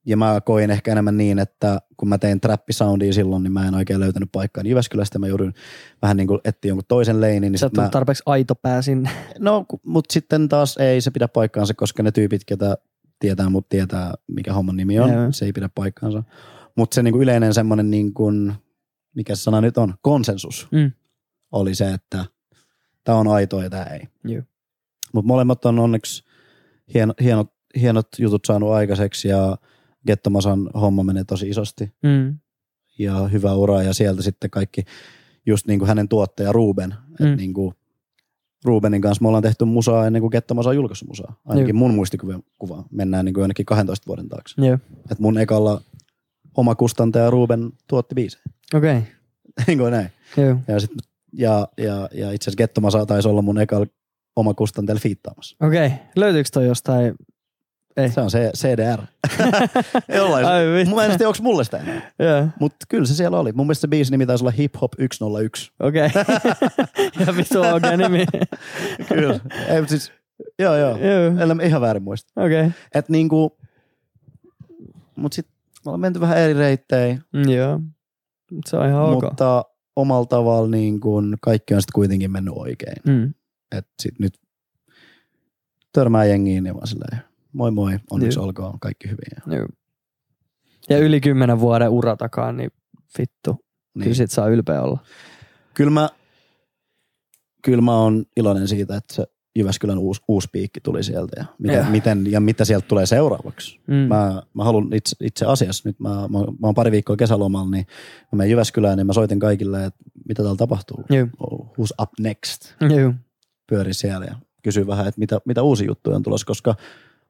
[0.06, 3.74] Ja mä koin ehkä enemmän niin, että kun mä tein trappisoundia silloin, niin mä en
[3.74, 5.18] oikein löytänyt paikkaa Jyväskylästä.
[5.18, 5.52] Mä joudun
[6.02, 7.52] vähän niin kuin etsiä jonkun toisen leinin.
[7.52, 9.10] Niin Sä mä, tarpeeksi aito pää sinne.
[9.38, 12.76] no, mutta sitten taas ei se pidä paikkaansa, koska ne tyypit, ketä
[13.18, 15.32] tietää mut tietää, mikä homman nimi on, Joo.
[15.32, 16.22] se ei pidä paikkaansa.
[16.76, 18.52] Mutta se niin kuin yleinen semmoinen, niin kuin,
[19.14, 20.92] mikä se sana nyt on, konsensus Mm.
[21.52, 22.24] oli se, että
[23.04, 24.08] tämä on aitoa ja tämä ei.
[25.12, 26.24] Mutta molemmat on onneksi
[26.94, 29.56] hieno, hienot, hienot jutut saanut aikaiseksi ja
[30.06, 32.38] Gettomasan homma menee tosi isosti Mm.
[32.98, 34.84] ja hyvä ura ja sieltä sitten kaikki
[35.46, 36.94] just niin kuin hänen tuottaja Ruben.
[37.20, 37.26] Mm.
[37.26, 37.32] Mm.
[37.32, 37.74] Et niin kuin
[38.64, 41.40] Rubenin kanssa me ollaan tehty musaa ennen kuin Gettomasa on julkaissut musaa.
[41.46, 41.78] Ainakin Joo.
[41.78, 42.84] mun muistikuva kuva.
[42.90, 44.54] mennään niin kuin jonnekin 12 vuoden taakse.
[45.10, 45.80] Et mun ekalla
[46.56, 48.42] oma kustantaja Ruben tuotti biisejä.
[48.74, 48.98] Okei.
[48.98, 49.10] Okay.
[49.66, 50.08] niin kuin näin.
[50.36, 50.56] Joo.
[50.68, 50.90] Ja, sit,
[51.32, 53.86] ja, ja, ja itse asiassa Gettomasa taisi olla mun ekalla
[54.36, 55.56] oma kustantaja fiittaamassa.
[55.66, 55.86] Okei.
[55.86, 55.98] Okay.
[56.16, 57.14] Löytyykö toi jostain?
[57.96, 58.08] Ei.
[58.10, 59.02] Se on se CDR.
[60.16, 60.46] Jollain.
[60.46, 60.94] Ai vittu.
[60.94, 62.12] Mä en tiedä, onko mulle sitä enää.
[62.18, 62.48] Joo.
[62.60, 63.52] Mutta kyllä se siellä oli.
[63.52, 65.72] Mun mielestä se biisi nimi taisi olla Hip Hop 101.
[65.80, 66.08] Okei.
[67.26, 68.26] ja vittu on oikein nimi.
[69.08, 69.40] Kyllä.
[69.68, 70.12] Ei, mutta siis,
[70.58, 70.96] joo joo.
[70.96, 71.40] Joo.
[71.40, 72.32] Ellei mä ihan väärin muista.
[72.40, 72.60] Okei.
[72.60, 72.70] Okay.
[72.94, 73.58] Et niinku,
[75.16, 75.46] mut sit
[75.84, 77.80] me ollaan menty vähän eri reittejä, Mm, Joo.
[78.66, 79.22] Se on ihan ok.
[79.22, 79.64] mutta
[79.96, 82.96] omalla tavalla niin kun kaikki on sitten kuitenkin mennyt oikein.
[83.06, 83.34] Mm.
[83.78, 84.34] Et sit nyt
[85.92, 87.22] törmää jengiin ja vaan silleen,
[87.52, 88.46] moi moi, onneksi Joo.
[88.46, 89.30] olkoon, kaikki hyvin.
[89.36, 89.68] Ja, Joo.
[90.88, 92.70] Ja yli kymmenen vuoden ura takaa, niin
[93.18, 93.50] vittu.
[93.52, 93.62] Niin.
[93.92, 94.14] Kyllä niin.
[94.14, 94.98] sit saa ylpeä olla.
[95.74, 96.08] Kyllä mä,
[97.62, 99.26] kyllä mä oon iloinen siitä, että se
[99.56, 101.90] Jyväskylän uusi, uusi piikki tuli sieltä ja, miten, Joo.
[101.90, 103.80] miten, ja mitä sieltä tulee seuraavaksi.
[103.86, 103.94] Mm.
[103.94, 107.86] Mä, mä haluan itse, itse asiassa, nyt mä, mä, mä oon pari viikkoa kesälomalla, niin
[108.32, 111.04] mä menen Jyväskylään, niin mä soitin kaikille, että mitä täällä tapahtuu.
[111.10, 111.26] Joo.
[111.40, 112.74] Oh, who's up next?
[112.96, 113.14] Joo.
[113.68, 116.74] Pyöri siellä ja kysyin vähän, että mitä, mitä uusia juttuja on tulossa, koska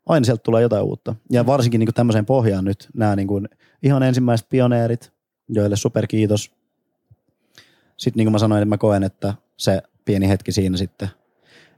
[0.07, 1.15] aina sieltä tulee jotain uutta.
[1.31, 3.49] Ja varsinkin niin tämmöiseen pohjaan nyt nämä niin kuin
[3.83, 5.13] ihan ensimmäiset pioneerit,
[5.49, 6.51] joille superkiitos.
[7.97, 11.09] Sitten niin kuin mä sanoin, että mä koen, että se pieni hetki siinä sitten,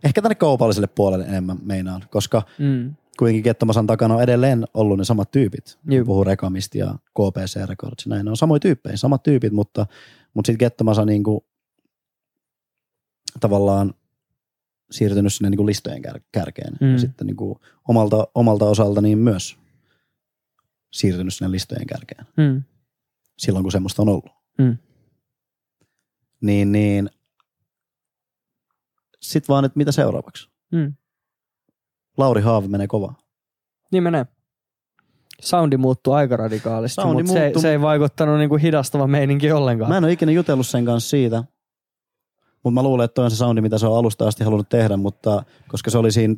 [0.05, 2.95] ehkä tänne kaupalliselle puolelle enemmän meinaan, koska Mm.
[3.19, 5.79] kuitenkin Kettomasan takana on edelleen ollut ne samat tyypit.
[5.91, 6.05] Juu.
[6.05, 8.07] Puhuu Rekamista ja KPC Records.
[8.07, 9.87] Näin ne on samoja tyyppejä, samat tyypit, mutta,
[10.35, 11.45] mutta sitten Kettomasa niinku,
[13.41, 13.95] tavallaan
[14.91, 16.73] siirtynyt sinne niinku listojen kär, kärkeen.
[16.81, 16.93] Mm.
[16.93, 19.57] Ja sitten niinku omalta, omalta osalta niin myös
[20.93, 22.63] siirtynyt sinne listojen kärkeen Mm.
[23.39, 24.31] silloin, kun semmoista on ollut.
[24.59, 24.77] Mm.
[26.41, 27.11] Niin, niin
[29.21, 30.49] sitten vaan, että mitä seuraavaksi?
[30.73, 30.95] Mm.
[32.17, 33.19] Lauri Haavi menee kovaa.
[33.93, 34.27] Niin menee.
[35.41, 37.63] Soundi muuttuu aika radikaalisti, Soundi mutta se, muuttuu.
[37.63, 39.91] se, ei vaikuttanut niinku hidastava meininki ollenkaan.
[39.91, 41.45] Mä en ole ikinä jutellut sen kanssa siitä,
[42.65, 44.97] mutta mä luulen, että toi on se soundi, mitä se on alusta asti halunnut tehdä,
[44.97, 46.35] mutta koska se oli siinä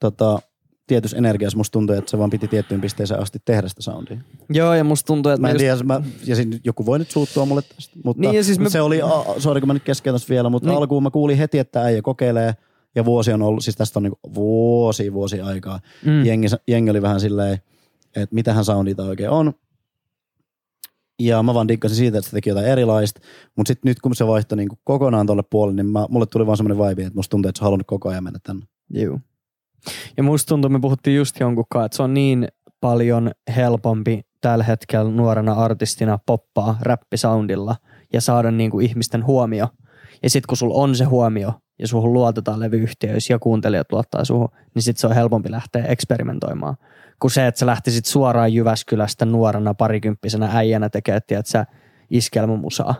[0.00, 0.38] tota,
[0.86, 4.18] tietyssä energiassa, musta tuntui, että se vaan piti tiettyyn pisteeseen asti tehdä sitä soundia.
[4.50, 7.10] Joo, ja musta tuntuu, että Mä en just- tiedä, mä, ja siinä joku voi nyt
[7.10, 9.08] suuttua mulle tästä, mutta, Niin, ja siis mutta me- se oli, a,
[9.38, 10.72] sori kun mä nyt keskeytän vielä, mutta Niin.
[10.72, 10.78] niin.
[10.78, 12.54] alkuun mä kuulin heti, että äijä kokeilee,
[12.94, 15.80] ja vuosi on ollut, siis tästä on niinku vuosi, vuosi aikaa.
[16.04, 16.24] mm.
[16.26, 17.58] Jengi, jengi oli vähän silleen,
[18.16, 19.52] että mitähän soundita oikein on.
[21.20, 23.20] Ja mä vaan diggasin siitä, että se teki jotain erilaista.
[23.56, 26.56] Mutta sitten nyt kun se vaihtoi niinku kokonaan tolle puolelle, niin mä, mulle tuli vaan
[26.56, 28.66] semmoinen vibe, että musta tuntuu, että se on halunnut koko ajan mennä tänne.
[28.94, 29.20] Juu.
[30.16, 32.48] Ja musta tuntuu, me puhuttiin just jonkun kanssa, että se on niin
[32.80, 37.76] paljon helpompi tällä hetkellä nuorena artistina poppaa räppisoundilla
[38.12, 39.68] ja saada niinku ihmisten huomio.
[40.22, 44.48] Ja sitten kun sulla on se huomio ja suhun luotetaan levyyhtiöissä ja kuuntelijat luottaa suhun,
[44.74, 46.76] niin sitten se on helpompi lähteä eksperimentoimaan.
[47.22, 51.66] Kuin se, että sä lähtisit suoraan Jyväskylästä nuorena parikymppisenä äijänä tekemään, että sä
[52.10, 52.94] iskelmämusaa.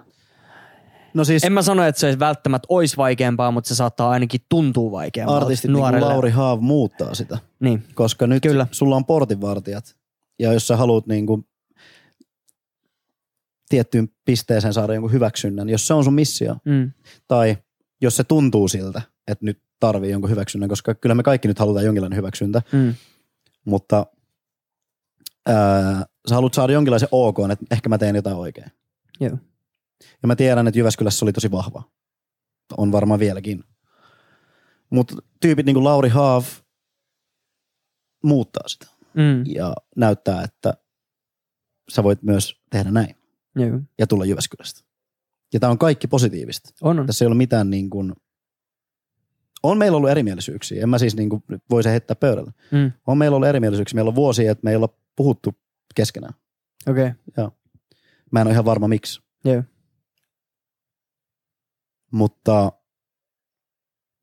[1.14, 4.40] No siis En mä sano, että se ei välttämättä olisi vaikeampaa, mutta se saattaa ainakin
[4.48, 6.00] tuntua vaikeammalta artistit niin kuin.
[6.00, 7.38] Lauri Haav muuttaa sitä.
[7.60, 7.84] Niin.
[7.94, 8.66] Koska nyt Kyllä.
[8.70, 9.96] sulla on portinvartijat.
[10.38, 11.44] Ja jos sä haluat niinku
[13.68, 16.92] tiettyyn pisteeseen saada jonkun hyväksynnän, jos se on sun missio, Mm.
[17.28, 17.56] tai
[18.00, 21.84] jos se tuntuu siltä, että nyt tarvii jonkun hyväksynnän, koska kyllä me kaikki nyt halutaan
[21.84, 22.94] jonkinlainen hyväksyntä, Mm.
[23.64, 24.06] Mutta
[25.46, 28.72] ää, sä haluat saada jonkinlaisen OK, että ehkä mä teen jotain oikein.
[29.20, 29.38] Joo.
[30.22, 31.82] Ja mä tiedän, että Jyväskylässä se oli tosi vahva.
[32.76, 33.64] On varmaan vieläkin.
[34.90, 36.44] Mutta tyypit niin kuin Lauri Haav
[38.24, 39.44] muuttaa sitä Mm.
[39.54, 40.74] ja näyttää, että
[41.90, 43.16] sä voit myös tehdä näin
[43.56, 43.80] Joo.
[43.98, 44.80] ja tulla Jyväskylästä.
[45.52, 46.70] Ja tämä on kaikki positiivista.
[46.82, 47.06] On, on.
[47.06, 48.12] Tässä ei ole mitään niin kuin,
[49.62, 50.82] on meillä ollut erimielisyyksiä.
[50.82, 52.52] En mä siis niin kuin voi se heittää pöydälle.
[52.70, 52.92] Mm.
[53.06, 53.94] On meillä ollut erimielisyyksiä.
[53.94, 55.54] Meillä on vuosia, että me ei olla puhuttu
[55.94, 56.34] keskenään.
[56.88, 57.10] Okei.
[57.28, 57.50] Okay.
[58.30, 59.22] Mä en ole ihan varma miksi.
[59.44, 59.62] Joo.
[62.12, 62.72] Mutta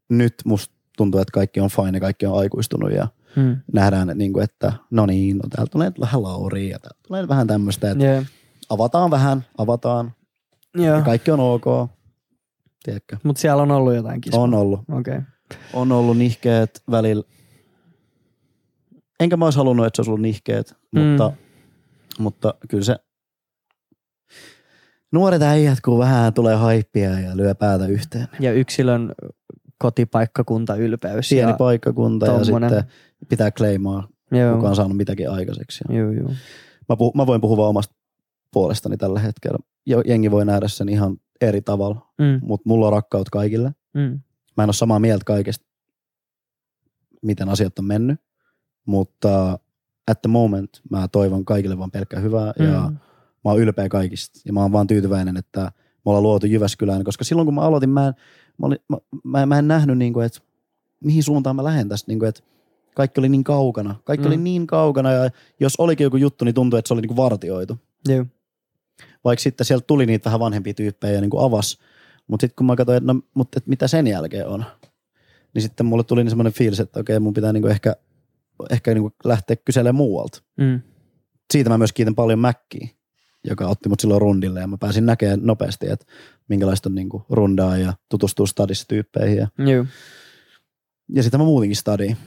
[0.09, 3.57] nyt musta tuntuu, että kaikki on fine ja kaikki on aikuistunut ja Mm.
[3.73, 7.27] nähdään, että, niin kuin, että no niin, no täältä tulee vähän Lauri ja täältä tulee
[7.27, 8.23] vähän tämmöistä, että Joo.
[8.69, 10.13] avataan vähän, avataan
[10.75, 10.95] Joo.
[10.95, 11.65] ja kaikki on ok.
[12.83, 13.17] Tiedätkö?
[13.23, 14.41] Mutta siellä on ollut jotain kismaa.
[14.43, 14.79] On ollut.
[14.91, 15.17] Okei.
[15.17, 15.21] Okay.
[15.73, 17.23] On ollut nihkeet välillä.
[19.19, 21.01] Enkä mä olisi halunnut, että se olisi ollut nihkeet, Mm.
[21.01, 21.31] mutta,
[22.19, 22.95] mutta kyllä se
[25.11, 28.27] nuoret äijät, kun vähän tulee haippia ja lyö päätä yhteen.
[28.39, 29.11] Ja yksilön
[29.77, 31.29] kotipaikkakunta ylpeys.
[31.29, 32.69] Pieni ja, paikkakunta ja tommonen.
[32.69, 32.91] sitten
[33.29, 34.55] pitää kleimaa Joo.
[34.55, 35.83] kuka on saanut mitäkin aikaiseksi.
[35.89, 36.29] Ja Joo, joo.
[36.89, 37.95] Mä, puh, mä voin puhua omasta
[38.53, 39.57] puolestani tällä hetkellä.
[40.05, 43.71] Jengi voi nähdä sen ihan eri tavalla, Mm, mutta mulla on rakkaut kaikille.
[43.93, 44.19] mm,
[44.57, 45.65] Mä en ole samaa mieltä kaikesta,
[47.21, 48.19] miten asiat on mennyt,
[48.85, 49.59] mutta
[50.07, 52.93] at the moment mä toivon kaikille vaan pelkkää hyvää ja mm.
[53.45, 54.39] mä oon ylpeä kaikista.
[54.45, 57.89] Ja mä oon vaan tyytyväinen, että me ollaan luotu Jyväskylään, koska silloin kun mä aloitin,
[57.89, 58.13] mä en,
[58.57, 60.39] mä, olin, mä, mä, mä en nähnyt, niin kuin, että
[61.03, 62.11] mihin suuntaan mä lähden tästä.
[62.11, 62.41] Niin kuin, että
[62.95, 63.95] kaikki oli niin kaukana.
[64.03, 64.33] Kaikki mm.
[64.33, 65.29] oli niin kaukana ja
[65.59, 67.77] jos olikin joku juttu, niin tuntui, että se oli niin kuin vartioitu.
[68.07, 68.25] Joo.
[69.23, 71.77] Vaikka sitten sieltä tuli niitä vähän vanhempia tyyppejä ja niin kuin avas.
[72.27, 74.65] Mutta sitten kun mä katsoin, että, no, mutta että mitä sen jälkeen on,
[75.53, 77.95] niin sitten mulle tuli niin semmoinen fiilis, että okei, mun pitää niin kuin ehkä,
[78.69, 80.41] ehkä niin kuin lähteä kyselemään muualta.
[80.57, 80.81] Mm,
[81.53, 82.87] Siitä mä myös kiitän paljon Mäkkiä,
[83.43, 86.05] joka otti mut silloin rundille ja mä pääsin näkemään nopeasti, että
[86.47, 89.37] minkälaista on niin kuin rundaa ja tutustua stadissa tyyppeihin.
[89.37, 89.85] Ja, joo.
[91.09, 92.17] ja sitä mä muutinkin stadiin.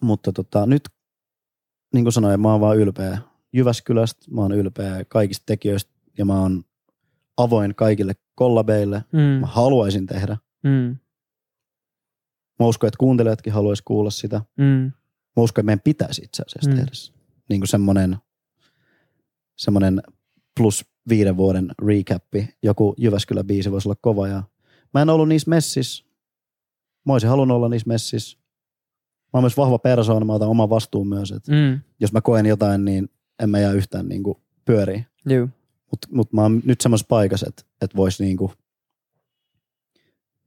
[0.00, 0.82] Mutta tota, nyt,
[1.94, 3.18] niin kuin sanoin, mä oon vaan ylpeä
[3.54, 6.64] Jyväskylästä, mä oon ylpeä kaikista tekijöistä ja mä oon
[7.36, 9.04] avoin kaikille kollabeille.
[9.12, 10.36] Mm, Mä haluaisin tehdä.
[10.62, 10.96] mm,
[12.60, 14.40] Mä uskon, että kuuntelijatkin haluaisi kuulla sitä.
[14.56, 14.64] mm,
[15.36, 16.76] Mä uskon, että meidän pitäisi itse asiassa Mm.
[16.76, 16.90] tehdä.
[17.48, 18.16] Niin kuin semmoinen,
[19.56, 20.02] semmoinen
[20.56, 22.48] plus viiden vuoden recappi.
[22.62, 24.28] Joku Jyväskylä-biisi voisi olla kova.
[24.28, 24.42] Ja
[24.94, 26.04] mä en ollut niissä messissä.
[27.06, 28.38] Mä olisin halunnut olla niissä messissä.
[29.16, 31.30] Mä oon myös vahva persoona, mä otan oman vastuun myös.
[31.32, 33.08] Että mm, jos mä koen jotain, niin
[33.42, 35.06] en mä jää yhtään niin kuin pyöriin.
[35.26, 35.48] joo.
[35.90, 38.52] Mutta mut mä oon nyt semmoisessa paikassa, että, että vois niin kuin,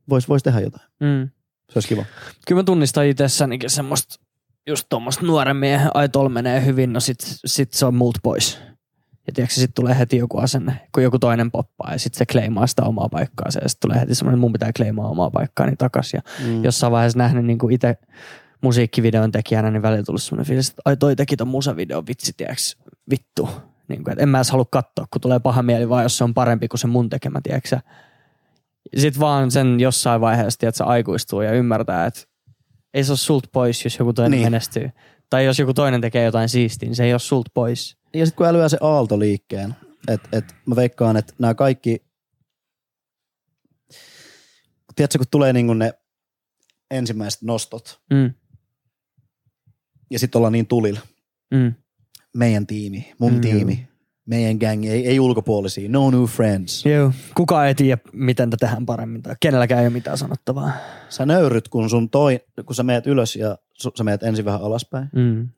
[0.10, 0.86] vois, vois tehdä jotain.
[1.00, 1.30] Mm.
[1.70, 2.06] Se olisi kiva.
[2.48, 4.16] Kyllä mä tunnistan itsessänikin semmoista,
[4.68, 8.60] just tuommoista nuoren miehen, ai tol menee hyvin, no sit, sit se on multa pois.
[9.28, 12.68] Ja tiedätkö, sit tulee heti joku asenne, kun joku toinen poppaa ja sit se kleimaa
[12.68, 13.50] sitä omaa paikkaa.
[13.62, 16.14] Ja sit tulee heti semmoinen, mun pitää kleimaa omaa paikkaani takas.
[16.14, 16.64] Ja Mm.
[16.64, 17.96] jossain vaiheessa nähnyt niin kuin itse
[18.62, 22.78] musiikkivideon tekijänä, niin välillä tullut semmoinen fiilis, että ai toi teki ton musavideon, vitsi, tiedäks,
[23.10, 23.50] vittu.
[23.88, 26.24] Niin kuin, että en mä edes halua katsoa, kun tulee paha mieli, vaan jos se
[26.24, 27.80] on parempi kuin se mun tekemä, tiedätkö
[28.98, 32.22] Sitten vaan sen jossain vaiheessa, tiedätkö, aikuistuu ja ymmärtää, että
[32.94, 34.40] ei se ole sult pois, jos joku toinen Niin.
[34.42, 34.46] niin.
[34.52, 34.90] menestyy.
[35.30, 37.98] Tai jos joku toinen tekee jotain siistiä, niin se ei ole sult pois.
[38.14, 39.76] Ja sitten kun älyää se aalto liikkeen,
[40.08, 42.06] että et mä veikkaan, että nämä kaikki,
[44.96, 45.94] tiedätkö, kun tulee niinku ne
[46.92, 48.34] ensimmäiset nostot Mm.
[50.10, 51.00] Ja sitten ollaan niin tulilla.
[51.54, 51.74] Mm.
[52.34, 53.88] Meidän tiimi, mun Mm, tiimi,
[54.26, 56.86] meidän gang, ei, ei ulkopuolisia, no new friends.
[56.86, 57.12] Joo.
[57.36, 60.72] Kuka ei tiedä, miten tätä tehdään paremmin tai kenelläkään ei ole mitään sanottavaa.
[61.10, 64.62] Sä nöyryt, kun, sun toi, kun sä meet ylös ja su, sä meet ensin vähän
[64.62, 65.50] alaspäin Mm.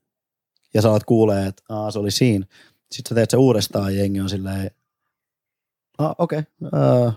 [0.74, 2.46] ja sä alat kuulee, että Aa, se oli siinä.
[2.92, 4.70] Sitten sä teet se uudestaan ja jengi on silleen,
[5.98, 7.12] ah, okei, okay, uh,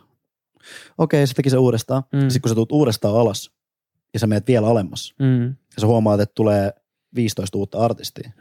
[0.97, 2.03] okei, se teki se uudestaan.
[2.13, 2.19] Mm.
[2.19, 2.29] Mm.
[2.29, 3.51] Sitten kun sä tulet uudestaan alas
[4.13, 5.43] ja sä meet vielä alemmas Mm.
[5.47, 6.73] ja sä huomaat, että tulee
[7.15, 8.31] 15 uutta artistia,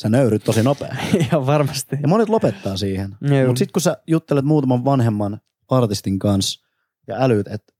[0.00, 0.96] sä nöyryt tosi nopea.
[1.20, 1.96] Ihan varmasti.
[2.02, 3.10] Ja monet lopettaa siihen.
[3.46, 6.66] Mutta sitten kun sä juttelet muutaman vanhemman artistin kanssa
[7.06, 7.72] ja älyt, että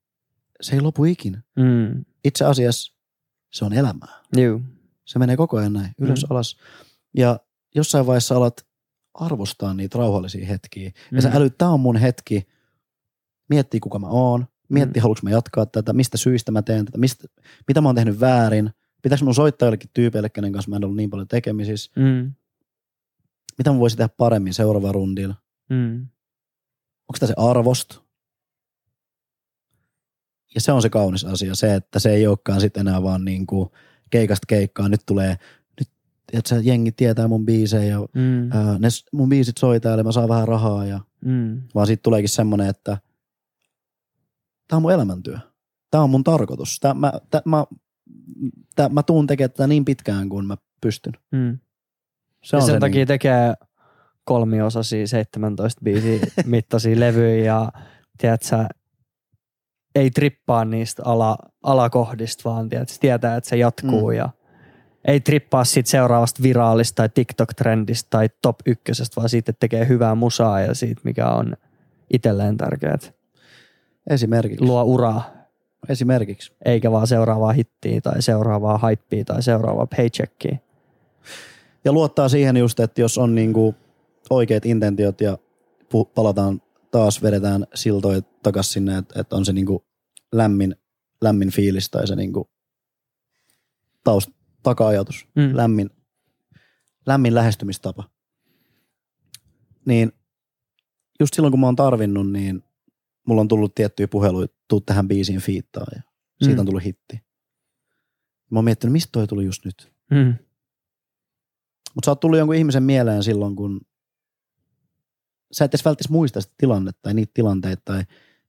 [0.61, 1.43] se ei lopu ikinä.
[1.57, 2.05] Mm.
[2.25, 2.93] Itse asiassa
[3.53, 4.21] se on elämää.
[4.37, 4.61] Joo.
[5.05, 6.27] Se menee koko ajan näin, ylös, Mm.
[6.27, 6.31] mm.
[6.31, 6.57] alas.
[7.17, 7.41] Ja
[7.75, 8.67] jossain vaiheessa alat
[9.15, 10.91] arvostaa niitä rauhallisia hetkiä.
[11.13, 11.37] Ja sä Mm.
[11.37, 12.47] älyt, tää on mun hetki.
[13.49, 14.47] Miettii, kuka mä oon.
[14.69, 14.99] Miettii, Mm.
[15.01, 15.03] mm.
[15.03, 17.25] haluanko mä jatkaa tätä, mistä syistä mä teen tätä, mistä,
[17.69, 18.71] mitä mä oon tehnyt väärin.
[19.05, 21.91] Pitääkö mun soittaa jollekin tyypeille, kenen kanssa mä en ollut niin paljon tekemisissä.
[21.97, 22.33] Mm.
[23.59, 25.35] Mitä mä voisin tehdä paremmin seuraava rundilla.
[25.71, 26.01] Mm.
[27.09, 27.99] Onko tämä se arvost?
[30.55, 33.47] Ja se on se kaunis asia, se, että se ei olekaan sitten enää vaan niin
[33.47, 33.69] kuin
[34.11, 34.89] keikasta keikkaa.
[34.89, 35.37] Nyt tulee,
[35.81, 35.89] nyt
[36.33, 38.53] että se jengi tietää mun biisejä ja Mm.
[38.53, 40.87] ää, ne, mun biisit soi täällä ja mä saan vähän rahaa.
[40.87, 41.63] Ja, Mm.
[41.75, 42.99] vaan siitä tuleekin semmoinen, että
[44.69, 45.39] tämä on mun elämäntyö.
[45.91, 46.81] Tämä on mun tarkoitus.
[46.81, 47.65] Tää, mä, tää, mä,
[48.77, 51.13] tää, mä tuun tekemään tätä niin pitkään kuin mä pystyn.
[51.33, 51.59] Mm.
[52.43, 53.55] Se ja on sen se takia niin, tekee
[54.25, 57.73] kolmiosaisia 17 biisiä mittaisia levyjä ja
[58.19, 58.69] tiedät sä,
[59.95, 64.17] ei trippaa niistä ala, alakohdista, vaan tiedät, sä, tietää, että se jatkuu Mm.
[64.17, 64.29] ja
[65.05, 70.15] ei trippaa siitä seuraavasta viraalista tai TikTok-trendistä tai top ykkösestä, vaan siitä, että tekee hyvää
[70.15, 71.55] musaa ja siitä, mikä on
[72.13, 72.99] itselleen tärkeää.
[74.11, 74.65] esimerkiksi.
[74.65, 75.44] Luo uraa,
[75.89, 76.53] esimerkiksi.
[76.65, 80.57] eikä vaan seuraavaa hittiä tai seuraavaa hypeä tai seuraavaa paycheckia.
[81.85, 83.75] Ja luottaa siihen just, että jos on niinku
[84.31, 85.39] oikeat intentiot ja
[85.83, 89.85] pu- palataan taas, vedetään siltoja takas sinne, että, että on se niinku
[90.33, 90.77] lämmin,
[91.21, 92.51] lämmin fiilis tai se niinku
[94.05, 94.31] taust,
[94.63, 95.57] taka-ajatus, Mm.
[95.57, 95.91] lämmin,
[97.07, 98.05] lämmin lähestymistapa.
[99.87, 100.13] Niin
[101.21, 102.64] just silloin kun mä oon tarvinnut, niin
[103.27, 106.03] mulla on tullut tiettyjä puheluja, tuu tähän biisiin fiittaa ja
[106.43, 106.61] siitä Mm.
[106.61, 107.21] on tullut hitti.
[108.51, 109.93] Mä oon miettinyt, mistä toi tuli just nyt.
[110.11, 110.35] Mm.
[111.95, 113.81] Mutta sä oot tullut jonkun ihmisen mieleen silloin, kun
[115.53, 118.03] sä et edes välttämättä muista sitä tilannetta tai niitä tilanteita tai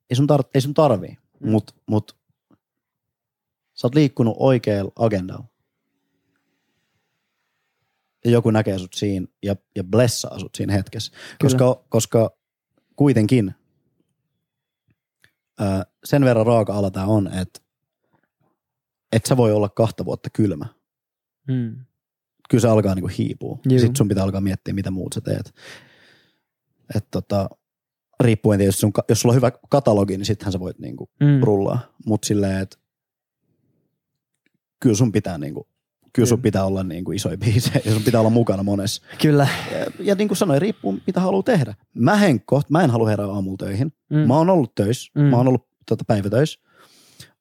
[0.09, 1.49] ei sun, tar- ei sun tarvii, Mm.
[1.51, 2.17] mut, mut
[3.73, 5.45] sä oot liikkunut oikealla agendalla.
[8.25, 11.11] Ja joku näkee sut siinä ja, ja blessaa sut siinä hetkessä.
[11.41, 12.37] Koska, koska
[12.95, 13.53] kuitenkin
[16.03, 17.59] sen verran raaka-ala tää on, että
[19.11, 20.65] et sä voi olla kahta vuotta kylmä.
[21.47, 21.85] Mm.
[22.49, 23.59] Kyllä se alkaa niinku hiipua.
[23.69, 23.79] Juu.
[23.79, 25.53] Sitten sun pitää alkaa miettiä, mitä muut sä teet.
[26.95, 27.49] Et tota,
[28.19, 31.41] riippuen tietysti, sun, jos sulla on hyvä katalogi, niin sittenhän sä voit niinku Mm.
[31.43, 31.79] rullaa.
[32.05, 32.77] Mutta silleen, että
[34.79, 35.67] kyllä sun pitää niinku,
[36.15, 39.01] kyllä sun pitää olla niinku isoja biisejä ja sun pitää olla mukana monessa.
[39.21, 39.47] Kyllä.
[39.71, 41.73] Ja, ja niin kuin sanoin, riippuu mitä haluaa tehdä.
[41.93, 43.93] Mä henkko, mä en halua herää aamulla töihin.
[44.09, 44.17] Mm.
[44.17, 45.21] Mä oon ollut töissä, Mm.
[45.21, 46.59] mä oon ollut tota, päivätöissä.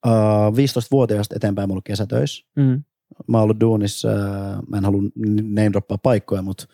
[0.06, 2.44] Uh, 15-vuotiaasta eteenpäin mä oon ollut kesätöissä.
[2.56, 2.84] Mm.
[3.26, 5.02] Mä oon ollut duunissa, äh, mä en halua
[5.42, 6.66] name droppaa paikkoja, mutta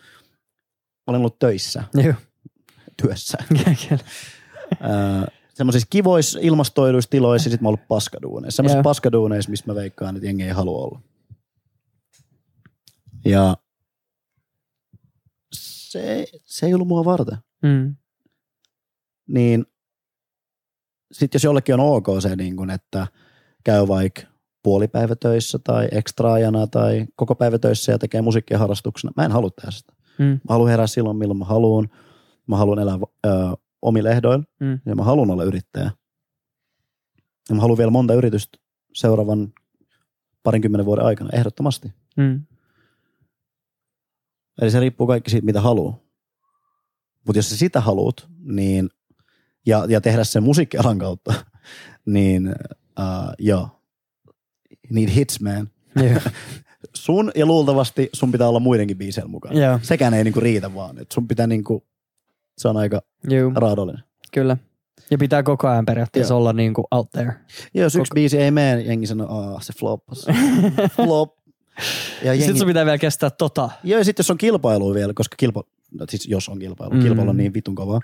[1.07, 2.13] olen ollut töissä, Joo.
[3.01, 3.37] työssä.
[3.89, 4.01] Kyllä.
[4.71, 8.55] Äh, semmoisissa kivoissa ilmastoiduissa tiloissa ja sit mä oon ollut paskaduuneissa.
[8.55, 10.99] Semmoisissa paskaduuneissa, mistä mä veikkaan, että jengi ei halua olla.
[13.25, 13.57] Ja
[15.53, 17.37] se, se ei ollut mua varten.
[17.63, 17.95] Mm.
[19.27, 19.65] Niin
[21.11, 23.07] sitten jos jollekin on ok se, niin kun, että
[23.63, 24.21] käy vaikka
[24.63, 29.13] puolipäivätöissä tai ekstraajana tai koko päivätöissä ja tekee musiikkia harrastuksena.
[29.17, 29.93] Mä en halua tehdä sitä.
[30.19, 30.25] Mm.
[30.25, 31.89] Mä haluan herää silloin, milloin mä haluan.
[32.47, 33.29] Mä haluan elää ö,
[33.81, 34.79] omilla ehdoilla Mm.
[34.85, 35.91] ja mä haluan olla yrittäjä.
[37.49, 38.57] Ja mä haluan vielä monta yritystä
[38.93, 39.53] seuraavan
[40.43, 41.93] parinkymmenen vuoden aikana, ehdottomasti.
[42.17, 42.45] Mm.
[44.61, 45.99] Eli se riippuu kaikki siitä, mitä haluaa.
[47.27, 48.89] Mutta jos sä sitä haluat, niin,
[49.65, 51.33] ja, ja tehdä sen musiikkialan kautta,
[52.05, 52.47] niin
[52.99, 53.69] uh, joo,
[54.89, 55.69] need hits man.
[55.95, 56.19] Joo.
[56.95, 59.59] Sun ja luultavasti sun pitää olla muidenkin biiseillä mukana.
[59.59, 59.79] Joo.
[59.81, 60.97] Sekään ei niinku riitä vaan.
[60.99, 61.85] Et sun pitää niinku,
[62.57, 63.51] se on aika Joo.
[63.55, 64.03] raadollinen.
[64.33, 64.57] Kyllä.
[65.11, 66.39] Ja pitää koko ajan periaatteessa Joo.
[66.39, 67.33] olla niin kuin out there.
[67.73, 70.25] Ja jos yksi Koko- biisi ei mene, jengi sanoo, aah se floppas.
[70.95, 71.37] Flop.
[71.77, 71.83] Ja
[72.33, 73.69] Sitten jengi, sun pitää vielä kestää tota.
[73.83, 75.63] Joo, ja sitten jos on kilpailu vielä, koska kilpa,
[75.99, 77.01] no siis jos on kilpailu, Mm.
[77.01, 77.99] kilpailu on niin vitun kovaa,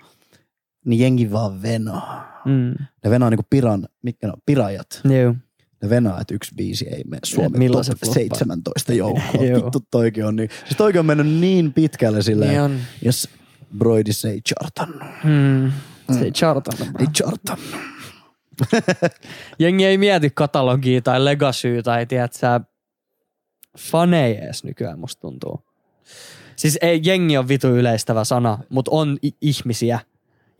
[0.85, 2.01] niin jengi vaan venoo.
[2.45, 2.73] Mm.
[3.03, 5.01] Ne venoo niinku piran, mitkä ne on, pirajat.
[5.03, 5.35] Joo.
[5.81, 8.13] Ne venoo, että yksi biisi ei mene Suomen se top floppaa?
[8.13, 9.43] 17 joukkoon.
[9.55, 10.49] Vittu toikin on niin.
[10.65, 12.77] Siis toikin on mennyt niin pitkälle silleen, Niin on.
[13.01, 13.29] jos
[13.77, 15.01] Broidis ei chartannut.
[15.23, 15.71] Mm.
[16.13, 16.99] Se ei chartata, bro.
[16.99, 17.69] Ei chartannut.
[19.59, 22.61] Jengi ei mieti katalogia tai legacyä tai tiedät sä,
[23.79, 25.59] faneja edes nykyään musta tuntuu.
[26.55, 29.99] Siis ei, jengi on vitu yleistävä sana, mutta on i- ihmisiä,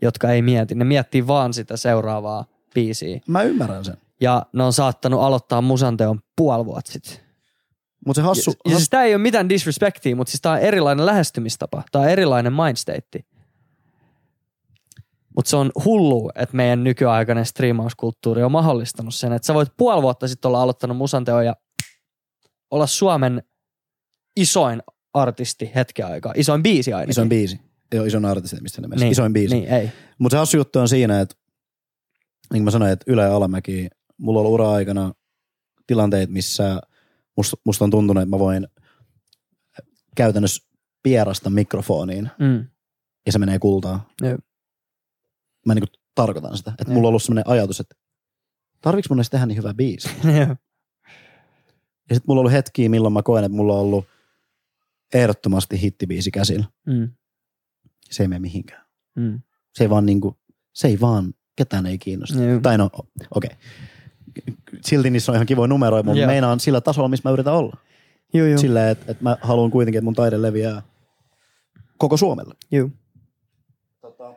[0.02, 0.74] jotka ei mieti.
[0.74, 3.20] Ne miettii vaan sitä seuraavaa biisiä.
[3.26, 3.96] Mä ymmärrän sen.
[4.20, 7.16] Ja ne on saattanut aloittaa musanteon puoli vuotta sitten.
[8.06, 10.58] Mutta se hassu, Ja, ja siis tää ei ole mitään disrespectia, mutta siis tää on
[10.58, 11.82] erilainen lähestymistapa.
[11.92, 13.24] Tää on erilainen mindstate.
[15.36, 20.02] Mutta se on hullu, että meidän nykyaikainen striimauskulttuuri on mahdollistanut sen, että sä voit puoli
[20.02, 21.56] vuotta sitten olla aloittanut musanteon ja
[22.70, 23.42] olla Suomen
[24.36, 24.82] isoin
[25.14, 26.32] artisti hetken aikaa.
[26.36, 27.10] Isoin biisi ainakin.
[27.10, 27.60] isoin biisi.
[27.94, 29.54] Joo, isoin artisti, mistä ne Niin, Isoin biisi.
[29.54, 29.90] Niin, ei.
[30.18, 31.34] Mutta se hassu juttu on siinä, että
[32.52, 33.88] niin kuin mä sanoin, että Yle ja Alamäki,
[34.18, 35.12] mulla on ollut ura-aikana
[35.86, 36.80] tilanteet, missä
[37.36, 38.68] musta, musta on tuntunut, että mä voin
[40.16, 40.68] käytännössä
[41.02, 42.66] pierasta mikrofoniin Mm.
[43.26, 44.00] ja se menee kultaan.
[44.22, 44.38] Joo.
[45.66, 46.72] Mä niin kuin tarkoitan sitä.
[46.80, 47.94] Että mulla on ollut sellainen ajatus, että
[48.80, 50.08] tarviks mun edes tehdä niin hyvä biisi?
[52.08, 54.04] Ja sitten mulla on ollut hetkiä, milloin mä koen, että mulla on ollut
[55.14, 56.66] ehdottomasti hittibiisi käsillä.
[56.86, 57.08] mm.
[58.10, 58.86] Se ei mene mihinkään.
[59.14, 59.40] Mm.
[59.74, 60.38] Se ei vaan niinku,
[60.72, 62.42] se ei vaan, ketään ei kiinnosta.
[62.42, 62.60] Joo.
[62.60, 62.90] Tai no,
[63.34, 63.50] okei.
[63.50, 63.58] Okay.
[64.84, 66.26] Silti niissä on ihan kivoja numeroja, mutta Joo.
[66.26, 67.76] meinaan sillä tasolla, missä mä yritän olla.
[68.34, 68.58] Joo, joo.
[68.58, 70.82] Silleen, että, että mä haluan kuitenkin, että mun taide leviää
[71.98, 72.54] koko Suomelle.
[72.70, 72.90] Joo.
[74.00, 74.34] Tota,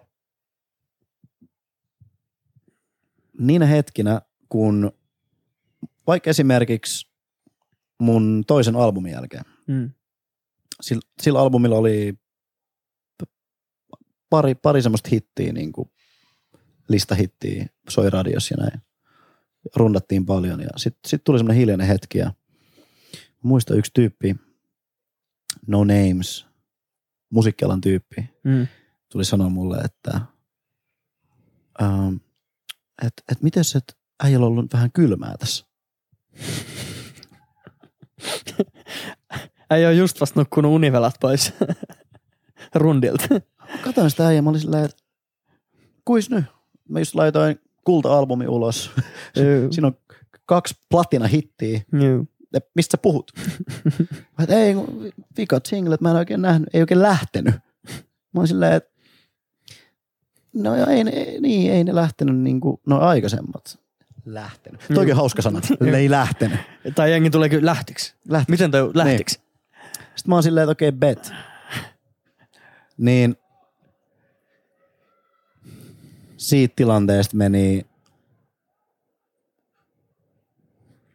[3.40, 4.92] niinä hetkinä, kun
[6.08, 7.11] vaikka esimerkiksi
[8.02, 9.92] mun toisen albumin jälkeen, Mm.
[10.82, 12.14] sillä, sillä albumilla oli
[14.30, 15.92] pari, pari semmoista hittiä, niin kuin
[16.90, 18.82] listahittiä, soi radiossa ja näin.
[19.76, 22.34] Rundattiin paljon ja sitten sit tuli semmoinen hiljainen hetki ja
[23.44, 24.36] muista yksi tyyppi,
[25.68, 26.46] No Names,
[27.30, 28.68] musiikkialan tyyppi, Mm.
[29.12, 30.22] tuli sanoa mulle, että
[31.82, 32.16] ähm,
[33.06, 35.66] et, et miten se, että äijällä on ollut vähän kylmää tässä.
[39.72, 41.54] Ei ole just vasta nukkunut univelat pois
[42.76, 43.28] rundilta.
[43.82, 45.04] Katoin sitä äijää, mä olin silleen, että
[46.06, 46.46] kuis nyt?
[46.90, 48.92] Mä just laitoin kulta-albumi ulos.
[49.72, 49.98] Siinä on
[50.46, 51.82] kaksi platina-hittiä.
[52.54, 53.32] Et Mistä sä puhut?
[54.38, 54.76] Mä et, ei,
[55.38, 57.56] vikat singlet mä en oikein nähnyt, ei oikein lähtenyt.
[58.34, 58.92] Mä oon silleen, että
[60.54, 63.80] no ei, ei, niin, ei ne lähtenyt niin kuin no aikaisemmat.
[64.26, 64.82] Lähtenyt.
[64.90, 64.94] Mm.
[64.96, 65.62] Toikin hauska sana.
[65.80, 66.60] Ne ei lähtenyt.
[66.96, 68.16] Tai jengi tulee kyllä, lähtiks?
[68.30, 68.50] Lähtiks.
[68.50, 69.32] Miten toi lähtiks?
[69.92, 71.32] Sitten mä oon silleen, että okei, okay, bet.
[72.98, 73.36] Niin
[76.38, 77.86] siitä tilanteesta meni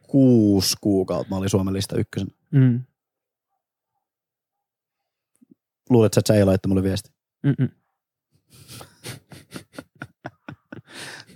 [0.07, 1.29] kuusi kuukautta.
[1.29, 2.27] Mä olin Suomen lista ykkösen.
[2.51, 2.83] Mm.
[5.89, 7.11] Luulet, että sä ei laittaa mulle viesti?
[7.43, 7.69] Mm-mm.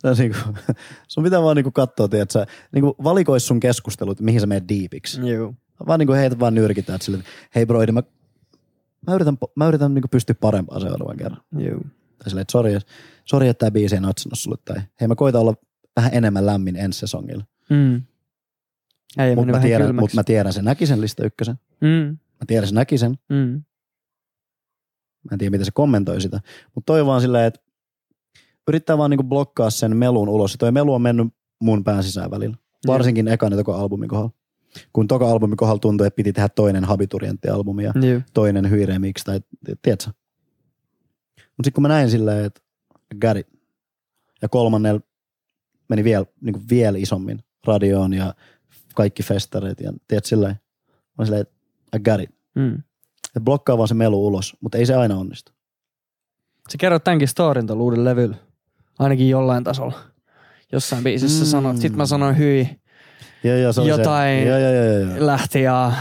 [0.09, 0.37] on niinku,
[1.07, 5.29] sun pitää vaan niinku katsoa, että sä niinku valikois sun keskustelut, mihin sä menet diipiksi.
[5.29, 5.53] Joo.
[5.87, 7.23] Vaan niinku heitä vaan nyrkitään, että silleen,
[7.55, 8.03] hei broidi, mä,
[9.07, 11.41] mä yritän, mä yritän niinku pystyä parempaan seuraavan kerran.
[11.57, 11.79] Joo.
[12.17, 12.79] Tai silleen, että sori,
[13.25, 14.57] sori, että tämä biisi ei natsannut sulle.
[14.65, 15.53] Tai hei, mä koitan olla
[15.95, 17.43] vähän enemmän lämmin ensi sesongilla.
[17.69, 18.01] Mm.
[19.17, 20.01] Ei Mutta mä, tiedän, kylmäksi.
[20.01, 21.55] mut mä tiedän, se näki sen lista ykkösen.
[21.81, 22.17] Mm.
[22.17, 23.15] Mä tiedän, se näki sen.
[23.29, 23.63] Mm.
[25.23, 26.41] Mä en tiedä, miten se kommentoi sitä.
[26.75, 27.59] Mutta toi vaan silleen, että
[28.67, 30.53] yrittää vaan niinku blokkaa sen melun ulos.
[30.53, 31.27] Ja toi melu on mennyt
[31.61, 32.57] mun pään sisään välillä.
[32.87, 34.31] Varsinkin ekan ja toka albumin kohdalla.
[34.93, 38.21] Kun toka albumin kohdalla tuntui, että piti tehdä toinen Habiturientti-albumi ja Joo.
[38.33, 39.39] toinen Hyi Remix tai
[39.81, 40.11] tiedätkö?
[41.35, 42.61] Mutta sitten kun mä näin silleen, että
[43.21, 43.47] got it.
[44.41, 45.01] Ja kolmannella
[45.89, 48.35] meni vielä, niin kuin vielä isommin radioon ja
[48.95, 50.55] kaikki festareet ja tiedät silleen.
[51.17, 51.53] Mä silleen, että
[51.97, 52.35] I got it.
[52.55, 52.83] Mm.
[53.35, 55.51] Et blokkaa vaan se melu ulos, mutta ei se aina onnistu.
[56.71, 58.35] Sä kerrot tämänkin storin tuolla uuden levyllä.
[59.01, 59.99] Ainakin jollain tasolla.
[60.71, 61.49] Jossain biisissä Mm.
[61.49, 61.77] sanoit.
[61.77, 62.69] Sitten mä sanoin hyi,
[63.43, 64.49] Joo, joo, se Jotain- Se.
[64.49, 65.25] Joo, joo, joo, joo, joo.
[65.27, 65.91] lähti ja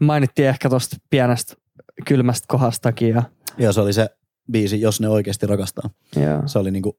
[0.00, 1.54] mainittiin ehkä tosta pienestä
[2.06, 3.08] kylmästä kohdastakin.
[3.08, 3.22] Ja,
[3.58, 4.08] Joo, se oli se
[4.52, 5.90] biisi, jos ne oikeasti rakastaa.
[6.16, 6.42] ja.
[6.46, 6.98] Se oli niinku,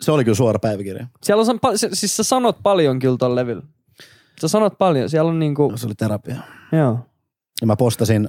[0.00, 1.06] se oli kyllä suora päiväkirja.
[1.22, 3.62] Siellä on, pa- siis sä sanot paljon kyllä tuolla levyllä.
[4.40, 5.10] Sä sanot paljon.
[5.10, 6.36] Siellä on niinku, Se oli terapia.
[6.72, 6.98] joo.
[7.60, 8.28] Ja mä postasin,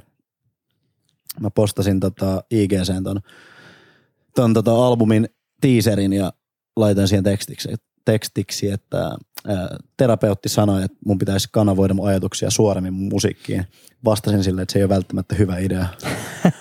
[1.40, 3.20] mä postasin tota IGCen ton,
[4.34, 5.28] ton tota albumin
[5.60, 6.32] teaserin ja
[6.76, 7.68] laitan siihen tekstiksi,
[8.04, 9.16] tekstiksi että
[9.46, 13.64] ää, terapeutti sanoi, että mun pitäisi kanavoida mun ajatuksia suoremmin mun musiikkiin.
[14.04, 15.86] Vastasin sille, että se ei ole välttämättä hyvä idea.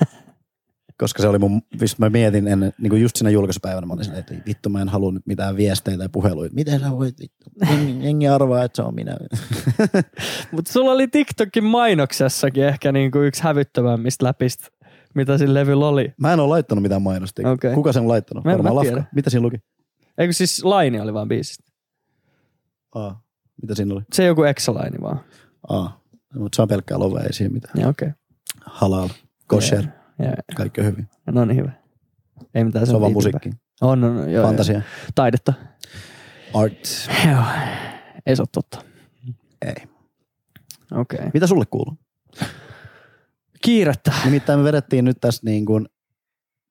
[1.02, 4.06] Koska se oli mun, vis- mä mietin ennen, niin kuin just siinä julkaisupäivänä, mä olin
[4.06, 6.56] silleen, että vittu mä en halua nyt mitään viestejä tai puheluita.
[6.56, 7.46] Miten sä voit vittu?
[8.00, 9.18] Jengi, arvaa, että se on minä.
[10.52, 14.68] Mutta sulla oli TikTokin mainoksessakin ehkä niinku yksi hävyttömämmistä läpistä,
[15.16, 16.14] mitä sillä levyllä oli.
[16.18, 17.50] Mä en ole laittanut mitään mainosta.
[17.50, 17.74] Okei.
[17.74, 18.46] Kuka sen on laittanut?
[18.46, 19.04] Mä en Varmaan mä Lafka.
[19.16, 19.58] Mitä siinä luki?
[20.22, 21.64] Eikö siis laini oli vaan biisistä?
[22.96, 23.22] Aa,
[23.62, 24.02] mitä siinä oli?
[24.14, 25.20] Se joku exalaini vaan.
[25.70, 26.02] Aa,
[26.36, 27.82] mutta se on pelkkää lovea, ei siinä mitään.
[27.82, 28.10] Ja okei.
[28.66, 29.10] Halal,
[29.48, 29.84] kosher,
[30.20, 31.08] Ja, ja, kaikki on hyvin.
[31.32, 31.72] no niin hyvä.
[32.56, 33.50] Ei mitään Se on vaan musiikki,
[33.82, 34.84] On, on, on joo, fantasia, Joo.
[35.16, 35.54] Taidetta.
[36.54, 36.90] art.
[37.32, 37.44] Joo.
[38.26, 38.84] Ei se ole totta.
[39.62, 39.76] Ei.
[40.92, 41.20] Okei.
[41.20, 41.32] Okay.
[41.34, 41.98] Mitä sulle kuuluu?
[43.62, 44.14] Kiirettä.
[44.26, 45.86] Nimittäin me vedettiin nyt tässä niin kuin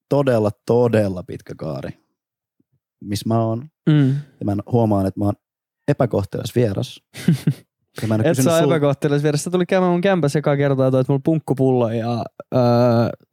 [0.09, 1.91] todella, todella pitkä kaari,
[3.05, 3.69] missä mä oon.
[3.91, 4.09] Mm.
[4.11, 5.35] Ja mä huomaan, että mä oon
[5.89, 7.03] epäkohtelas vieras.
[8.03, 9.51] Ja mä en Et saa sul- epäkohteellis vieressä.
[9.51, 12.25] Tuli käymään mun kämpässä ekaa kertaa ja toit mulla punkkupullo ja
[12.55, 12.61] öö,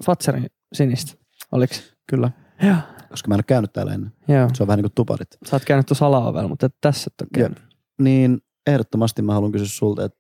[0.06, 1.14] Fatserin sinistä.
[1.52, 1.94] Oliks?
[2.10, 2.32] Kyllä,
[2.64, 2.76] Joo.
[3.10, 4.12] koska mä en ole käynyt täällä ennen.
[4.28, 4.50] Joo.
[4.54, 5.28] Se on vähän niin kuin tuparit.
[5.46, 7.60] Sä oot käynyt tuossa alaovella, mutta et tässä et ole käynyt.
[8.02, 10.20] Niin ehdottomasti mä haluan kysyä sulta, että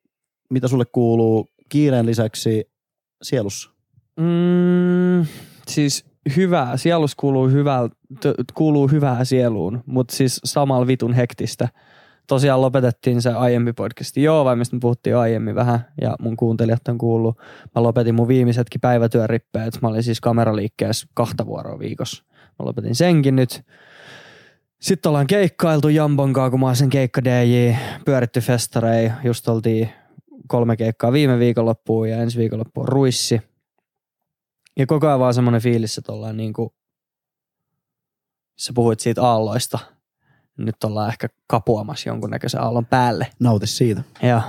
[0.49, 2.65] mitä sulle kuuluu kiireen lisäksi
[3.23, 3.69] sielussa?
[4.19, 5.25] Mm,
[5.67, 6.77] siis hyvää.
[6.77, 7.89] Sielus kuuluu, hyvää,
[8.53, 11.69] kuuluu hyvää sieluun, mutta siis samalla vitun hektistä.
[12.27, 14.23] Tosiaan lopetettiin se aiempi podcasti.
[14.23, 17.37] Joo, vai mistä me puhuttiin aiemmin vähän, ja mun kuuntelijat on kuullut.
[17.75, 19.81] Mä lopetin mun viimeisetkin päivätyörippeet.
[19.81, 22.23] Mä olin siis kameraliikkeessä kahta vuoroa viikossa.
[22.31, 23.61] Mä lopetin senkin nyt.
[24.81, 27.75] Sitten ollaan keikkailtu Jambon kanssa, kun mä oon sen keikka DJ,
[28.05, 29.11] pyöritty festarei.
[29.23, 29.89] Just oltiin
[30.47, 33.41] kolme keikkaa viime viikonloppuun ja ensi viikonloppu on ruissi.
[34.77, 36.73] Ja koko ajan vaan semmoinen fiilis, että ollaan niinku,
[38.59, 39.79] sä puhuit siitä aalloista,
[40.57, 43.27] nyt ollaan ehkä kapuamassa jonkunnäköisen aallon päälle.
[43.39, 44.03] Nauti siitä.
[44.21, 44.41] Ja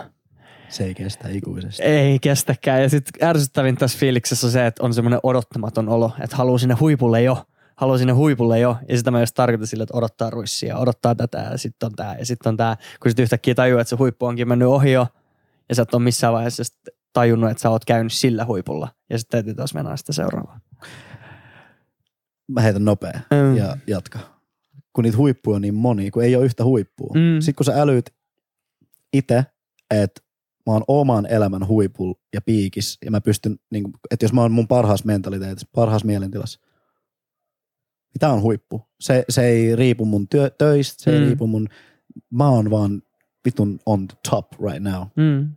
[0.69, 1.83] Se ei kestä ikuisesti.
[1.83, 2.83] ei kestäkään.
[2.83, 6.75] Ja sitten ärsyttävin tässä fiiliksessä on se, että on semmoinen odottamaton olo, että haluaa sinne
[6.75, 7.45] huipulle jo.
[7.77, 8.77] Haluaa sinne huipulle jo.
[8.89, 12.19] Ja sitä mä just tarkoitan sille, että odottaa ruissia, odottaa tätä ja sitten on tää
[12.19, 12.77] ja sitten on tää.
[13.03, 15.07] Kun sitten yhtäkkiä tajuaa, että se huippu onkin mennyt ohi jo.
[15.69, 16.63] Ja sä et ole missään vaiheessa
[17.13, 18.89] tajunnut, että sä oot käynyt sillä huipulla.
[19.11, 20.61] Ja sitten täytyy taas mennä sitä seuraavaan.
[22.49, 23.57] Mä heitän nopea Mm.
[23.57, 24.19] ja jatka.
[24.93, 27.15] Kun niitä huippuja on niin moni, kun ei ole yhtä huippua.
[27.15, 27.41] Mm.
[27.41, 28.15] Sitten kun sä älyt
[29.13, 29.45] itse,
[29.91, 30.21] että
[30.67, 34.41] mä oon oman elämän huipul ja piikis, ja mä pystyn, niin kuin, että jos mä
[34.43, 36.61] oon mun parhaassa mentaliteetissa, parhaassa mielentilassa,
[38.15, 38.83] niin tää on huippu.
[39.01, 41.17] Se, se ei riipu mun työ, töistä, se mm.
[41.17, 41.69] ei riipu mun,
[42.31, 43.03] mä oon vaan
[43.45, 45.03] vitun on the top right now.
[45.17, 45.57] Mm.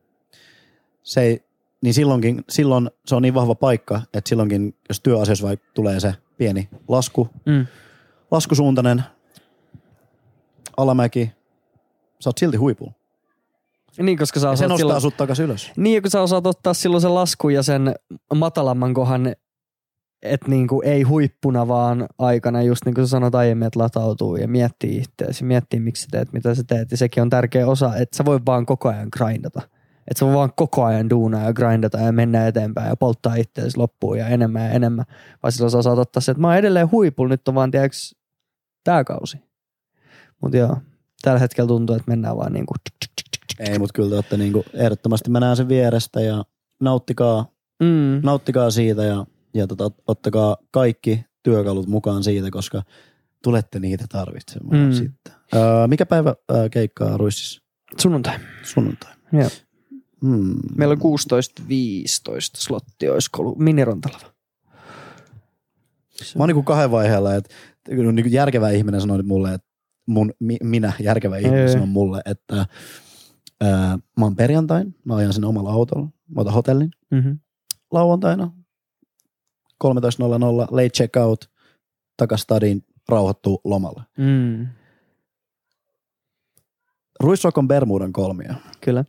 [1.04, 1.44] Se ei,
[1.82, 6.14] niin silloinkin, silloin se on niin vahva paikka, että silloinkin, jos työasiassa vaikka tulee se
[6.38, 7.66] pieni lasku, Mm.
[8.32, 9.04] laskusuuntainen
[10.78, 11.32] alamäki,
[12.20, 12.94] sä oot silti huipulla.
[13.98, 15.72] Niin, koska sä Ja se osaat nostaa silloin, sut takas ylös.
[15.78, 17.96] niin, kun sä osaat ottaa silloin sen laskun ja sen
[18.36, 19.36] matalamman kohan,
[20.22, 24.48] että niinku ei huippuna, vaan aikana just niin kuin sä sanoit aiemmin, että latautuu ja
[24.48, 26.92] miettii itseäsi, miettii miksi sä teet, mitä sä teet.
[26.92, 29.62] Ja sekin on tärkeä osa, että sä voi vaan koko ajan grindata.
[30.12, 33.78] Että sä voi vaan koko ajan duunaa ja grindata ja mennä eteenpäin ja polttaa itseäsi
[33.78, 35.06] loppuun ja enemmän ja enemmän.
[35.44, 38.16] Vai silloin sä osaat ottaa se, että mä oon edelleen huipulla, nyt on vaan tiedäks
[38.84, 39.38] tää kausi.
[40.42, 40.78] Mutta joo,
[41.22, 42.74] tällä hetkellä tuntuu, että mennään vaan niinku
[43.60, 46.44] Ei, mutta kyllä te olette niinku, ehdottomasti mä näen sen vierestä ja
[46.82, 47.46] nauttikaa,
[47.84, 52.84] mm, nauttikaa siitä ja, ja tota, ottakaa kaikki työkalut mukaan siitä, koska
[53.44, 54.92] tulette niitä tarvitsemaan Mm.
[54.92, 55.34] sitten.
[55.56, 57.62] Öö, mikä päivä öö, keikkaa Ruississa?
[57.98, 58.40] sunnuntai.
[58.64, 59.14] Sunnuntai.
[59.34, 59.50] Joo.
[60.26, 60.56] Hmm.
[60.76, 61.02] Meillä on 16-15
[62.56, 64.26] slotti, olisiko ollut minirontalava.
[66.36, 67.56] Mä oon niinku kahden vaiheella, että
[67.90, 69.68] niinku järkevä ihminen sanoi mulle, että
[70.06, 71.72] mun, mi, minä, järkevä ihminen, Ei.
[71.72, 72.66] sanoi mulle, että
[73.62, 76.92] ää, mä oon perjantain, mä ajan sen omalla autolla, mä otan hotellin.
[77.12, 77.40] Mm-hmm.
[77.92, 78.52] Lauantaina
[79.84, 79.88] 13.00,
[80.72, 81.50] late checkout,
[82.18, 84.04] takas stadiin, rauhoittuu lomalle.
[84.18, 84.68] Mm,
[87.20, 88.56] Ruissokon Bermudan kolmia.
[88.82, 89.06] kyllä.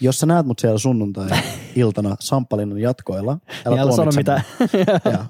[0.00, 4.42] Jos sä näet mut siellä sunnuntai-iltana Samppalinnan jatkoilla, älä, älä sano mitään.
[4.58, 4.68] mua.
[5.12, 5.24] Ja,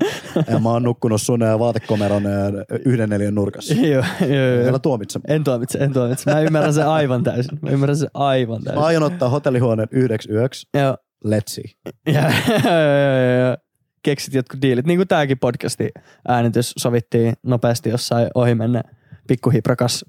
[0.51, 2.51] ja mä oon nukkunut sun ää, vaatekomeron ää,
[2.85, 3.75] yhden neljän nurkassa.
[3.75, 4.69] joo, joo, joo.
[4.69, 5.35] Älä tuomitse mua.
[5.35, 6.31] En tuomitse, en tuomitse.
[6.33, 7.59] Mä ymmärrän sen aivan täysin.
[7.63, 8.83] Mä ymmärrän sen aivan Mä täysin.
[8.85, 10.69] aion ottaa hotellihuoneen yhdeksi yöksi.
[10.75, 10.97] Joo.
[11.27, 11.65] Let's see.
[12.07, 12.31] Ja, ja,
[12.71, 13.59] ja, ja,
[14.03, 14.87] keksit jotkut diilit.
[14.87, 15.89] Niin kuin tääkin podcasti
[16.29, 18.83] äänitys sovittiin nopeasti jossain ohi mennä
[19.29, 20.05] pikkuhiprakas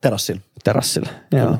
[0.00, 0.40] Terassilla.
[0.64, 1.08] terassilla.
[1.32, 1.58] Joo.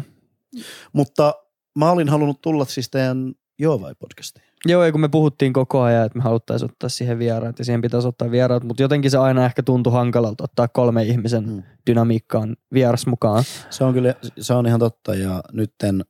[0.92, 1.34] Mutta
[1.78, 4.44] mä olin halunnut tulla siis teidän Joovai-podcastiin.
[4.66, 7.80] Joo, ja kun me puhuttiin koko ajan, että me haluttaisiin ottaa siihen vieraat ja siihen
[7.80, 11.62] pitäisi ottaa vieraat, mutta jotenkin se aina ehkä tuntui hankalalta ottaa kolme ihmisen Mm.
[11.86, 13.44] dynamiikkaan vieras mukaan.
[13.70, 16.04] Se on kyllä, se on ihan totta ja nytten,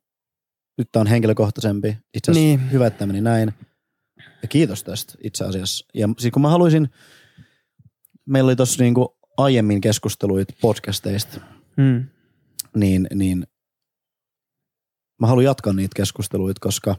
[0.79, 1.89] nyt tää on henkilökohtaisempi.
[2.15, 2.73] Itse asiassa Niin.
[2.73, 3.55] hyvä, että meni näin.
[4.43, 5.87] Ja kiitos tästä itse asiassa.
[5.95, 6.89] Ja siis kun mä haluaisin,
[8.27, 11.41] meillä oli tossa niinku aiemmin keskusteluit podcasteista,
[11.77, 12.05] Mm.
[12.77, 13.47] niin, niin
[15.21, 16.97] mä haluan jatkaa niitä keskusteluita, koska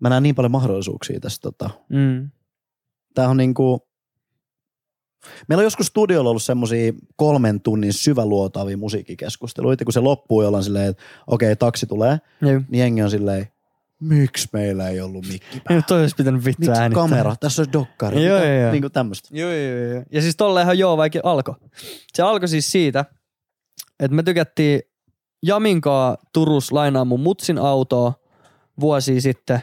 [0.00, 1.42] mä näen niin paljon mahdollisuuksia tästä.
[1.42, 1.70] Tota.
[1.88, 2.30] Mm.
[3.14, 3.88] Tää on niinku,
[5.48, 10.88] meillä on joskus studiolla ollut semmosia kolmen tunnin syväluotaavia musiikkikeskusteluita, kun se loppuu jollain silleen,
[10.88, 12.60] että okei, taksi tulee, Joo.
[12.68, 13.48] niin jengi on silleen,
[14.00, 15.82] miksi meillä ei ollut mikki päällä?
[15.88, 17.02] toi olisi pitänyt vittu Miksi äänittää.
[17.02, 17.36] kamera?
[17.40, 18.24] Tässä on dokkari.
[18.24, 18.72] Joo, joo, joo.
[18.72, 19.28] Niinku tämmöstä.
[19.32, 20.02] Joo, joo, joo.
[20.12, 21.54] Ja siis tolleenhan joo vaikka alkoi.
[22.14, 23.04] Se alkoi siis siitä,
[24.00, 24.82] että me tykättiin
[25.42, 28.12] Jaminkaa Turus lainaa mun mutsin autoa
[28.80, 29.60] vuosia sitten,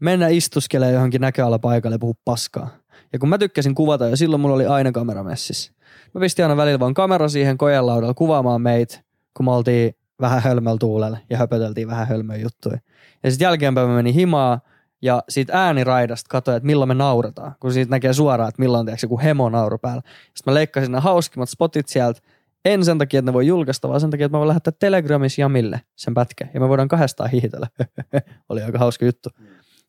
[0.00, 2.68] mennä istuskelemaan johonkin näköalapaikalle ja puhua paskaa.
[3.12, 5.72] Ja kun mä tykkäsin kuvata ja silloin mulla oli aina kamera messissä.
[6.14, 9.00] Mä pistin aina välillä vaan kamera siihen kojelaudalle kuvaamaan meitä,
[9.36, 12.78] kun me oltiin vähän hölmöllä tuulella ja höpöteltiin vähän hölmöä juttuja.
[13.22, 14.60] Ja sitten jälkeenpäin mä menin himaa
[15.02, 18.96] ja siitä ääniraidasta katsoin, että milloin me naurataan, kun siitä näkee suoraan, että milloin on
[19.02, 20.02] joku hemo nauru päällä.
[20.34, 22.20] Sitten mä leikkasin ne hauskimmat spotit sieltä,
[22.64, 25.40] en sen takia, että ne voi julkaista, vaan sen takia, että mä voin lähettää Telegramissa
[25.40, 26.50] Jamille sen pätkän.
[26.54, 27.68] Ja me voidaan kahdestaan hiihitellä.
[28.48, 29.28] oli aika hauska juttu.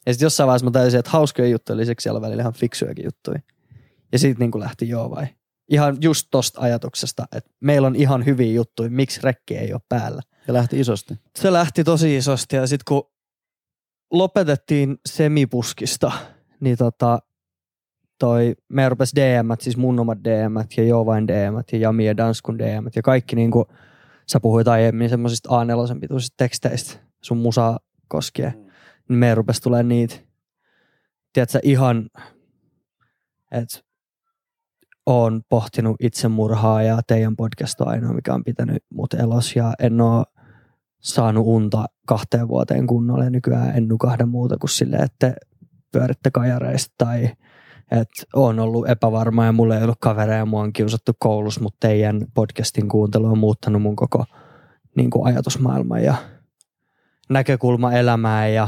[0.05, 3.39] Ja sitten jossain vaiheessa mä täysin, että hauskoja juttuja lisäksi siellä välillä ihan fiksujakin juttuja.
[4.11, 5.27] Ja siitä niin kuin lähti joo vai.
[5.69, 10.21] Ihan just tosta ajatuksesta, että meillä on ihan hyviä juttuja, miksi rekki ei ole päällä.
[10.47, 11.13] Ja lähti isosti.
[11.35, 13.11] Se lähti tosi isosti ja sitten kun
[14.11, 16.11] lopetettiin semipuskista,
[16.59, 17.19] niin tota,
[18.21, 22.59] toi, me rupesi dm siis mun omat dm ja Jovain dm ja Jami ja Danskun
[22.59, 23.67] dm ja kaikki niinku,
[24.31, 28.53] sä puhuit aiemmin semmosista A4 pituisista teksteistä sun musaa koskien,
[29.09, 30.15] niin me rupesi tulee niitä,
[31.33, 32.09] tiedätkö, ihan,
[33.51, 33.79] että
[35.05, 40.01] oon pohtinut itsemurhaa ja teidän podcast on ainoa, mikä on pitänyt mut elos ja en
[40.01, 40.25] oo
[40.99, 45.33] saanut unta kahteen vuoteen kunnolla ja nykyään en nukahda muuta kuin silleen, että
[45.91, 47.29] pyöritte kajareista tai
[47.91, 52.25] että on ollut epävarma ja mulla ei ollut kavereja, mua on kiusattu koulussa, mutta teidän
[52.33, 54.25] podcastin kuuntelu on muuttanut mun koko
[54.95, 56.15] niin kuin ajatusmaailman ja
[57.29, 58.67] näkökulma elämään ja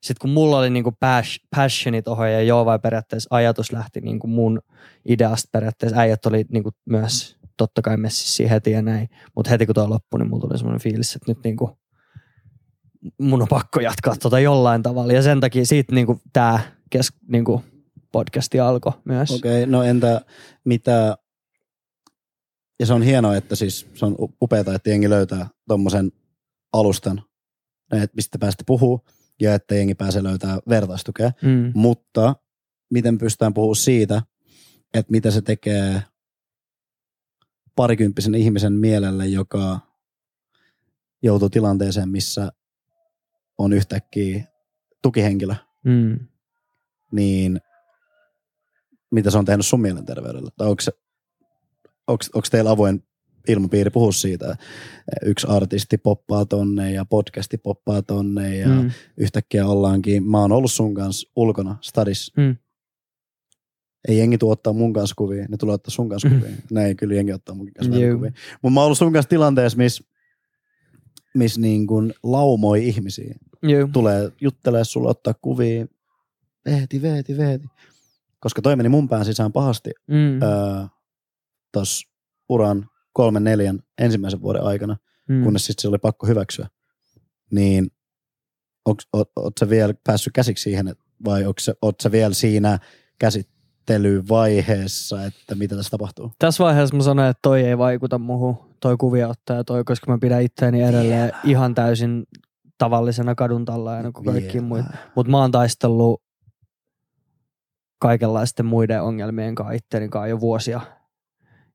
[0.00, 4.26] sitten kun mulla oli niinku pas, passioni tohon ja joo vai periaatteessa ajatus lähti niinku
[4.26, 4.60] mun
[5.08, 9.74] ideasta periaatteessa, äijät oli niinku myös totta kai messissä heti ja näin, mutta heti kun
[9.74, 11.78] toi loppui, niin mulla tuli semmoinen fiilis, että nyt niinku
[13.18, 15.12] mun on pakko jatkaa tota jollain tavalla.
[15.12, 17.62] Ja sen takia siitä niinku tää kes, niinku
[18.12, 19.30] podcasti alkoi myös.
[19.30, 20.20] Okei, okay, no entä
[20.64, 21.16] mitä,
[22.80, 26.12] ja se on hienoa, että siis se on upeaa, että jengi löytää tommosen
[26.72, 27.22] alustan,
[27.92, 29.00] että mistä päästä puhuu.
[29.40, 31.32] ja että jengi pääsee löytää vertaistukea.
[31.42, 31.72] Mm.
[31.74, 32.36] Mutta
[32.90, 34.22] miten pystytään puhumaan siitä,
[34.94, 36.02] että mitä se tekee
[37.76, 39.80] parikymppisen ihmisen mielelle, joka
[41.22, 42.52] joutuu tilanteeseen, missä
[43.58, 44.44] on yhtäkkiä
[45.02, 46.18] tukihenkilö, Mm.
[47.12, 47.60] niin
[49.12, 50.50] mitä se on tehnyt sun mielenterveydelle?
[50.56, 50.82] Tai onko,
[52.06, 53.04] onko, onko teillä avoin
[53.48, 54.56] ilmapiiri puhua siitä?
[55.24, 58.90] Yksi artisti poppaa tonne ja podcasti poppaa tonne ja Mm.
[59.16, 62.32] yhtäkkiä ollaankin, mä oon ollut sun kanssa ulkona stadissa.
[62.36, 62.56] Mm.
[64.08, 66.40] Ei jengi tuu ottaa mun kanssa kuvia, ne tulee ottaa sun kanssa Mm.
[66.40, 66.54] kuvia.
[66.70, 68.16] Näin kyllä jengi ottaa mun kanssa Juu.
[68.16, 68.32] kuvia.
[68.62, 70.04] Mutta mä oon ollut sun kanssa tilanteessa, missä
[71.34, 73.34] miss niin kuin laumoi ihmisiä.
[73.62, 73.88] Juu.
[73.92, 75.86] Tulee juttelee sulle, ottaa kuvia.
[76.66, 77.66] Veeti, veeti, veeti.
[78.42, 80.42] Koska toi meni mun pään sisään pahasti Mm.
[80.42, 80.84] öö,
[81.72, 82.02] tos
[82.48, 84.96] uran kolmen neljän ensimmäisen vuoden aikana,
[85.28, 85.44] Mm.
[85.44, 86.68] kunnes sitten se oli pakko hyväksyä.
[87.50, 87.90] Niin
[88.86, 88.98] oot,
[89.60, 90.94] sä vielä päässyt käsiksi siihen,
[91.24, 91.44] vai
[91.82, 92.78] oot sä vielä siinä
[93.18, 96.32] käsittelyvaiheessa, että mitä tässä tapahtuu?
[96.38, 100.42] Tässä vaiheessa mä sanoin, että toi ei vaikuta muuhun, toi kuviaottaja, toi, koska mä pidän
[100.42, 102.24] itseäni edelleen ihan täysin
[102.78, 104.66] tavallisena kadun tallaajana kuin kaikki Vielä.
[104.66, 104.84] muut.
[105.16, 106.22] Mutta mä oon taistellut
[108.02, 110.80] kaikenlaisten muiden ongelmien kanssa itteni kanssa jo vuosia.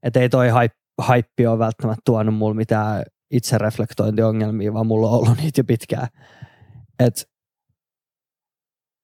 [0.04, 5.38] Et ei toi haip, haippi ole välttämättä tuonut mulle mitään itsereflektointiongelmia, vaan mulla on ollut
[5.42, 6.08] niitä jo pitkään.
[7.00, 7.30] Et,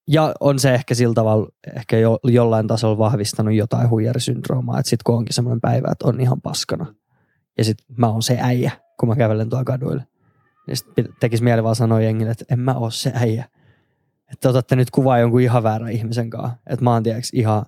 [0.08, 5.04] ja on se ehkä sillä tavalla ehkä jo, jollain tasolla vahvistanut jotain huijarisyndroomaa, että sit
[5.04, 6.96] kun onkin semmoinen päivä, että on ihan paskana.
[7.58, 10.08] Ja sit mä oon se äijä, kun mä kävelen tuolla kaduille.
[10.68, 13.46] Niin sit pit- tekis mieli vaan sanoa jengille, että en mä oo se äijä.
[14.34, 16.58] Että otatte nyt kuvaa jonkun ihan väärän ihmisen kanssa.
[16.70, 17.66] Että mä oon tiiäks ihan,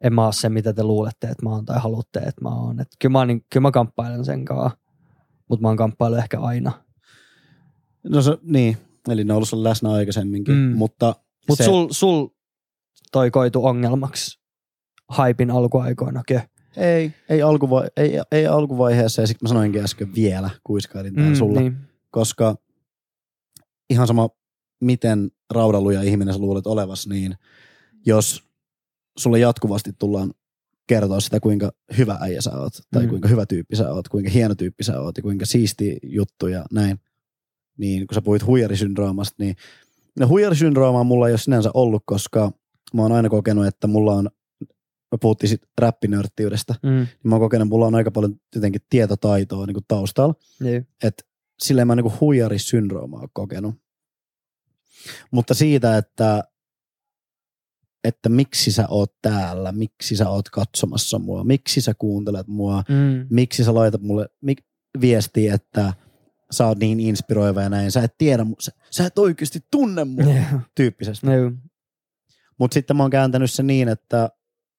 [0.00, 2.80] en mä oo se, mitä te luulette, että mä oon tai haluatte, että mä oon.
[2.80, 4.78] Että kyllä, mä niin, kyllä mä kamppailen sen kanssa,
[5.48, 6.72] mutta mä oon kamppailu ehkä aina.
[8.08, 8.76] No se, niin,
[9.08, 10.76] eli ne on ollut sulla läsnä aikaisemminkin, Mm.
[10.76, 11.14] mutta
[11.48, 12.28] Mutta se- sul, sul
[13.12, 14.40] toi koitu ongelmaksi
[15.08, 16.40] haipin alkuaikoina, kö?
[16.76, 21.34] Ei, ei, alkuva- ei, ei alkuvaiheessa ja sitten mä sanoinkin äsken vielä, kuiskailin tää mm,
[21.34, 21.60] sulle.
[21.60, 21.76] Niin.
[22.10, 22.54] koska
[23.90, 24.28] ihan sama
[24.82, 27.34] miten raudaluja ihminen sä luulet olevas, niin
[28.06, 28.44] jos
[29.18, 30.32] sulle jatkuvasti tullaan
[30.86, 33.08] kertoa sitä, kuinka hyvä äijä sä oot, tai Mm.
[33.08, 36.64] kuinka hyvä tyyppi sä oot, kuinka hieno tyyppi sä oot, ja kuinka siisti juttu ja
[36.72, 37.00] näin,
[37.78, 39.56] niin kun sä puhuit huijarisyndroomasta, niin
[40.20, 42.52] no huijarisyndroomaa mulla ei ole sinänsä ollut, koska
[42.94, 44.28] mä oon aina kokenut, että mulla on,
[45.12, 46.88] me puhuttiin sit räppinörttiydestä, Mm.
[46.90, 50.86] niin mä oon kokenut, että mulla on aika paljon jotenkin tietotaitoa niin kuin taustalla, Niin.
[51.02, 51.22] että
[51.62, 53.74] silleen mä niin huijarisyndroomaa oon kokenut.
[55.30, 56.44] Mutta siitä, että,
[58.04, 63.26] että miksi sä oot täällä, miksi sä oot katsomassa mua, miksi sä kuuntelet mua, Mm.
[63.30, 64.58] miksi sä laitat mulle mik,
[65.00, 65.92] viestiä, että
[66.50, 70.24] sä oot niin inspiroiva ja näin, sä et tiedä, sä, sä et oikeasti tunne mua
[70.24, 70.60] Joo.
[70.74, 71.26] tyyppisesti.
[71.26, 71.52] Joo.
[72.58, 74.30] Mutta sitten mä oon kääntänyt se niin, että,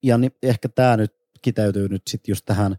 [0.03, 2.75] ja ni, ehkä tämä nyt kiteytyy nyt sitten just tähän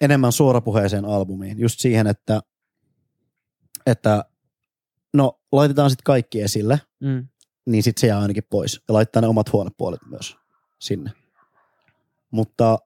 [0.00, 1.58] enemmän suorapuheeseen albumiin.
[1.58, 2.40] Just siihen, että,
[3.86, 4.24] että
[5.14, 7.28] no laitetaan sitten kaikki esille, Mm.
[7.66, 8.80] niin sitten se jää ainakin pois.
[8.88, 10.36] Ja laittaa ne omat huonepuolet myös
[10.78, 11.10] sinne.
[12.30, 12.78] Mutta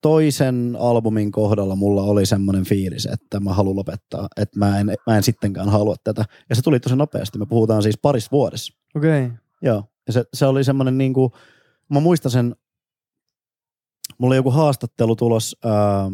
[0.00, 5.16] toisen albumin kohdalla mulla oli semmoinen fiilis, että mä haluan lopettaa, että mä en, mä
[5.16, 6.24] en sittenkään halua tätä.
[6.48, 7.38] Ja se tuli tosi nopeasti.
[7.38, 8.74] Me puhutaan siis parista vuodessa.
[8.96, 9.24] Okei.
[9.26, 9.36] Okay.
[9.62, 9.84] Joo.
[10.06, 11.32] Ja se, se oli semmoinen niinku,
[11.90, 12.56] mä muistan sen,
[14.18, 16.10] mulla oli joku haastattelu tulos ää,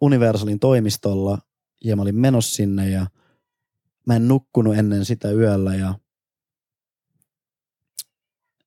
[0.00, 1.38] Universalin toimistolla
[1.84, 3.06] ja mä olin menossa sinne ja
[4.06, 5.94] mä en nukkunut ennen sitä yöllä ja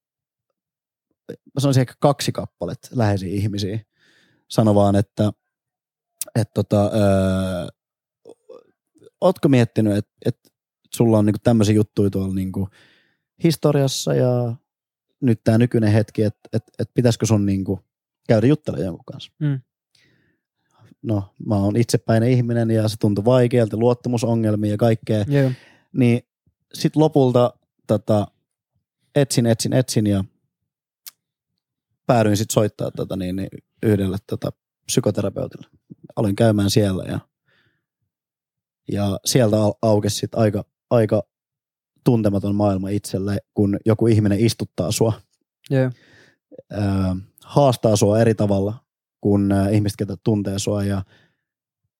[1.30, 3.78] mä sanoisin ehkä kaksi kappaletta läheisiä ihmisiä
[4.48, 5.32] sano vaan, että,
[6.34, 7.66] että tota, öö,
[9.20, 10.50] ootko miettinyt, että, että
[10.94, 12.68] sulla on niinku tämmöisiä juttuja tuolla niinku
[13.44, 14.54] historiassa ja
[15.20, 17.80] nyt tämä nykyinen hetki, että, että, että pitäisikö sun niinku
[18.28, 19.32] käydä juttelemaan jonkun kanssa.
[19.38, 19.60] Mm.
[21.02, 25.24] No, mä oon itsepäinen ihminen ja se tuntui vaikealta, luottamusongelmia ja kaikkea.
[25.28, 25.50] Joo.
[25.92, 26.22] Niin
[26.74, 27.54] sit lopulta
[27.86, 28.26] tota,
[29.14, 30.24] etsin, etsin, etsin ja
[32.06, 33.48] päädyin sit soittaa tota, niin, niin,
[33.82, 34.52] yhdelle tota,
[34.86, 35.66] psykoterapeutille.
[36.16, 37.20] Aloin käymään siellä ja,
[38.92, 41.22] ja sieltä au- aukesi sit aika, aika
[42.04, 45.12] tuntematon maailma itselle, kun joku ihminen istuttaa sua,
[45.70, 45.90] Joo.
[46.70, 48.74] ää, haastaa sua eri tavalla
[49.20, 51.02] kuin ihmiset, ketä tuntee sua ja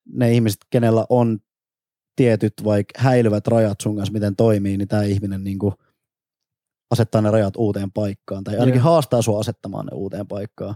[0.06, 1.38] ne ihmiset, kenellä on
[2.16, 5.74] tietyt vaikka häilyvät rajat sun kanssa, miten toimii, niin tämä ihminen niin kuin
[6.94, 8.84] asettaa ne rajat uuteen paikkaan tai ainakin Joo.
[8.84, 10.74] haastaa sua asettamaan ne uuteen paikkaan.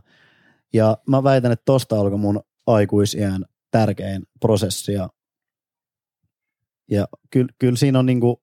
[0.73, 5.09] Ja mä väitän, että tosta alkoi mun aikuisiän tärkein prosessi ja,
[6.91, 8.43] ja kyllä, kyllä siinä on niinku,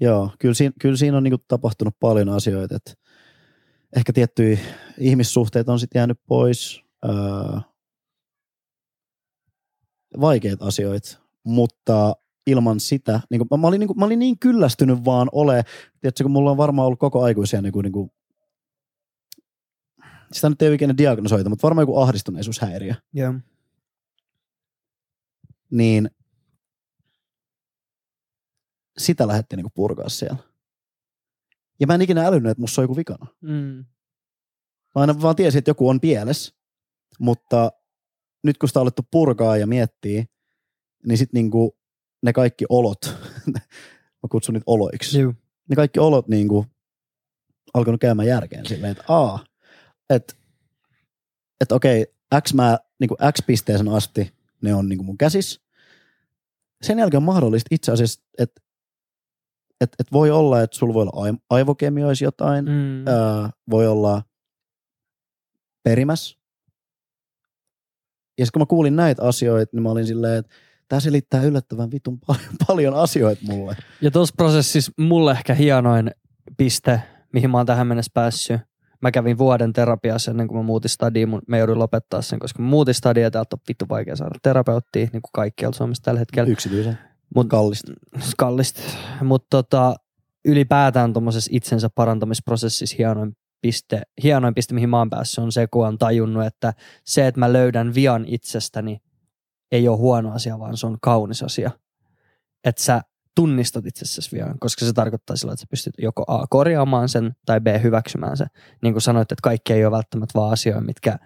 [0.00, 2.92] joo, kyllä siinä, kyllä siinä on niinku tapahtunut paljon asioita, että
[3.96, 4.58] ehkä tiettyjä
[4.98, 7.60] ihmissuhteita on sitten jäänyt pois, öö,
[10.20, 12.16] vaikeita asioita, mutta
[12.46, 15.64] ilman sitä, niin kuin, mä, olin, niin kuin, mä olin niin kyllästynyt vaan ole,
[16.00, 18.10] tiedätkö, kun mulla on varmaan ollut koko aikuisia niin kuin, niin kuin
[20.32, 23.34] sitä nyt ei oikein diagnosoita, mutta varmaan joku ahdistuneisuushäiriö, Joo.
[25.70, 26.10] niin
[28.98, 30.36] sitä lähdettiin niin purkaa siellä.
[31.80, 33.26] Ja mä en ikinä älynyt, että musta on joku vikana.
[33.40, 33.84] Mm.
[34.94, 36.54] Mä aina vaan tiesin, että joku on pielessä,
[37.18, 37.72] mutta
[38.42, 40.24] nyt kun sitä on alettu purkaa ja miettiä,
[41.06, 41.78] niin sitten niinku
[42.22, 42.98] ne kaikki olot,
[44.22, 45.34] mä kutsun niitä oloiksi, Joo.
[45.68, 46.66] ne kaikki olot niinku
[47.74, 49.44] alkanut käymään järkeen silleen, että aa,
[50.10, 50.34] että
[51.60, 52.06] et okei,
[52.46, 55.60] X, mä, niinku X-pisteeseen asti ne on niinku mun käsis.
[56.82, 58.60] Sen jälkeen on mahdollista itse asiassa, että
[59.80, 63.06] et, et voi olla, että sulla voi olla ai- aivokemioissa jotain, Mm.
[63.08, 64.22] öö, voi olla
[65.82, 66.38] perimäs.
[68.38, 70.54] Ja sitten kun mä kuulin näitä asioita, niin mä olin silleen, että
[70.88, 73.76] tämä selittää yllättävän vitun paljon, paljon asioita mulle.
[74.00, 76.10] Ja tuossa prosessissa mulle ehkä hienoin
[76.56, 77.00] piste,
[77.32, 78.60] mihin mä oon tähän mennessä päässyt.
[79.02, 81.28] Mä kävin vuoden terapiassa ennen kuin mä muutin stadiin.
[81.48, 85.02] Mä jouduin lopettaa sen, koska mä muutin stadiin ja täältä on vittu vaikea saada terapeuttia,
[85.02, 86.50] niin kuin kaikkialta Suomessa tällä hetkellä.
[86.50, 86.98] Yksityisen.
[87.34, 87.92] Mut, Kallista.
[88.36, 88.80] kallista.
[89.22, 89.96] Mutta tota,
[90.44, 95.86] ylipäätään tuommoisessa itsensä parantamisprosessissa hienoin piste, hienoin piste, mihin mä oon päässyt, on se, kun
[95.86, 98.98] on tajunnut, että se, että mä löydän vian itsestäni,
[99.72, 101.70] ei ole huono asia, vaan se on kaunis asia.
[102.64, 103.00] Että sä
[103.34, 107.60] tunnistat itsessäsi vian, koska se tarkoittaa silloin, että sä pystyt joko A korjaamaan sen tai
[107.60, 108.46] B hyväksymään sen.
[108.82, 111.18] Niin kuin sanoit, että kaikki ei ole välttämättä vaan asioita, mitkä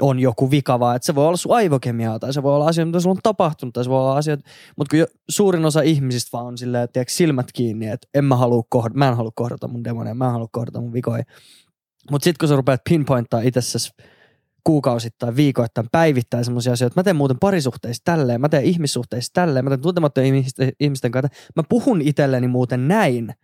[0.00, 2.86] on joku vika, vaan että se voi olla sun aivokemiaa tai se voi olla asioita,
[2.86, 6.28] mitä sulla on tapahtunut tai se voi olla asioita, mutta kun jo, suurin osa ihmisistä
[6.32, 9.68] vaan on silleen, tiedätkö, silmät kiinni, että en mä halua kohdata, mä en halua kohdata
[9.68, 11.24] mun demoneja, mä en halua kohdata mun vikoja.
[12.10, 13.90] Mutta sitten kun sä rupeat pinpointtaa itsessäsi
[14.66, 17.00] kuukausittain, viikoittain, päivittäin semmoisia asioita.
[17.00, 21.38] Mä teen muuten parisuhteissa tälleen, mä teen ihmissuhteissa tälleen, mä teen tuntemattomien ihmisten, ihmisten kanssa.
[21.56, 23.34] Mä puhun itselleni muuten näin.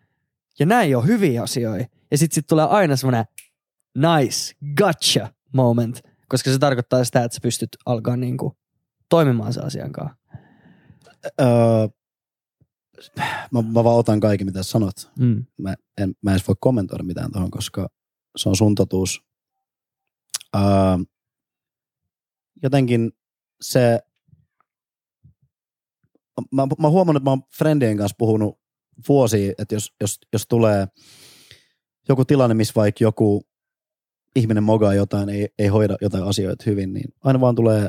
[0.58, 1.86] Ja näin on hyviä asioita.
[2.10, 3.24] Ja sit, sit tulee aina semmoinen
[3.98, 6.00] nice, gotcha moment.
[6.28, 8.56] Koska se tarkoittaa sitä, että sä pystyt alkaa niinku
[9.08, 10.16] toimimaan sen asian kanssa.
[11.40, 11.88] Öö,
[13.52, 15.10] mä, mä vaan otan kaiken, mitä sanot.
[15.18, 15.46] Mm.
[15.58, 17.88] Mä en, mä en edes voi kommentoida mitään tuohon, koska
[18.36, 19.24] se on sun totuus.
[20.56, 20.62] Öö,
[22.62, 23.12] jotenkin
[23.60, 24.00] se,
[26.52, 28.58] mä, mä oon huomannut, että mä oon friendien kanssa puhunut
[29.08, 30.86] vuosia, että jos, jos, jos tulee
[32.08, 33.46] joku tilanne, missä vaikka joku
[34.36, 37.88] ihminen mogaa jotain, ei, ei hoida jotain asioita hyvin, niin aina vaan tulee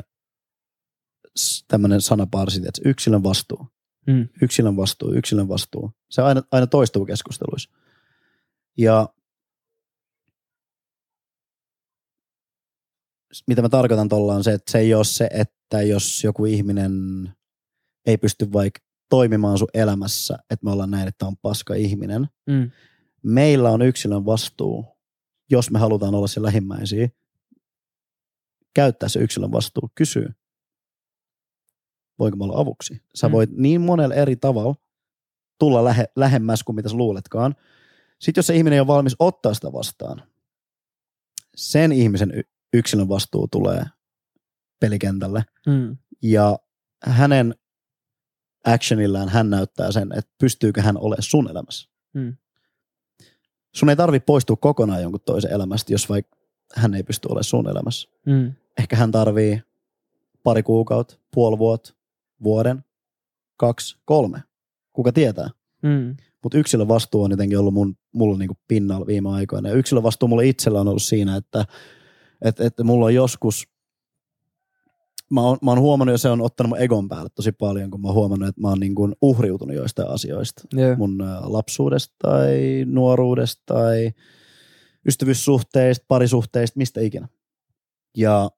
[1.68, 3.66] tämmöinen sanaparsi, että yksilön vastuu.
[4.06, 4.28] Mm.
[4.42, 5.92] Yksilön vastuu, yksilön vastuu.
[6.10, 7.70] Se aina, aina toistuu keskusteluissa.
[8.78, 9.08] Ja
[13.46, 16.92] mitä mä tarkoitan tuolla on se, että se ei ole se, että jos joku ihminen
[18.06, 22.28] ei pysty vaikka toimimaan sun elämässä, että me ollaan näin, että on paska ihminen.
[22.46, 22.70] Mm.
[23.22, 24.86] Meillä on yksilön vastuu,
[25.50, 27.08] jos me halutaan olla se lähimmäisiä,
[28.74, 30.32] käyttää se yksilön vastuu, kysyä,
[32.18, 33.02] voinko mä olla avuksi.
[33.14, 33.32] Sä Mm.
[33.32, 34.74] voit niin monella eri tavalla
[35.58, 37.54] tulla lähe, lähemmäs kuin mitä sä luuletkaan.
[38.20, 40.22] Sitten jos se ihminen ei ole valmis ottaa sitä vastaan,
[41.56, 42.44] sen ihmisen
[42.74, 43.84] yksilön vastuu tulee
[44.80, 45.96] pelikentälle Mm.
[46.22, 46.58] ja
[47.02, 47.54] hänen
[48.64, 51.90] actionillään hän näyttää sen, että pystyykö hän olemaan sun elämässä.
[52.14, 52.36] Mm.
[53.74, 56.36] Sun ei tarvi poistua kokonaan jonkun toisen elämästä, jos vaikka
[56.74, 58.08] hän ei pysty olemaan sun elämässä.
[58.26, 58.52] Mm.
[58.78, 59.62] Ehkä hän tarvii
[60.42, 61.94] pari kuukautta, puoli vuotta,
[62.42, 62.84] vuoden,
[63.56, 64.42] kaksi, kolme.
[64.92, 65.50] Kuka tietää?
[65.82, 66.16] Mm.
[66.42, 69.68] Mutta yksilön vastuu on jotenkin ollut mun, mulla niinku pinnalla viime aikoina.
[69.68, 71.64] Ja yksilön vastuu mulle itsellä on ollut siinä, että,
[72.42, 73.68] että, että mulla on joskus,
[75.30, 78.00] mä oon, mä oon huomannut ja se on ottanut mun egon päälle tosi paljon, kun
[78.00, 80.62] mä oon huomannut, että mä oon niinku uhriutunut joistain asioista.
[80.72, 80.96] Joo.
[80.96, 84.12] Mun lapsuudesta tai nuoruudesta tai
[85.06, 87.28] ystävyyssuhteista, parisuhteista, mistä ikinä.
[88.16, 88.50] Ja,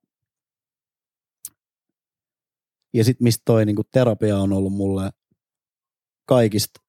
[2.93, 5.09] ja sitten mistä toi niinku terapia on ollut mulle
[6.25, 6.79] kaikista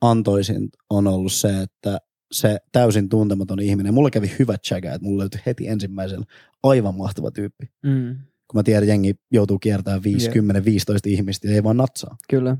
[0.00, 1.98] antoisin on ollut se, että
[2.36, 6.26] se täysin tuntematon ihminen, mulla kävi hyvä chäkä, että mulla löytyi heti ensimmäisellä
[6.62, 7.70] aivan mahtava tyyppi.
[7.82, 8.16] Mm.
[8.48, 10.32] Kun mä tiedän, jengi joutuu kiertämään 5, Jep.
[10.32, 12.16] 10, 15 ihmistä ja ei vaan natsaa.
[12.30, 12.56] Kyllä.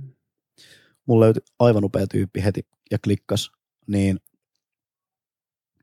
[1.07, 3.51] Mulla löytyi aivan upea tyyppi heti ja klikkas,
[3.87, 4.21] niin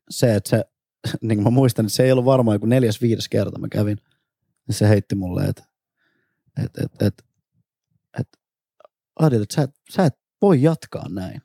[0.09, 0.65] se, että se,
[1.21, 3.97] niin kuin mä muistan, että se ei ollut varmaan joku neljäs, viides kerta mä kävin,
[4.67, 5.63] niin se heitti mulle, että
[6.63, 7.25] et, et, et,
[8.19, 8.27] et,
[9.19, 11.41] Adil, että sä, sä et voi jatkaa näin.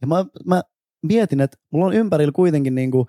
[0.00, 0.62] Ja mä, mä
[1.02, 3.08] mietin, että mulla on ympärillä kuitenkin niin kuin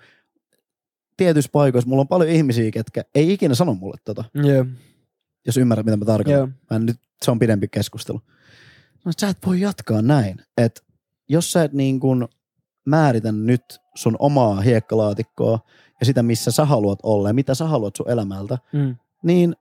[1.17, 4.65] tietyissä paikoissa, mulla on paljon ihmisiä, ketkä ei ikinä sano mulle tota, Joo.
[5.45, 6.39] jos ymmärrät, mitä mä tarkoitan.
[6.39, 6.47] Joo.
[6.69, 8.21] Mä en nyt, se on pidempi keskustelu.
[9.05, 10.37] No, sä et voi jatkaa näin.
[10.57, 10.81] Että
[11.29, 12.27] jos sä et niin kuin
[12.85, 13.63] määritä nyt
[13.95, 15.59] sun omaa hiekkalaatikkoa
[15.99, 18.95] ja sitä, missä sä haluat olla ja mitä sä haluat sun elämältä, Mm.
[19.23, 19.55] niin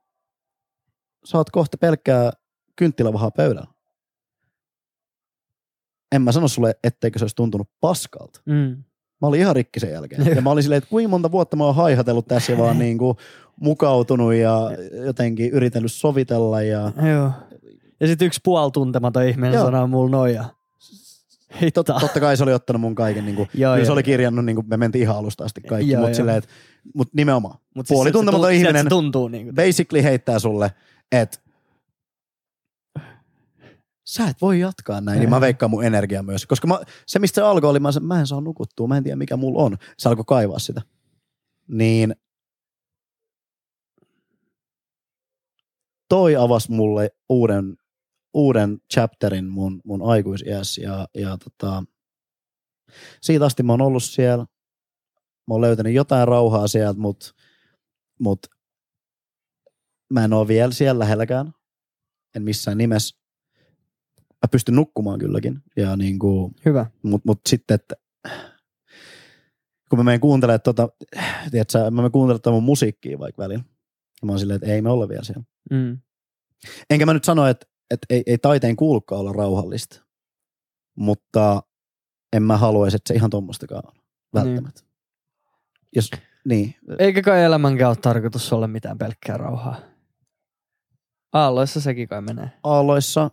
[1.24, 2.32] sä oot kohta pelkkää
[2.76, 3.66] kynttilävahaa pöydällä.
[6.12, 8.40] En mä sano sulle, etteikö se olisi tuntunut paskalta.
[8.46, 8.76] Mm.
[9.22, 10.26] Mä olin ihan rikki sen jälkeen.
[10.26, 10.34] Joo.
[10.34, 12.98] Ja mä olin silleen, että kuinka monta vuotta mä oon haihatellut tässä ja vaan niin
[12.98, 13.16] kuin
[13.60, 14.70] mukautunut ja
[15.04, 17.30] jotenkin yritellyt sovitella ja Joo.
[18.00, 19.64] Ja sitten yksi puoltuntematon ihminen Joo.
[19.64, 20.44] sanoo mulla noin ja
[21.62, 22.00] hittaa.
[22.00, 23.92] totta kai se oli ottanut mun kaiken, niin kuin, Joo, kyllä se joo.
[23.92, 26.40] oli kirjannut, niin kuin me mentiin ihan alusta asti kaikki, Joo, mutta joo.
[26.94, 29.54] mut nimenomaan, Mut puoli se tuntematon ihminen tuntuu niin kuin.
[29.54, 30.72] basically heittää sulle,
[31.12, 31.38] että
[34.12, 36.46] sä et voi jatkaa näin, niin mä veikkaan mun energiaa myös.
[36.46, 39.16] Koska mä, se, mistä se alkoi, oli, mä, mä en saa nukuttua, mä en tiedä
[39.16, 39.76] mikä mulla on.
[39.98, 40.82] Se alkoi kaivaa sitä.
[41.68, 42.16] Niin
[46.08, 47.76] toi avasi mulle uuden,
[48.34, 51.84] uuden chapterin mun, mun aikuisiässä ja, ja tota,
[53.20, 54.44] siitä asti mä oon ollut siellä.
[55.48, 57.30] Mä oon löytänyt jotain rauhaa sieltä, mutta
[58.20, 58.46] mut
[60.10, 61.52] mä en oo vielä siellä lähelläkään.
[62.36, 63.21] En missään nimessä.
[64.42, 65.62] Mä pystyn nukkumaan kylläkin.
[65.76, 66.86] Ja niinku, Hyvä.
[67.02, 67.94] mut, mut sitten, että
[69.88, 70.88] kun mä menen kuuntelemaan tota,
[71.50, 73.64] tiedätkö, mä menen kuuntelemaan tota mun musiikkia vaikka välillä.
[74.22, 75.42] Ja mä oon silleen, että ei me olla vielä siellä.
[75.70, 75.98] Mm.
[76.90, 80.02] Enkä mä nyt sano, että, että ei, ei taiteen kuulukaan olla rauhallista.
[80.96, 81.62] Mutta
[82.32, 83.94] en mä haluaisi, että se ihan tommostakaan on.
[84.34, 84.80] Välttämättä.
[84.80, 84.92] Niin.
[85.96, 86.10] Jos,
[86.44, 86.74] niin.
[86.98, 89.76] Eikä kai elämänkään ole tarkoitus olla mitään pelkkää rauhaa.
[91.32, 92.50] Aalloissa sekin kai menee.
[92.64, 93.30] aalloissa.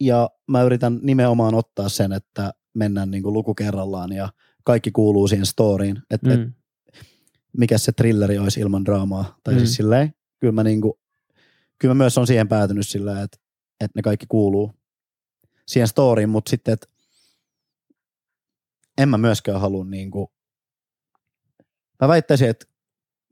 [0.00, 4.28] Ja mä yritän nimenomaan ottaa sen, että mennään niin kuin luku kerrallaan ja
[4.64, 6.02] kaikki kuuluu siihen storyin.
[6.10, 6.42] Että mm.
[6.42, 6.48] et,
[7.56, 9.38] mikä se thrilleri olisi ilman draamaa.
[9.44, 9.60] Tai mm.
[9.60, 9.64] Mm.
[9.64, 10.92] siis silleen, kyllä mä, niin kuin,
[11.78, 13.38] kyllä mä myös on siihen päätynyt sillä, että,
[13.80, 14.72] että ne kaikki kuuluu
[15.66, 16.86] siihen storyin, mutta sitten, että
[18.98, 20.26] en mä myöskään halua niin kuin,
[22.00, 22.66] mä väittäisin, että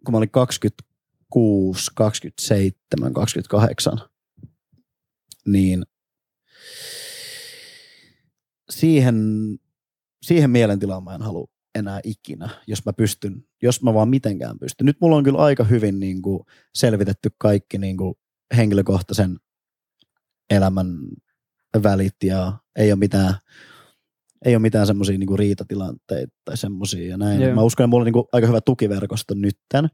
[0.04, 3.98] kun mä olin 26, 27, 28,
[5.46, 5.82] niin
[8.70, 9.16] siihen,
[10.22, 14.86] siihen mielentilaan mä en halua enää ikinä, jos mä pystyn, jos mä vaan mitenkään pystyn.
[14.86, 16.40] Nyt mulla on kyllä aika hyvin niin kuin
[16.74, 18.14] selvitetty kaikki niin kuin
[18.56, 19.38] henkilökohtaisen
[20.50, 20.98] elämän
[21.82, 23.34] välit ja ei ole mitään,
[24.44, 27.42] ei ole mitään semmoisia niin riitatilanteita tai semmoisia ja näin.
[27.42, 27.54] Joo.
[27.54, 29.88] Mä uskon, että mulla on niin kuin aika hyvä tukiverkosto nytten.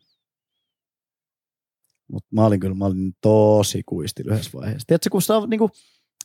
[2.13, 4.87] Mutta mä olin kyllä, mä olin tosi kuisti yhdessä vaiheessa.
[4.87, 5.71] Tiedätkö, kun sitä niin kuin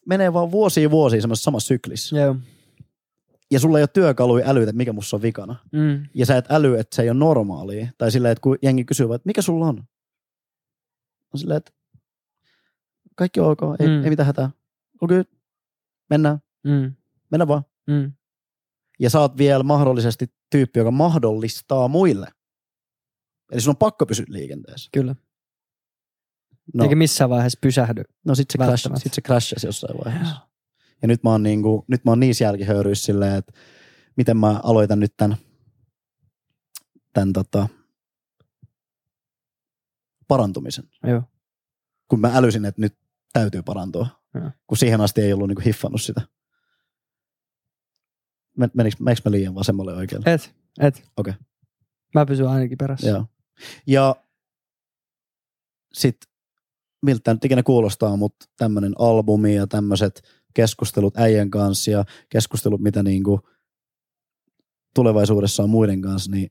[0.05, 2.17] menee vaan vuosia vuosia semmoisessa samassa syklissä.
[2.17, 2.35] Joo.
[3.51, 5.55] ja sulla ei ole työkaluja älytä, mikä musta on vikana.
[5.71, 6.05] Mm.
[6.13, 7.87] Ja sä et äly, että se ei ole normaalia.
[7.97, 9.83] Tai silleen, että kun jengi kysyy, että mikä sulla on?
[11.33, 11.71] On silleen, että
[13.15, 14.03] kaikki on ok, ei, Mm.
[14.03, 14.49] ei mitään hätää.
[15.01, 15.33] Okei, okay.
[16.09, 16.95] mennään, Mm.
[17.31, 17.63] mennään vaan.
[17.87, 18.11] Mm.
[18.99, 22.27] Ja sä oot vielä mahdollisesti tyyppi, joka mahdollistaa muille.
[23.51, 24.89] Eli sun on pakko pysyä liikenteessä.
[24.93, 25.15] Kyllä.
[26.73, 28.03] No, Eikä missään vaiheessa pysähdy.
[28.25, 30.35] no sit se, crash, sit se crashasi jossain vaiheessa.
[31.01, 33.53] Ja nyt mä oon, niinku, nyt mä oon niissä jälkihöyryissä silleen, että
[34.17, 35.37] miten mä aloitan nyt tämän,
[37.13, 37.67] tämän tota,
[40.27, 40.89] parantumisen.
[41.03, 41.23] Joo.
[42.07, 42.97] Kun mä älysin, että nyt
[43.33, 44.07] täytyy parantua.
[44.33, 44.51] Joo.
[44.67, 46.21] Kun siihen asti ei ollut niinku hiffannut sitä.
[48.57, 50.33] Men- Menikö, menikö mä liian vasemmalle oikealle?
[50.33, 51.11] Et, et.
[51.17, 51.33] Okei.
[52.13, 53.07] Mä pysyn ainakin perässä.
[53.07, 53.25] Joo.
[53.87, 54.15] Ja
[55.93, 56.17] sit,
[57.05, 60.21] miltä nyt ikinä kuulostaa, mutta tämmönen albumi ja tämmöiset
[60.53, 63.39] keskustelut äijän kanssa ja keskustelut, mitä niinku
[64.95, 66.49] tulevaisuudessa on muiden kanssa, niin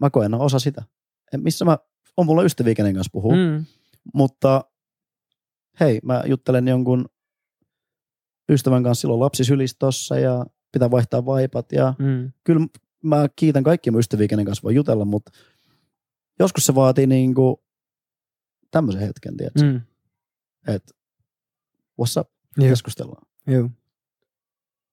[0.00, 0.82] mä koen ne on osa sitä.
[1.34, 1.78] En- Missä mä,
[2.16, 3.64] on mulla ystäviä, kenen kanssa puhuu, mm.
[4.14, 4.64] Mutta
[5.80, 7.04] hei, mä juttelen jonkun
[8.52, 12.32] ystävän kanssa silloin lapsisylissä tossa ja pitää vaihtaa vaipat ja Mm.
[12.44, 12.66] kyllä
[13.02, 15.30] mä kiitän kaikkia mun ystäviä, kenen kanssa voi jutella, mutta
[16.38, 17.62] joskus se vaatii niinku
[18.76, 19.62] tämmöisen hetken, tiedätkö?
[19.62, 19.80] Mm.
[20.74, 20.94] Että
[22.02, 22.68] what's up, Joo.
[22.68, 23.26] keskustellaan.
[23.46, 23.70] Joo.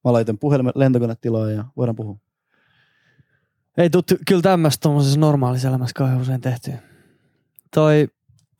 [0.03, 2.17] Mä laitan puhelimen lentokonetilaan ja voidaan puhua.
[3.77, 6.71] Ei tuu ty- kyllä tämmöistä tuommoisessa normaalissa elämässä kauhean usein tehty.
[7.73, 8.07] Toi,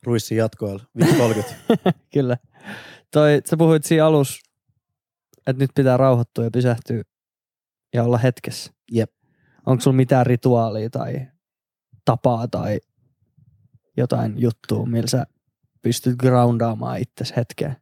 [0.02, 1.92] Ruissin jatkoilla, 5.30.
[2.14, 2.36] kyllä.
[3.10, 4.42] Toi, sä puhuit siinä alus,
[5.46, 7.02] että nyt pitää rauhoittua ja pysähtyä
[7.94, 8.72] ja olla hetkessä.
[8.92, 9.10] Jep.
[9.66, 11.26] Onko sulla mitään rituaalia tai
[12.04, 12.80] tapaa tai
[13.96, 15.26] jotain juttua, millä sä
[15.82, 17.76] pystyt groundaamaan itsesi hetkeen?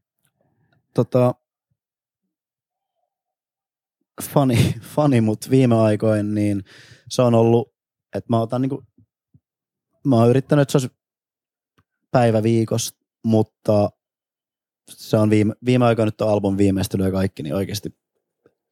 [0.95, 1.35] tota,
[4.23, 4.55] funny,
[4.95, 6.65] funny mutta viime aikoin niin
[7.09, 7.75] se on ollut,
[8.15, 8.85] että mä otan niinku,
[10.07, 10.97] mä oon yrittänyt, että se olisi
[12.11, 13.91] päivä viikosta, mutta
[14.91, 17.97] se on viime, viime aikoina nyt on album viimeistely ja kaikki, niin oikeasti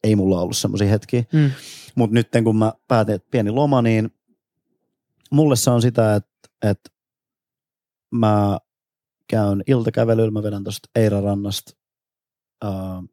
[0.03, 1.23] ei mulla ollut semmoisia hetkiä.
[1.33, 1.51] Mm.
[1.95, 4.09] Mutta nyt kun mä päätin, että pieni loma, niin
[5.31, 6.29] mulle se on sitä, että,
[6.61, 6.89] että
[8.11, 8.57] mä
[9.27, 11.71] käyn iltakävelyllä, mä vedän tuosta Eirarannasta.
[12.65, 13.09] Uh,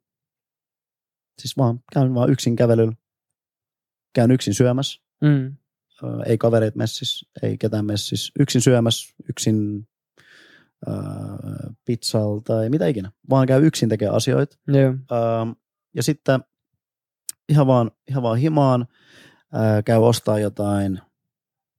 [1.38, 2.92] siis vaan käyn vaan yksin kävelyllä.
[4.14, 5.02] Käyn yksin syömässä.
[5.20, 5.56] Mm.
[6.02, 8.32] Uh, ei kavereet messissä, ei ketään messissä.
[8.40, 9.88] Yksin syömässä, yksin
[10.86, 13.12] uh, pizzalla tai mitä ikinä.
[13.30, 14.56] Vaan käy yksin tekemään asioita.
[14.66, 14.88] Joo.
[14.88, 15.50] Ähm,
[15.94, 16.40] ja sitten
[17.48, 18.86] ihan vaan, ihan vaan himaan,
[19.52, 21.00] ää, käy ostaa jotain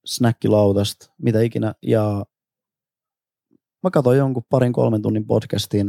[0.05, 2.25] snackilautasta, mitä ikinä, ja
[3.83, 5.87] mä katson jonkun parin kolmen tunnin podcastin,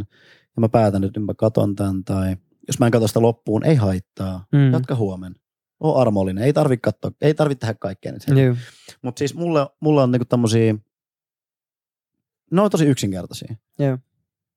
[0.56, 2.36] ja mä päätän, että mä katon tämän, tai
[2.68, 4.72] jos mä en katso sitä loppuun, ei haittaa, Mm.
[4.72, 5.34] jatka huomen.
[5.80, 8.22] Oo armollinen, ei tarvi katsoa, ei tarvi tehdä kaikkea nyt.
[9.02, 10.74] Mutta siis mulle, mulla on niinku tämmösiä,
[12.50, 13.54] ne on tosi yksinkertaisia.
[13.78, 13.98] Joo.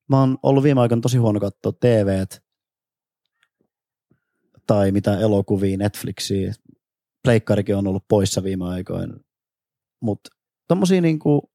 [0.08, 2.42] Mä oon ollut viime aikoina tosi huono katsoa TVt
[4.66, 6.54] tai mitä elokuvia, Netflixiä.
[7.22, 9.14] Pleikkarikin on ollut poissa viime aikoina.
[10.00, 10.30] Mutta
[10.68, 11.50] tommosia niinku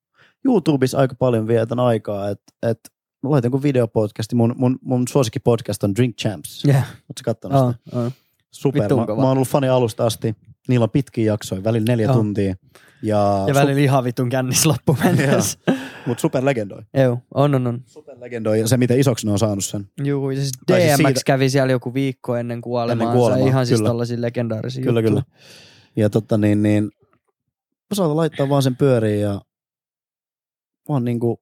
[0.46, 2.80] YouTubessa aika paljon vietän aikaa, että et,
[3.24, 4.36] mä laitan jonkun videopodcasti.
[4.36, 6.66] Mun, mun, mun suosikkipodcast on Drink Champs.
[6.66, 6.84] Yeah.
[6.84, 8.00] Ootko kattonut Oh, sitä?
[8.00, 8.12] oh.
[8.52, 8.82] Super.
[8.82, 9.22] vittuun Mä, kova.
[9.22, 10.36] mä oon ollut fani alusta asti.
[10.68, 12.14] Niillä on pitkiä jaksoja, välillä neljä Joo.
[12.16, 12.56] tuntia.
[13.02, 15.60] Ja, Ja välillä ihan vitun kännissä loppu mennessä.
[16.06, 16.82] Mutta super legendoi.
[16.94, 17.82] Joo, on, on, on.
[17.86, 19.90] Super legendoi ja se, miten isoksi ne on saanut sen.
[20.04, 23.04] Juu, ja siis Tai siis DMX siitä- kävi siellä joku viikko ennen kuolemaansa.
[23.04, 23.90] Ennen kuolemaa, ihan siis kyllä.
[23.90, 25.24] tällaisia legendaarisia Kyllä, juttuja.
[25.24, 25.36] kyllä.
[25.96, 26.84] Ja totta niin, niin
[27.64, 29.42] mä saatan laittaa vaan sen pyöriin ja
[30.90, 31.42] vaan niinku,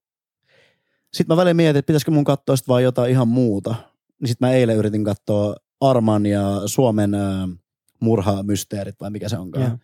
[1.14, 3.76] sit mä välillä mietin, että pitäisikö mun katsoa sit vaan jotain ihan muuta.
[4.22, 7.12] Niin sit mä eilen yritin katsoa Arman ja Suomen
[8.00, 9.66] murhamysteerit vai mikä se onkaan.
[9.66, 9.78] Joo.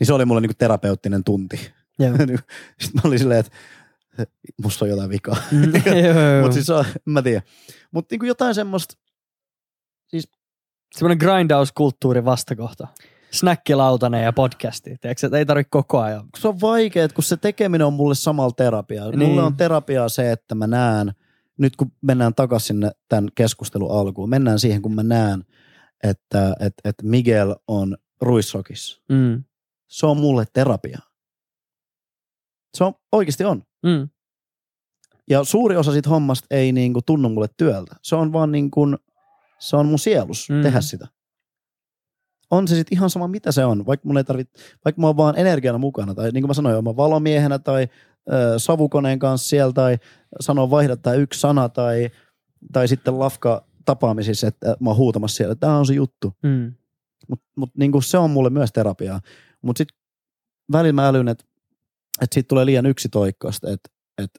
[0.00, 1.70] Niin se oli mulle niinku terapeuttinen tunti.
[1.98, 2.16] Joo.
[2.80, 3.52] Sitten mä olin silleen, että
[4.62, 5.36] musta on jotain vikaa.
[5.52, 5.60] Mm.
[6.42, 7.42] Mutta siis on, mä tiedä.
[7.90, 8.94] Mutta niinku jotain semmoista,
[10.96, 12.88] Semmoinen grindauskulttuuri vastakohta.
[13.34, 14.96] Snäkkilautanen ja podcasti.
[15.00, 16.28] Tiedätkö, että ei tarvitse koko ajan.
[16.38, 19.10] se on vaikea, kun se tekeminen on mulle samalla terapiaa.
[19.10, 19.28] Niin.
[19.28, 21.12] Mulle on terapiaa se, että mä näen,
[21.58, 25.44] nyt kun mennään takaisin sinne tämän keskustelun alkuun, mennään siihen, kun mä näen,
[26.02, 29.02] että, että, että Miguel on ruissokissa.
[29.08, 29.44] Mm.
[29.88, 30.98] Se on mulle terapia.
[32.74, 33.62] Se on, oikeasti on.
[33.82, 34.08] Mm.
[35.30, 37.96] Ja suuri osa siitä hommasta ei niin kuin tunnu mulle työltä.
[38.02, 38.96] Se on vaan niin kuin,
[39.58, 40.62] se on mun sielus mm.
[40.62, 41.13] tehdä sitä.
[42.50, 43.86] On se sitten ihan sama, mitä se on.
[43.86, 44.50] Vaikka mun ei tarvit,
[44.84, 46.14] vaikka mä oon vaan energiana mukana.
[46.14, 47.88] Tai niin kuin mä sanoin, mä oon valomiehenä tai
[48.32, 49.98] ö, savukoneen kanssa siellä tai
[50.40, 52.10] sanoo vaihda tai yksi sana tai,
[52.72, 56.32] tai sitten lafka tapaamisissa, että mä oon huutamassa siellä, että tämä on se juttu.
[56.42, 56.74] Mm.
[57.28, 59.20] Mutta mut niinku se on mulle myös terapiaa.
[59.62, 59.96] Mutta sitten
[60.72, 61.44] välillä mä älyn, että
[62.22, 63.90] et siitä tulee liian yksitoikkoista, että
[64.22, 64.30] et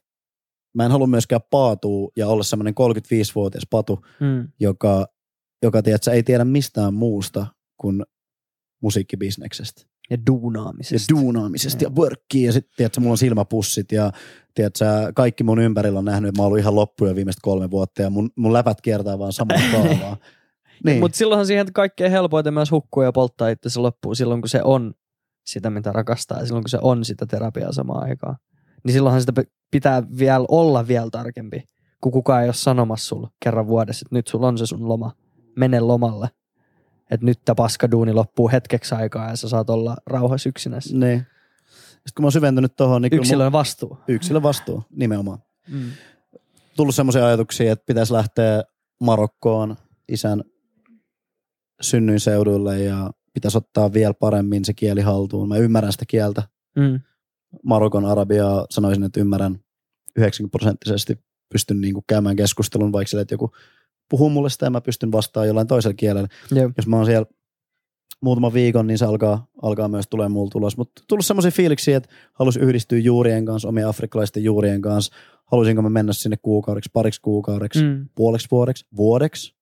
[0.74, 4.48] mä en halua myöskään paatua ja olla semmoinen 35-vuotias patu, Mm.
[4.60, 5.08] joka,
[5.64, 7.46] joka tiedät, ei tiedä mistään muusta
[7.78, 8.04] kuin
[8.82, 9.82] musiikkibisneksestä.
[10.10, 11.14] Ja Ja duunaamisesta.
[11.16, 14.12] duunaamisesta ja workkiin ja sitten tiedätkö, mulla on silmäpussit ja
[14.54, 14.86] tiedätkö,
[15.16, 18.10] kaikki mun ympärillä on nähnyt, että mä oon ollut ihan loppuja viimeiset kolme vuotta ja
[18.10, 20.18] mun, mun läpät kiertää vaan samaa kaavaa.
[20.84, 21.00] niin.
[21.00, 24.94] Mutta silloinhan siihen kaikkein helpoiten myös hukkuu ja polttaa itse loppuun silloin, kun se on
[25.46, 28.36] sitä, mitä rakastaa ja silloin, kun se on sitä terapiaa samaan aikaan.
[28.84, 31.64] Niin silloinhan sitä pitää vielä olla vielä tarkempi,
[32.02, 35.12] kun kukaan ei ole sanomassa sulla kerran vuodessa, että nyt sulla on se sun loma.
[35.56, 36.28] Mene lomalle.
[37.12, 40.98] Että nyt tämä paskaduuni loppuu hetkeksi aikaa ja sä saat olla rauhassa yksinässä.
[40.98, 41.26] niin.
[41.80, 43.90] Sitten kun mä oon syventynyt tohon, niin Yksilön vastuu.
[43.90, 45.40] mun, yksilön vastuu nimenomaan.
[45.68, 45.92] Mm.
[46.76, 48.64] Tullut semmoisia ajatuksia, että pitäisi lähteä
[49.02, 49.76] Marokkoon
[50.08, 50.44] isän
[51.82, 55.48] synnyinseudulle ja pitäisi ottaa vielä paremmin se kieli haltuun.
[55.48, 56.44] Mä ymmärrän sitä kieltä.
[56.76, 57.00] Mm.
[57.64, 59.60] Marokon arabiaa sanoisin, että ymmärrän
[60.18, 61.20] 90 prosenttisesti.
[61.54, 63.52] Pystyn niinku käymään keskustelun, vaikka sille, että joku
[64.10, 66.28] puhuu mulle sitä ja mä pystyn vastaamaan jollain toisella kielellä.
[66.52, 66.72] Joo.
[66.78, 67.26] Jos mä oon siellä
[68.22, 70.78] muutaman viikon, niin se alkaa, alkaa myös tulee mulla tulos.
[70.78, 75.16] Mutta tullut semmoisia fiiliksiä, että halusin yhdistyä juurien kanssa, omien afrikkalaisten juurien kanssa.
[75.46, 78.10] Halusinko mä mennä sinne kuukaudeksi, pariksi kuukaudeksi, mm.
[78.16, 79.56] Puoleksi vuodeksi, vuodeksi.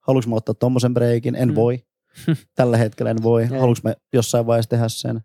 [0.00, 1.34] Haluanko mä ottaa tommosen breikin?
[1.34, 1.54] En Mm.
[1.54, 1.84] voi.
[2.54, 3.46] Tällä hetkellä en voi.
[3.46, 5.20] Haluanko mä jossain vaiheessa tehdä sen?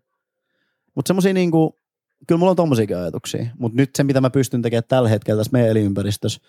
[0.94, 1.80] Mutta semmoisia niinku,
[2.26, 3.46] kyllä mulla on tommosiakin ajatuksia.
[3.58, 6.40] Mutta nyt se, mitä mä pystyn tekemään tällä hetkellä tässä meidän elinympäristössä,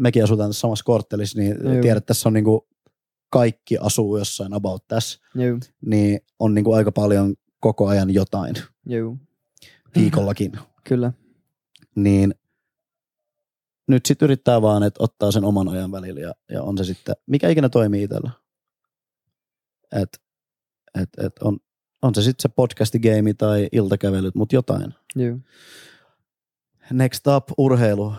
[0.00, 1.82] mekin asutaan tässä samassa korttelissa, niin Joo.
[1.82, 2.68] tiedät, että tässä on niinku
[3.30, 5.58] kaikki asuu jossain about tässä, Joo.
[5.86, 8.54] niin on niinku aika paljon koko ajan jotain
[8.86, 9.16] Joo.
[9.96, 10.52] viikollakin.
[10.88, 11.12] Kyllä.
[11.94, 12.34] niin
[13.88, 17.14] nyt sitten yrittää vaan, että ottaa sen oman ajan välillä ja, ja on se sitten,
[17.26, 18.30] mikä ikinä toimii itsellä.
[19.92, 20.20] Et,
[21.00, 21.58] et, et on,
[22.02, 24.94] on se sitten se podcastigame tai iltakävelyt, mutta jotain.
[25.16, 25.38] Joo.
[26.92, 28.14] Next up, urheilu.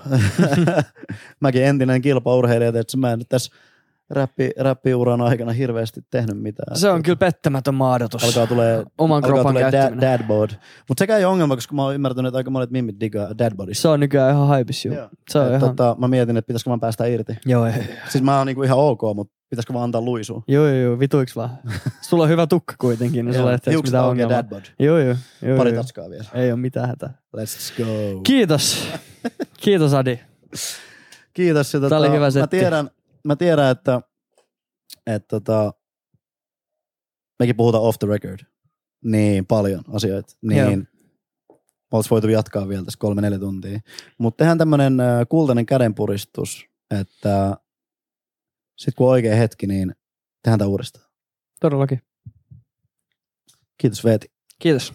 [1.39, 3.51] Mäkin entinen kilpaurheilija, että mä en nyt tässä
[4.09, 6.77] räppi, räppiuran aikana hirveästi tehnyt mitään.
[6.77, 8.23] Se on kyllä pettämätön maadotus.
[8.23, 10.11] Alkaa tulee, Oman alkaa kropan tulee dad, käyttäminen.
[10.19, 10.49] dad bod.
[10.87, 13.55] Mutta sekä ei ole ongelma, koska mä oon ymmärtänyt, että aika monet mimmit diggaa dad
[13.55, 13.81] bodista.
[13.81, 15.09] Se on nykyään ihan haipis, joo.
[15.29, 15.69] Se on Et ihan...
[15.69, 17.37] tota, mä mietin, että pitäisikö vaan päästä irti.
[17.45, 17.73] Joo, ei.
[18.09, 20.43] Siis mä oon niinku ihan ok, mutta pitäisikö vaan antaa luisua?
[20.47, 21.59] Joo, joo, joo, vituiks vaan.
[22.09, 24.37] Sulla on hyvä tukka kuitenkin, niin sulla ei Hiukset mitään ongelmaa.
[24.37, 24.61] dad bod.
[24.79, 25.15] Joo, joo.
[25.41, 25.81] joo, Pari joo.
[25.81, 26.25] tatskaa vielä.
[26.33, 27.21] Ei ole mitään hätää.
[27.37, 28.21] Let's go.
[28.23, 28.87] Kiitos.
[29.63, 30.19] Kiitos Adi.
[31.33, 31.73] Kiitos.
[31.73, 32.57] Ja tota, oli hyvä mä setti.
[32.59, 32.89] tiedän,
[33.25, 34.01] mä tiedän, että,
[35.07, 35.73] että tota,
[37.39, 38.39] mekin puhutaan off the record.
[39.03, 40.33] Niin paljon asioita.
[40.41, 40.87] Niin
[41.91, 43.79] oltais voitu jatkaa vielä tässä kolme neljä tuntia.
[44.17, 46.65] Mutta tehdään tämmönen äh, kultainen kädenpuristus,
[46.99, 47.57] että
[48.81, 49.95] sit kun on oikea hetki, niin
[50.43, 51.05] tehdään tämä uudestaan.
[51.59, 52.01] Todellakin.
[53.77, 54.31] Kiitos Veeti.
[54.59, 54.93] Kiitos.